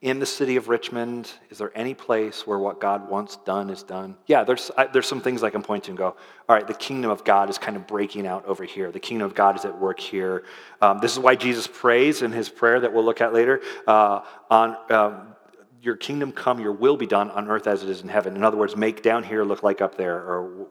In 0.00 0.18
the 0.18 0.24
city 0.24 0.56
of 0.56 0.70
Richmond, 0.70 1.30
is 1.50 1.58
there 1.58 1.70
any 1.74 1.92
place 1.92 2.46
where 2.46 2.58
what 2.58 2.80
God 2.80 3.10
wants 3.10 3.36
done 3.44 3.68
is 3.68 3.82
done? 3.82 4.16
Yeah, 4.26 4.44
there's, 4.44 4.70
I, 4.74 4.86
there's 4.86 5.06
some 5.06 5.20
things 5.20 5.42
I 5.42 5.50
can 5.50 5.62
point 5.62 5.84
to 5.84 5.90
and 5.90 5.98
go, 5.98 6.16
all 6.48 6.56
right, 6.56 6.66
the 6.66 6.72
kingdom 6.72 7.10
of 7.10 7.22
God 7.22 7.50
is 7.50 7.58
kind 7.58 7.76
of 7.76 7.86
breaking 7.86 8.26
out 8.26 8.46
over 8.46 8.64
here. 8.64 8.90
The 8.90 9.00
kingdom 9.00 9.26
of 9.26 9.34
God 9.34 9.58
is 9.58 9.66
at 9.66 9.78
work 9.78 10.00
here. 10.00 10.44
Um, 10.80 11.00
this 11.00 11.12
is 11.12 11.18
why 11.18 11.34
Jesus 11.34 11.66
prays 11.66 12.22
in 12.22 12.32
his 12.32 12.48
prayer 12.48 12.80
that 12.80 12.94
we'll 12.94 13.04
look 13.04 13.20
at 13.20 13.34
later 13.34 13.60
uh, 13.86 14.22
on. 14.48 14.76
Um, 14.90 15.34
your 15.82 15.96
kingdom 15.96 16.32
come, 16.32 16.60
your 16.60 16.72
will 16.72 16.96
be 16.96 17.06
done 17.06 17.30
on 17.30 17.48
earth 17.48 17.66
as 17.66 17.82
it 17.82 17.88
is 17.88 18.02
in 18.02 18.08
heaven. 18.08 18.36
In 18.36 18.44
other 18.44 18.56
words, 18.56 18.76
make 18.76 19.02
down 19.02 19.24
here 19.24 19.44
look 19.44 19.62
like 19.62 19.80
up 19.80 19.96
there, 19.96 20.16
or 20.16 20.68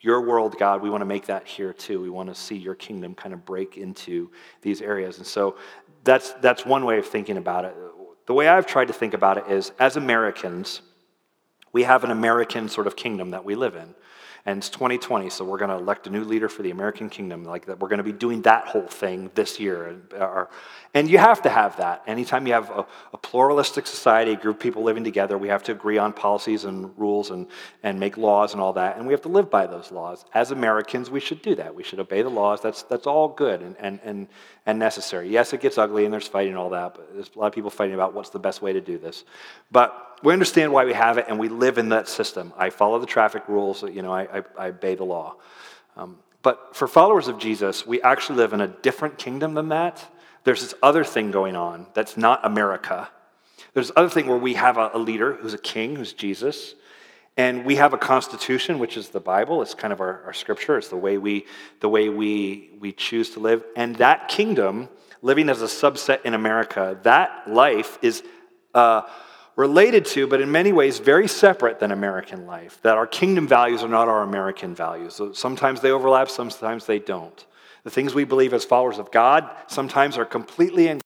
your 0.00 0.20
world, 0.20 0.56
God, 0.58 0.82
we 0.82 0.90
want 0.90 1.00
to 1.02 1.06
make 1.06 1.26
that 1.26 1.46
here 1.46 1.72
too. 1.72 2.00
We 2.00 2.10
want 2.10 2.28
to 2.28 2.34
see 2.34 2.56
your 2.56 2.74
kingdom 2.74 3.14
kind 3.14 3.32
of 3.32 3.44
break 3.44 3.76
into 3.76 4.30
these 4.60 4.82
areas. 4.82 5.18
And 5.18 5.26
so 5.26 5.56
that's, 6.04 6.32
that's 6.34 6.66
one 6.66 6.84
way 6.84 6.98
of 6.98 7.06
thinking 7.06 7.38
about 7.38 7.64
it. 7.64 7.74
The 8.26 8.34
way 8.34 8.48
I've 8.48 8.66
tried 8.66 8.88
to 8.88 8.92
think 8.92 9.14
about 9.14 9.38
it 9.38 9.46
is 9.48 9.72
as 9.78 9.96
Americans, 9.96 10.82
we 11.72 11.82
have 11.84 12.04
an 12.04 12.10
American 12.10 12.68
sort 12.68 12.86
of 12.86 12.96
kingdom 12.96 13.30
that 13.30 13.44
we 13.44 13.54
live 13.54 13.76
in. 13.76 13.94
And 14.46 14.58
it's 14.58 14.68
2020, 14.68 15.30
so 15.30 15.42
we're 15.42 15.56
going 15.56 15.70
to 15.70 15.76
elect 15.76 16.06
a 16.06 16.10
new 16.10 16.22
leader 16.22 16.50
for 16.50 16.62
the 16.62 16.70
American 16.70 17.08
kingdom. 17.08 17.44
Like 17.44 17.64
that, 17.64 17.80
we're 17.80 17.88
going 17.88 17.98
to 17.98 18.04
be 18.04 18.12
doing 18.12 18.42
that 18.42 18.66
whole 18.66 18.86
thing 18.86 19.30
this 19.34 19.58
year. 19.58 20.02
And, 20.92 21.08
you 21.08 21.16
have 21.16 21.40
to 21.42 21.48
have 21.48 21.78
that. 21.78 22.02
Anytime 22.06 22.46
you 22.46 22.52
have 22.52 22.68
a, 22.68 22.86
a, 23.14 23.16
pluralistic 23.16 23.86
society, 23.86 24.32
a 24.32 24.36
group 24.36 24.56
of 24.56 24.62
people 24.62 24.82
living 24.82 25.02
together, 25.02 25.38
we 25.38 25.48
have 25.48 25.62
to 25.62 25.72
agree 25.72 25.96
on 25.96 26.12
policies 26.12 26.64
and 26.64 26.92
rules 26.98 27.30
and, 27.30 27.46
and 27.82 27.98
make 27.98 28.18
laws 28.18 28.52
and 28.52 28.60
all 28.60 28.74
that. 28.74 28.98
And 28.98 29.06
we 29.06 29.14
have 29.14 29.22
to 29.22 29.28
live 29.28 29.50
by 29.50 29.66
those 29.66 29.90
laws. 29.90 30.26
As 30.34 30.50
Americans, 30.50 31.10
we 31.10 31.20
should 31.20 31.40
do 31.40 31.54
that. 31.54 31.74
We 31.74 31.82
should 31.82 31.98
obey 31.98 32.20
the 32.20 32.28
laws. 32.28 32.60
That's, 32.60 32.82
that's 32.82 33.06
all 33.06 33.28
good 33.28 33.62
and, 33.62 33.76
and, 33.78 33.98
and, 34.04 34.28
and 34.66 34.78
necessary. 34.78 35.30
Yes, 35.30 35.54
it 35.54 35.62
gets 35.62 35.78
ugly 35.78 36.04
and 36.04 36.12
there's 36.12 36.28
fighting 36.28 36.52
and 36.52 36.58
all 36.58 36.70
that, 36.70 36.94
but 36.94 37.14
there's 37.14 37.30
a 37.34 37.38
lot 37.38 37.46
of 37.46 37.54
people 37.54 37.70
fighting 37.70 37.94
about 37.94 38.12
what's 38.12 38.30
the 38.30 38.38
best 38.38 38.60
way 38.60 38.74
to 38.74 38.80
do 38.82 38.98
this. 38.98 39.24
But 39.72 40.18
we 40.22 40.32
understand 40.32 40.72
why 40.72 40.84
we 40.84 40.94
have 40.94 41.18
it 41.18 41.26
and 41.28 41.38
we 41.38 41.48
live 41.48 41.76
in 41.76 41.90
that 41.90 42.08
system. 42.08 42.52
I 42.56 42.70
follow 42.70 42.98
the 42.98 43.06
traffic 43.06 43.46
rules, 43.48 43.82
you 43.82 44.02
know, 44.02 44.12
I, 44.12 44.33
I, 44.34 44.42
I 44.58 44.68
obey 44.68 44.94
the 44.94 45.04
law. 45.04 45.36
Um, 45.96 46.18
but 46.42 46.76
for 46.76 46.86
followers 46.86 47.28
of 47.28 47.38
Jesus, 47.38 47.86
we 47.86 48.02
actually 48.02 48.36
live 48.36 48.52
in 48.52 48.60
a 48.60 48.68
different 48.68 49.16
kingdom 49.16 49.54
than 49.54 49.68
that. 49.68 50.04
There's 50.44 50.60
this 50.60 50.74
other 50.82 51.04
thing 51.04 51.30
going 51.30 51.56
on 51.56 51.86
that's 51.94 52.16
not 52.16 52.44
America. 52.44 53.08
There's 53.72 53.88
this 53.88 53.96
other 53.96 54.10
thing 54.10 54.26
where 54.26 54.36
we 54.36 54.54
have 54.54 54.76
a, 54.76 54.90
a 54.92 54.98
leader 54.98 55.34
who's 55.34 55.54
a 55.54 55.58
king, 55.58 55.96
who's 55.96 56.12
Jesus. 56.12 56.74
And 57.36 57.64
we 57.64 57.76
have 57.76 57.94
a 57.94 57.98
constitution, 57.98 58.78
which 58.78 58.96
is 58.96 59.08
the 59.08 59.20
Bible. 59.20 59.62
It's 59.62 59.74
kind 59.74 59.92
of 59.92 60.00
our, 60.00 60.22
our 60.24 60.32
scripture. 60.32 60.76
It's 60.76 60.88
the 60.88 60.96
way 60.96 61.18
we, 61.18 61.46
the 61.80 61.88
way 61.88 62.08
we, 62.08 62.70
we 62.78 62.92
choose 62.92 63.30
to 63.30 63.40
live. 63.40 63.64
And 63.74 63.96
that 63.96 64.28
kingdom, 64.28 64.88
living 65.22 65.48
as 65.48 65.62
a 65.62 65.66
subset 65.66 66.22
in 66.24 66.34
America, 66.34 66.98
that 67.02 67.44
life 67.48 67.98
is 68.02 68.22
uh, 68.74 69.02
related 69.56 70.04
to, 70.04 70.26
but 70.26 70.40
in 70.40 70.50
many 70.50 70.72
ways 70.72 70.98
very 70.98 71.28
separate 71.28 71.78
than 71.78 71.92
American 71.92 72.46
life. 72.46 72.78
That 72.82 72.96
our 72.96 73.06
kingdom 73.06 73.46
values 73.46 73.82
are 73.82 73.88
not 73.88 74.08
our 74.08 74.22
American 74.22 74.74
values. 74.74 75.14
So 75.14 75.32
sometimes 75.32 75.80
they 75.80 75.90
overlap, 75.90 76.28
sometimes 76.28 76.86
they 76.86 76.98
don't. 76.98 77.44
The 77.84 77.90
things 77.90 78.14
we 78.14 78.24
believe 78.24 78.54
as 78.54 78.64
followers 78.64 78.98
of 78.98 79.12
God 79.12 79.48
sometimes 79.66 80.16
are 80.16 80.24
completely 80.24 80.88
in 80.88 81.00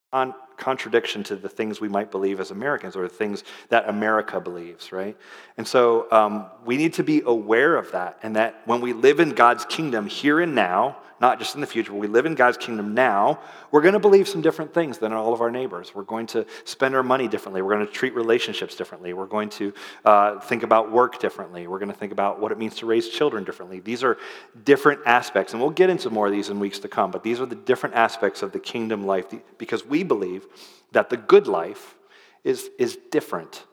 contradiction 0.59 1.23
to 1.23 1.35
the 1.35 1.49
things 1.49 1.81
we 1.81 1.89
might 1.89 2.11
believe 2.11 2.39
as 2.39 2.51
Americans 2.51 2.95
or 2.95 3.03
the 3.03 3.13
things 3.13 3.43
that 3.69 3.89
America 3.89 4.39
believes, 4.39 4.91
right? 4.91 5.17
And 5.57 5.67
so 5.67 6.11
um, 6.11 6.45
we 6.65 6.77
need 6.77 6.93
to 6.93 7.03
be 7.03 7.21
aware 7.25 7.75
of 7.75 7.91
that 7.93 8.19
and 8.21 8.35
that 8.35 8.61
when 8.65 8.81
we 8.81 8.93
live 8.93 9.19
in 9.19 9.31
God's 9.31 9.65
kingdom 9.65 10.07
here 10.07 10.39
and 10.39 10.53
now, 10.53 10.97
not 11.21 11.37
just 11.37 11.55
in 11.55 11.61
the 11.61 11.67
future, 11.67 11.91
but 11.91 11.97
we 11.99 12.07
live 12.07 12.25
in 12.25 12.35
God's 12.35 12.57
kingdom 12.57 12.93
now, 12.93 13.39
we're 13.71 13.81
going 13.81 13.93
to 13.93 13.99
believe 13.99 14.27
some 14.27 14.41
different 14.41 14.73
things 14.73 14.97
than 14.99 15.11
all 15.11 15.33
of 15.33 15.41
our 15.41 15.51
neighbors. 15.51 15.93
We're 15.93 16.03
going 16.03 16.27
to 16.27 16.45
spend 16.63 16.95
our 16.95 17.03
money 17.03 17.27
differently. 17.27 17.61
We're 17.61 17.75
going 17.75 17.85
to 17.85 17.91
treat 17.91 18.15
relationships 18.15 18.75
differently. 18.75 19.13
We're 19.13 19.25
going 19.25 19.49
to 19.49 19.73
uh, 20.05 20.39
think 20.39 20.63
about 20.63 20.91
work 20.91 21.19
differently. 21.19 21.67
We're 21.67 21.79
going 21.79 21.91
to 21.91 21.97
think 21.97 22.11
about 22.11 22.39
what 22.39 22.51
it 22.51 22.57
means 22.57 22.75
to 22.77 22.85
raise 22.85 23.09
children 23.09 23.43
differently. 23.43 23.79
These 23.79 24.03
are 24.03 24.17
different 24.63 25.01
aspects, 25.05 25.53
and 25.53 25.61
we'll 25.61 25.71
get 25.71 25.89
into 25.89 26.09
more 26.09 26.27
of 26.27 26.31
these 26.31 26.49
in 26.49 26.59
weeks 26.59 26.79
to 26.79 26.87
come, 26.87 27.11
but 27.11 27.23
these 27.23 27.41
are 27.41 27.45
the 27.45 27.55
different 27.55 27.95
aspects 27.95 28.41
of 28.41 28.51
the 28.51 28.59
kingdom 28.59 29.05
life 29.05 29.25
because 29.57 29.85
we 29.85 30.03
believe 30.03 30.47
that 30.91 31.09
the 31.09 31.17
good 31.17 31.47
life 31.47 31.95
is, 32.43 32.69
is 32.77 32.97
different 33.11 33.65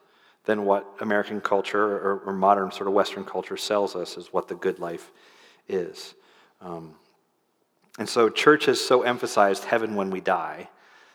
than 0.45 0.65
what 0.65 0.87
American 1.01 1.41
culture 1.41 1.99
or, 1.99 2.19
or 2.21 2.33
modern 2.33 2.71
sort 2.71 2.87
of 2.89 2.95
Western 2.95 3.25
culture 3.25 3.57
sells 3.57 3.95
us 3.95 4.17
as 4.17 4.33
what 4.33 4.49
the 4.49 4.55
good 4.55 4.79
life 4.79 5.11
is. 5.69 6.15
Um, 6.61 6.95
and 7.99 8.09
so, 8.09 8.29
church 8.29 8.67
has 8.67 8.81
so 8.81 9.03
emphasized 9.03 9.65
heaven 9.65 9.95
when 9.95 10.11
we 10.11 10.21
die 10.21 10.69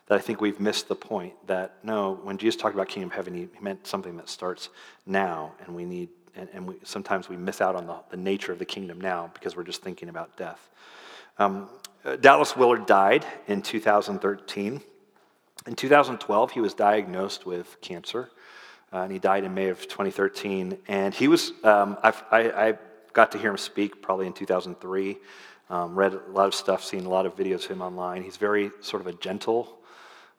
that 0.08 0.18
I 0.18 0.22
think 0.22 0.42
we've 0.42 0.60
missed 0.60 0.88
the 0.88 0.96
point 0.96 1.34
that 1.48 1.78
no, 1.84 2.20
when 2.24 2.38
Jesus 2.38 2.60
talked 2.60 2.76
about 2.76 2.90
kingdom 2.90 3.10
of 3.10 3.16
heaven, 3.16 3.34
he 3.34 3.48
meant 3.62 3.88
something 3.88 4.18
that 4.18 4.30
starts 4.30 4.70
now, 5.06 5.54
and 5.66 5.76
we 5.76 5.86
need, 5.86 6.10
and, 6.36 6.50
and 6.54 6.68
we, 6.68 6.76
sometimes 6.84 7.30
we 7.30 7.38
miss 7.38 7.62
out 7.62 7.76
on 7.76 7.88
the, 7.88 7.96
the, 8.10 8.18
nature 8.18 8.52
of 8.52 8.60
the 8.60 8.66
kingdom 8.66 9.00
now 9.00 9.30
because 9.34 9.56
we're 9.56 9.64
just 9.64 9.82
thinking 9.82 10.10
about 10.10 10.36
death. 10.36 10.70
Um, 11.38 11.70
uh, 12.04 12.16
Dallas 12.16 12.58
Willard 12.58 12.88
died 12.88 13.26
in 13.48 13.62
2013. 13.62 14.82
In 15.68 15.76
2012, 15.76 16.52
he 16.52 16.60
was 16.60 16.74
diagnosed 16.74 17.46
with 17.46 17.80
cancer, 17.82 18.32
uh, 18.92 19.02
and 19.02 19.12
he 19.12 19.20
died 19.20 19.44
in 19.44 19.54
May 19.54 19.70
of 19.70 19.82
2013. 19.82 20.78
And 20.88 21.14
he 21.14 21.28
was, 21.28 21.52
um, 21.64 21.98
I, 22.04 22.14
I 22.32 22.78
got 23.14 23.32
to 23.34 23.38
hear 23.38 23.52
him 23.52 23.58
speak 23.58 24.02
probably 24.02 24.26
in 24.26 24.34
2003. 24.34 25.18
Um, 25.70 25.96
read 25.96 26.14
a 26.14 26.32
lot 26.32 26.48
of 26.48 26.56
stuff, 26.56 26.84
seen 26.84 27.06
a 27.06 27.10
lot 27.10 27.26
of 27.26 27.36
videos 27.36 27.66
of 27.66 27.72
him 27.72 27.82
online. 27.82 28.24
He's 28.24 28.38
very 28.38 28.72
sort 28.82 29.02
of 29.02 29.08
a 29.08 29.14
gentle 29.14 29.78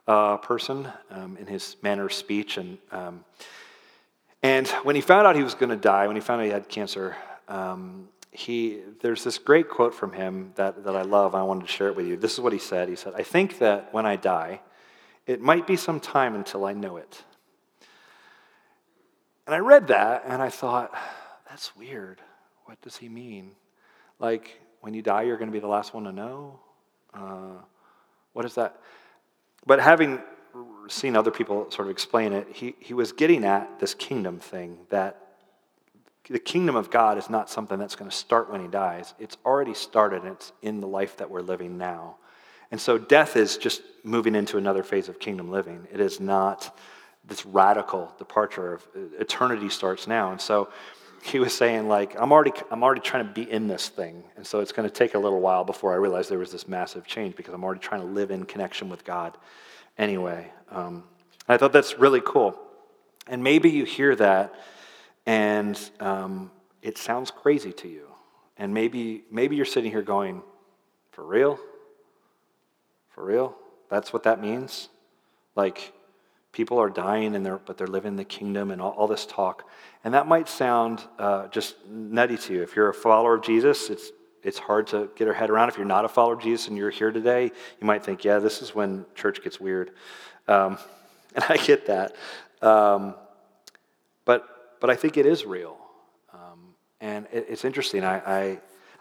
uh, 0.08 0.38
person 0.38 0.88
um, 1.11 1.37
in 1.38 1.46
his 1.46 1.76
manner 1.82 2.06
of 2.06 2.12
speech. 2.12 2.56
And, 2.56 2.78
um, 2.90 3.24
and 4.42 4.66
when 4.82 4.96
he 4.96 5.00
found 5.00 5.26
out 5.26 5.37
he 5.37 5.44
was 5.44 5.54
going 5.54 5.70
to 5.70 5.76
die, 5.76 6.08
when 6.08 6.16
he 6.16 6.20
found 6.20 6.40
out 6.40 6.44
he 6.44 6.50
had 6.50 6.68
cancer, 6.68 7.16
um, 7.48 8.08
he, 8.32 8.80
there's 9.00 9.22
this 9.22 9.38
great 9.38 9.68
quote 9.68 9.94
from 9.94 10.12
him 10.12 10.52
that, 10.56 10.85
that 10.85 10.96
I 10.96 11.02
love. 11.02 11.35
I 11.37 11.42
wanted 11.44 11.66
to 11.66 11.72
share 11.72 11.88
it 11.88 11.96
with 11.96 12.06
you. 12.06 12.16
This 12.16 12.32
is 12.32 12.40
what 12.40 12.52
he 12.52 12.58
said. 12.58 12.88
He 12.88 12.96
said, 12.96 13.14
I 13.16 13.22
think 13.22 13.58
that 13.58 13.94
when 13.94 14.04
I 14.04 14.16
die, 14.16 14.61
it 15.26 15.40
might 15.40 15.66
be 15.66 15.76
some 15.76 16.00
time 16.00 16.35
until 16.35 16.64
I 16.64 16.72
know 16.72 16.96
it. 16.96 17.24
And 19.46 19.54
I 19.54 19.58
read 19.58 19.88
that 19.88 20.24
and 20.26 20.40
I 20.40 20.48
thought, 20.48 20.94
that's 21.48 21.74
weird. 21.76 22.20
What 22.64 22.80
does 22.80 22.96
he 22.96 23.08
mean? 23.08 23.52
Like, 24.18 24.61
when 24.80 24.94
you 24.94 25.02
die, 25.02 25.22
you're 25.22 25.37
going 25.37 25.50
to 25.50 25.52
be 25.52 25.61
the 25.61 25.66
last 25.68 25.94
one 25.94 26.04
to 26.04 26.12
know? 26.12 26.61
Uh, 27.12 27.61
what 28.32 28.44
is 28.44 28.54
that? 28.54 28.80
But 29.66 29.80
having 29.80 30.20
seen 30.88 31.16
other 31.16 31.30
people 31.30 31.70
sort 31.70 31.87
of 31.88 31.90
explain 31.90 32.32
it, 32.32 32.48
he, 32.52 32.74
he 32.78 32.94
was 32.94 33.12
getting 33.12 33.44
at 33.44 33.78
this 33.78 33.94
kingdom 33.94 34.38
thing 34.38 34.78
that 34.90 35.18
the 36.28 36.38
kingdom 36.38 36.76
of 36.76 36.90
God 36.90 37.18
is 37.18 37.28
not 37.28 37.50
something 37.50 37.78
that's 37.78 37.96
going 37.96 38.11
to 38.11 38.16
start 38.16 38.50
when 38.50 38.61
he 38.61 38.68
dies. 38.68 39.14
It's 39.18 39.37
already 39.44 39.74
started, 39.74 40.22
and 40.22 40.32
it's 40.32 40.52
in 40.62 40.80
the 40.80 40.87
life 40.87 41.16
that 41.18 41.30
we're 41.30 41.42
living 41.42 41.78
now. 41.78 42.16
And 42.72 42.80
so 42.80 42.96
death 42.96 43.37
is 43.37 43.58
just 43.58 43.82
moving 44.02 44.35
into 44.35 44.56
another 44.56 44.82
phase 44.82 45.11
of 45.11 45.20
kingdom 45.20 45.50
living. 45.50 45.87
It 45.92 46.00
is 46.00 46.18
not 46.18 46.76
this 47.24 47.44
radical 47.46 48.12
departure 48.18 48.72
of 48.72 48.88
eternity 49.20 49.68
starts 49.68 50.06
now. 50.08 50.32
And 50.32 50.40
so 50.40 50.70
he 51.22 51.38
was 51.38 51.52
saying 51.52 51.87
like 51.87 52.16
i'm 52.18 52.32
already 52.32 52.50
i'm 52.72 52.82
already 52.82 53.00
trying 53.00 53.24
to 53.24 53.32
be 53.32 53.48
in 53.48 53.68
this 53.68 53.90
thing. 53.90 54.24
And 54.37 54.44
so 54.44 54.58
it's 54.58 54.72
going 54.72 54.88
to 54.88 54.92
take 54.92 55.14
a 55.14 55.18
little 55.18 55.38
while 55.38 55.64
before 55.64 55.92
i 55.92 55.96
realize 55.96 56.28
there 56.28 56.38
was 56.38 56.50
this 56.50 56.66
massive 56.66 57.06
change 57.06 57.37
because 57.37 57.54
i'm 57.54 57.62
already 57.62 57.80
trying 57.80 58.00
to 58.00 58.06
live 58.06 58.32
in 58.32 58.44
connection 58.44 58.88
with 58.88 59.04
god 59.04 59.37
anyway. 59.98 60.50
Um, 60.70 61.04
i 61.46 61.56
thought 61.58 61.72
that's 61.72 61.98
really 61.98 62.22
cool. 62.24 62.58
And 63.28 63.44
maybe 63.44 63.70
you 63.70 63.85
hear 63.85 64.16
that 64.16 64.52
and 65.26 65.78
um, 66.00 66.50
it 66.80 66.98
sounds 66.98 67.30
crazy 67.30 67.72
to 67.74 67.88
you. 67.88 68.08
And 68.56 68.74
maybe 68.74 69.22
maybe 69.30 69.56
you're 69.56 69.64
sitting 69.66 69.90
here 69.90 70.02
going 70.02 70.42
for 71.12 71.22
real 71.24 71.61
for 73.14 73.25
real? 73.25 73.57
That's 73.90 74.12
what 74.12 74.22
that 74.25 74.40
means? 74.40 74.88
Like 75.55 75.92
people 76.53 76.79
are 76.79 76.90
dying 76.90 77.35
and 77.35 77.44
they're, 77.44 77.59
but 77.59 77.79
they're 77.79 77.87
living 77.87 78.16
the 78.16 78.25
kingdom 78.25 78.70
and 78.70 78.81
all, 78.81 78.92
all 78.92 79.07
this 79.07 79.27
talk. 79.27 79.68
And 80.05 80.14
that 80.14 80.27
might 80.27 80.48
sound 80.48 81.03
uh, 81.18 81.48
just 81.48 81.75
nutty 81.87 82.37
to 82.37 82.55
you. 82.55 82.62
If 82.62 82.77
you're 82.77 82.90
a 82.90 82.94
follower 82.94 83.35
of 83.35 83.42
jesus 83.42 83.90
it's, 83.90 84.11
it's 84.42 84.59
hard 84.59 84.88
to 84.88 85.09
get 85.14 85.25
your 85.25 85.35
head 85.35 85.51
around. 85.51 85.68
If 85.68 85.77
you're 85.77 85.87
not 85.87 86.05
a 86.05 86.09
follower 86.09 86.35
of 86.35 86.40
jesus 86.40 86.68
and 86.68 86.77
you're 86.77 86.90
here 86.90 87.11
today 87.11 87.44
you 87.81 87.87
might 87.87 88.05
think 88.05 88.25
yeah 88.25 88.38
this 88.38 88.62
is 88.62 88.75
when 88.75 89.07
church 89.14 89.42
gets 89.42 89.59
weird. 89.59 89.92
Um, 90.48 90.79
and 91.35 91.44
i 91.48 91.57
get 91.57 91.87
that. 91.87 92.14
Um, 92.61 93.14
but, 94.25 94.77
but 94.81 94.90
i 94.90 94.94
think 94.94 95.16
it 95.16 95.27
is 95.27 95.44
real. 95.44 95.77
Um, 96.33 96.75
and 97.01 97.27
it, 97.33 97.46
it's 97.48 97.64
interesting. 97.64 98.05
I, 98.05 98.59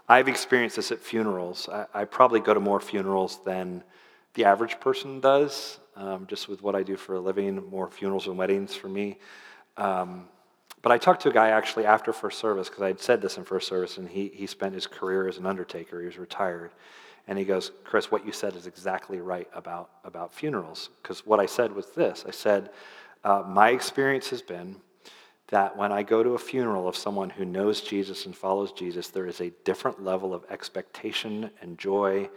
I, 0.07 0.17
have 0.17 0.27
experienced 0.27 0.75
this 0.75 0.91
at 0.91 0.99
funerals. 0.99 1.69
I, 1.69 1.85
I 1.93 2.05
probably 2.05 2.39
go 2.39 2.53
to 2.53 2.59
more 2.59 2.79
funerals 2.79 3.39
than 3.45 3.83
the 4.33 4.45
average 4.45 4.79
person 4.79 5.19
does 5.19 5.79
um, 5.95 6.25
just 6.27 6.47
with 6.47 6.61
what 6.61 6.75
I 6.75 6.83
do 6.83 6.95
for 6.95 7.15
a 7.15 7.19
living, 7.19 7.63
more 7.69 7.89
funerals 7.89 8.27
and 8.27 8.37
weddings 8.37 8.75
for 8.75 8.89
me. 8.89 9.17
Um, 9.77 10.27
but 10.81 10.91
I 10.91 10.97
talked 10.97 11.21
to 11.23 11.29
a 11.29 11.33
guy 11.33 11.49
actually 11.49 11.85
after 11.85 12.11
first 12.11 12.39
service 12.39 12.69
because 12.69 12.81
I 12.81 12.87
had 12.87 12.99
said 12.99 13.21
this 13.21 13.37
in 13.37 13.43
first 13.43 13.67
service, 13.67 13.97
and 13.97 14.09
he, 14.09 14.31
he 14.33 14.47
spent 14.47 14.73
his 14.73 14.87
career 14.87 15.27
as 15.27 15.37
an 15.37 15.45
undertaker. 15.45 15.99
He 15.99 16.07
was 16.07 16.17
retired. 16.17 16.71
And 17.27 17.37
he 17.37 17.45
goes, 17.45 17.71
Chris, 17.83 18.09
what 18.09 18.25
you 18.25 18.31
said 18.31 18.55
is 18.55 18.65
exactly 18.65 19.19
right 19.19 19.47
about, 19.53 19.91
about 20.03 20.33
funerals. 20.33 20.89
Because 21.01 21.25
what 21.25 21.39
I 21.39 21.45
said 21.45 21.71
was 21.71 21.91
this 21.91 22.25
I 22.27 22.31
said, 22.31 22.71
uh, 23.23 23.43
My 23.45 23.69
experience 23.69 24.29
has 24.31 24.41
been 24.41 24.77
that 25.49 25.77
when 25.77 25.91
I 25.91 26.01
go 26.01 26.23
to 26.23 26.31
a 26.31 26.39
funeral 26.39 26.87
of 26.87 26.95
someone 26.95 27.29
who 27.29 27.45
knows 27.45 27.81
Jesus 27.81 28.25
and 28.25 28.35
follows 28.35 28.71
Jesus, 28.71 29.09
there 29.09 29.27
is 29.27 29.41
a 29.41 29.51
different 29.65 30.01
level 30.01 30.33
of 30.33 30.45
expectation 30.49 31.51
and 31.61 31.77
joy 31.77 32.29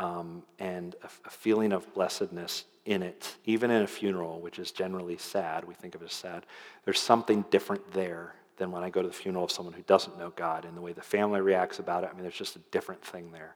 um, 0.00 0.42
and 0.58 0.96
a, 1.02 1.08
a 1.26 1.30
feeling 1.30 1.72
of 1.72 1.92
blessedness 1.94 2.64
in 2.86 3.02
it, 3.02 3.36
even 3.44 3.70
in 3.70 3.82
a 3.82 3.86
funeral, 3.86 4.40
which 4.40 4.58
is 4.58 4.72
generally 4.72 5.18
sad, 5.18 5.64
we 5.64 5.74
think 5.74 5.94
of 5.94 6.02
it 6.02 6.06
as 6.06 6.14
sad, 6.14 6.46
there's 6.84 6.98
something 6.98 7.44
different 7.50 7.92
there 7.92 8.34
than 8.56 8.72
when 8.72 8.82
I 8.82 8.90
go 8.90 9.02
to 9.02 9.08
the 9.08 9.14
funeral 9.14 9.44
of 9.44 9.50
someone 9.50 9.74
who 9.74 9.82
doesn't 9.82 10.18
know 10.18 10.32
God 10.36 10.64
and 10.64 10.76
the 10.76 10.80
way 10.80 10.92
the 10.92 11.02
family 11.02 11.40
reacts 11.40 11.78
about 11.78 12.04
it. 12.04 12.10
I 12.10 12.14
mean, 12.14 12.22
there's 12.22 12.34
just 12.34 12.56
a 12.56 12.64
different 12.70 13.02
thing 13.02 13.30
there. 13.32 13.54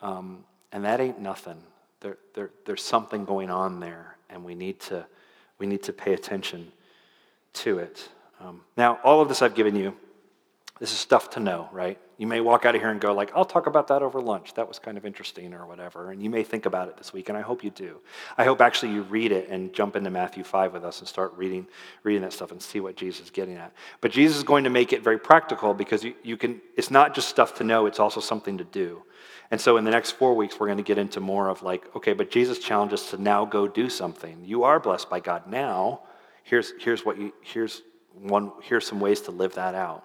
Um, 0.00 0.44
and 0.70 0.84
that 0.84 1.00
ain't 1.00 1.20
nothing. 1.20 1.58
There, 2.00 2.18
there, 2.34 2.50
there's 2.64 2.82
something 2.82 3.24
going 3.24 3.50
on 3.50 3.80
there, 3.80 4.16
and 4.30 4.44
we 4.44 4.54
need 4.54 4.80
to, 4.80 5.06
we 5.58 5.66
need 5.66 5.82
to 5.84 5.92
pay 5.92 6.14
attention 6.14 6.72
to 7.54 7.78
it. 7.78 8.08
Um, 8.40 8.62
now, 8.76 8.98
all 9.04 9.20
of 9.20 9.28
this 9.28 9.42
I've 9.42 9.54
given 9.54 9.76
you 9.76 9.94
This 10.82 10.90
is 10.90 10.98
stuff 10.98 11.30
to 11.30 11.40
know, 11.40 11.68
right? 11.70 11.96
You 12.22 12.28
may 12.28 12.40
walk 12.40 12.64
out 12.64 12.76
of 12.76 12.80
here 12.80 12.88
and 12.88 13.00
go 13.00 13.12
like, 13.12 13.32
"I'll 13.34 13.44
talk 13.44 13.66
about 13.66 13.88
that 13.88 14.00
over 14.00 14.20
lunch. 14.20 14.54
That 14.54 14.68
was 14.68 14.78
kind 14.78 14.96
of 14.96 15.04
interesting 15.04 15.52
or 15.52 15.66
whatever." 15.66 16.12
And 16.12 16.22
you 16.22 16.30
may 16.30 16.44
think 16.44 16.66
about 16.66 16.86
it 16.86 16.96
this 16.96 17.12
week, 17.12 17.28
and 17.28 17.36
I 17.36 17.40
hope 17.40 17.64
you 17.64 17.70
do. 17.70 17.98
I 18.38 18.44
hope 18.44 18.60
actually 18.60 18.92
you 18.92 19.02
read 19.02 19.32
it 19.32 19.48
and 19.48 19.72
jump 19.72 19.96
into 19.96 20.08
Matthew 20.08 20.44
5 20.44 20.72
with 20.72 20.84
us 20.84 21.00
and 21.00 21.08
start 21.08 21.32
reading 21.36 21.66
reading 22.04 22.22
that 22.22 22.32
stuff 22.32 22.52
and 22.52 22.62
see 22.62 22.78
what 22.78 22.94
Jesus 22.94 23.24
is 23.24 23.30
getting 23.30 23.56
at. 23.56 23.72
But 24.00 24.12
Jesus 24.12 24.36
is 24.36 24.44
going 24.44 24.62
to 24.62 24.70
make 24.70 24.92
it 24.92 25.02
very 25.02 25.18
practical 25.18 25.74
because 25.74 26.04
you, 26.04 26.14
you 26.22 26.36
can 26.36 26.62
it's 26.76 26.92
not 26.92 27.12
just 27.12 27.28
stuff 27.28 27.54
to 27.56 27.64
know, 27.64 27.86
it's 27.86 27.98
also 27.98 28.20
something 28.20 28.56
to 28.58 28.64
do. 28.64 29.02
And 29.50 29.60
so 29.60 29.76
in 29.76 29.82
the 29.82 29.90
next 29.90 30.12
4 30.12 30.36
weeks 30.36 30.60
we're 30.60 30.68
going 30.68 30.76
to 30.78 30.84
get 30.84 30.98
into 30.98 31.18
more 31.18 31.48
of 31.48 31.64
like, 31.64 31.92
okay, 31.96 32.12
but 32.12 32.30
Jesus 32.30 32.60
challenges 32.60 33.00
us 33.00 33.10
to 33.10 33.18
now 33.20 33.44
go 33.44 33.66
do 33.66 33.90
something. 33.90 34.44
You 34.44 34.62
are 34.62 34.78
blessed 34.78 35.10
by 35.10 35.18
God 35.18 35.48
now. 35.48 36.02
Here's 36.44 36.72
here's 36.78 37.04
what 37.04 37.18
you 37.18 37.32
here's 37.40 37.82
one 38.14 38.52
here's 38.62 38.86
some 38.86 39.00
ways 39.00 39.22
to 39.22 39.32
live 39.32 39.54
that 39.54 39.74
out. 39.74 40.04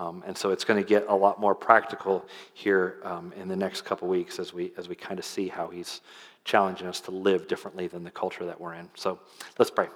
Um, 0.00 0.24
and 0.26 0.36
so 0.36 0.50
it's 0.50 0.64
going 0.64 0.82
to 0.82 0.88
get 0.88 1.04
a 1.08 1.14
lot 1.14 1.38
more 1.38 1.54
practical 1.54 2.24
here 2.54 3.00
um, 3.04 3.34
in 3.36 3.48
the 3.48 3.56
next 3.56 3.82
couple 3.82 4.08
weeks 4.08 4.38
as 4.38 4.54
we 4.54 4.72
as 4.78 4.88
we 4.88 4.94
kind 4.94 5.18
of 5.18 5.26
see 5.26 5.48
how 5.48 5.68
he's 5.68 6.00
challenging 6.42 6.86
us 6.86 7.00
to 7.02 7.10
live 7.10 7.46
differently 7.46 7.86
than 7.86 8.02
the 8.02 8.10
culture 8.10 8.46
that 8.46 8.58
we're 8.58 8.72
in. 8.72 8.88
So 8.94 9.18
let's 9.58 9.70
pray. 9.70 9.88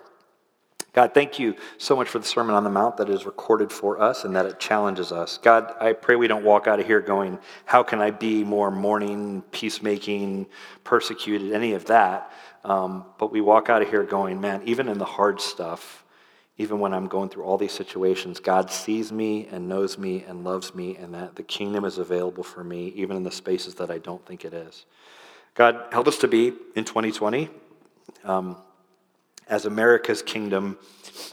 God, 0.92 1.14
thank 1.14 1.38
you 1.38 1.56
so 1.78 1.96
much 1.96 2.08
for 2.08 2.18
the 2.18 2.26
Sermon 2.26 2.54
on 2.54 2.64
the 2.64 2.70
Mount 2.70 2.98
that 2.98 3.08
is 3.08 3.24
recorded 3.24 3.72
for 3.72 4.00
us 4.00 4.24
and 4.24 4.36
that 4.36 4.44
it 4.44 4.60
challenges 4.60 5.10
us. 5.10 5.38
God, 5.38 5.74
I 5.80 5.94
pray 5.94 6.16
we 6.16 6.28
don't 6.28 6.44
walk 6.44 6.68
out 6.68 6.78
of 6.78 6.86
here 6.86 7.00
going, 7.00 7.38
How 7.64 7.82
can 7.82 8.02
I 8.02 8.10
be 8.10 8.44
more 8.44 8.70
mourning, 8.70 9.42
peacemaking, 9.52 10.46
persecuted, 10.84 11.52
any 11.52 11.72
of 11.72 11.86
that? 11.86 12.30
Um, 12.62 13.06
but 13.18 13.32
we 13.32 13.40
walk 13.40 13.70
out 13.70 13.80
of 13.80 13.88
here 13.88 14.04
going, 14.04 14.38
Man, 14.38 14.60
even 14.66 14.86
in 14.86 14.98
the 14.98 15.06
hard 15.06 15.40
stuff, 15.40 16.03
even 16.56 16.78
when 16.78 16.94
I'm 16.94 17.08
going 17.08 17.30
through 17.30 17.44
all 17.44 17.58
these 17.58 17.72
situations, 17.72 18.38
God 18.38 18.70
sees 18.70 19.10
me 19.10 19.48
and 19.50 19.68
knows 19.68 19.98
me 19.98 20.24
and 20.26 20.44
loves 20.44 20.74
me, 20.74 20.96
and 20.96 21.12
that 21.14 21.34
the 21.34 21.42
kingdom 21.42 21.84
is 21.84 21.98
available 21.98 22.44
for 22.44 22.62
me, 22.62 22.88
even 22.94 23.16
in 23.16 23.24
the 23.24 23.32
spaces 23.32 23.74
that 23.76 23.90
I 23.90 23.98
don't 23.98 24.24
think 24.24 24.44
it 24.44 24.54
is. 24.54 24.86
God, 25.54 25.84
help 25.90 26.06
us 26.06 26.18
to 26.18 26.28
be 26.28 26.52
in 26.76 26.84
2020. 26.84 27.48
Um, 28.22 28.56
as 29.48 29.66
America's 29.66 30.22
kingdom, 30.22 30.78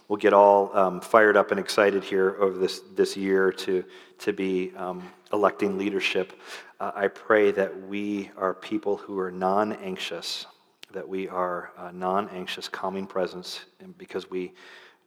we'll 0.07 0.17
get 0.17 0.33
all 0.33 0.75
um, 0.75 1.01
fired 1.01 1.37
up 1.37 1.51
and 1.51 1.59
excited 1.59 2.03
here 2.03 2.35
over 2.39 2.57
this, 2.57 2.81
this 2.95 3.15
year 3.15 3.51
to, 3.51 3.85
to 4.19 4.33
be 4.33 4.73
um, 4.75 5.07
electing 5.31 5.77
leadership. 5.77 6.33
Uh, 6.79 6.91
I 6.95 7.07
pray 7.07 7.51
that 7.51 7.87
we 7.87 8.31
are 8.37 8.53
people 8.53 8.97
who 8.97 9.19
are 9.19 9.31
non 9.31 9.73
anxious, 9.73 10.47
that 10.93 11.07
we 11.07 11.29
are 11.29 11.71
non 11.93 12.27
anxious, 12.29 12.67
calming 12.67 13.07
presence, 13.07 13.61
because 13.97 14.29
we 14.29 14.53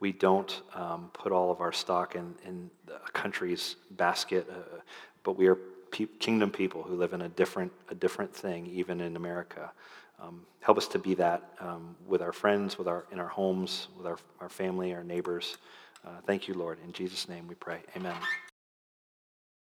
we 0.05 0.13
don't 0.13 0.61
um, 0.75 1.09
put 1.15 1.33
all 1.33 1.51
of 1.51 1.63
our 1.63 1.73
stock 1.73 2.15
in, 2.15 2.35
in 2.45 2.69
a 2.89 3.11
country's 3.13 3.77
basket, 3.93 4.47
uh, 4.51 4.81
but 5.23 5.39
we 5.39 5.47
are 5.47 5.55
pe- 5.91 6.15
kingdom 6.19 6.51
people 6.51 6.83
who 6.83 6.95
live 6.95 7.15
in 7.15 7.23
a 7.23 7.29
different, 7.31 7.73
a 7.89 7.95
different 7.95 8.31
thing, 8.37 8.67
even 8.67 9.01
in 9.01 9.17
America. 9.17 9.73
Um, 10.21 10.43
help 10.61 10.77
us 10.77 10.89
to 10.89 10.99
be 10.99 11.15
that 11.15 11.41
um, 11.59 11.97
with 12.07 12.21
our 12.21 12.35
friends, 12.35 12.77
with 12.77 12.87
our, 12.87 13.07
in 13.13 13.19
our 13.19 13.29
homes, 13.29 13.89
with 13.97 14.07
our, 14.07 14.19
our 14.43 14.51
family, 14.51 14.93
our 14.93 15.05
neighbors. 15.05 15.57
Uh, 16.07 16.11
thank 16.27 16.49
you, 16.49 16.53
Lord. 16.53 16.77
In 16.85 16.93
Jesus' 16.93 17.27
name 17.27 17.49
we 17.49 17.55
pray. 17.55 17.81
Amen. 17.97 18.17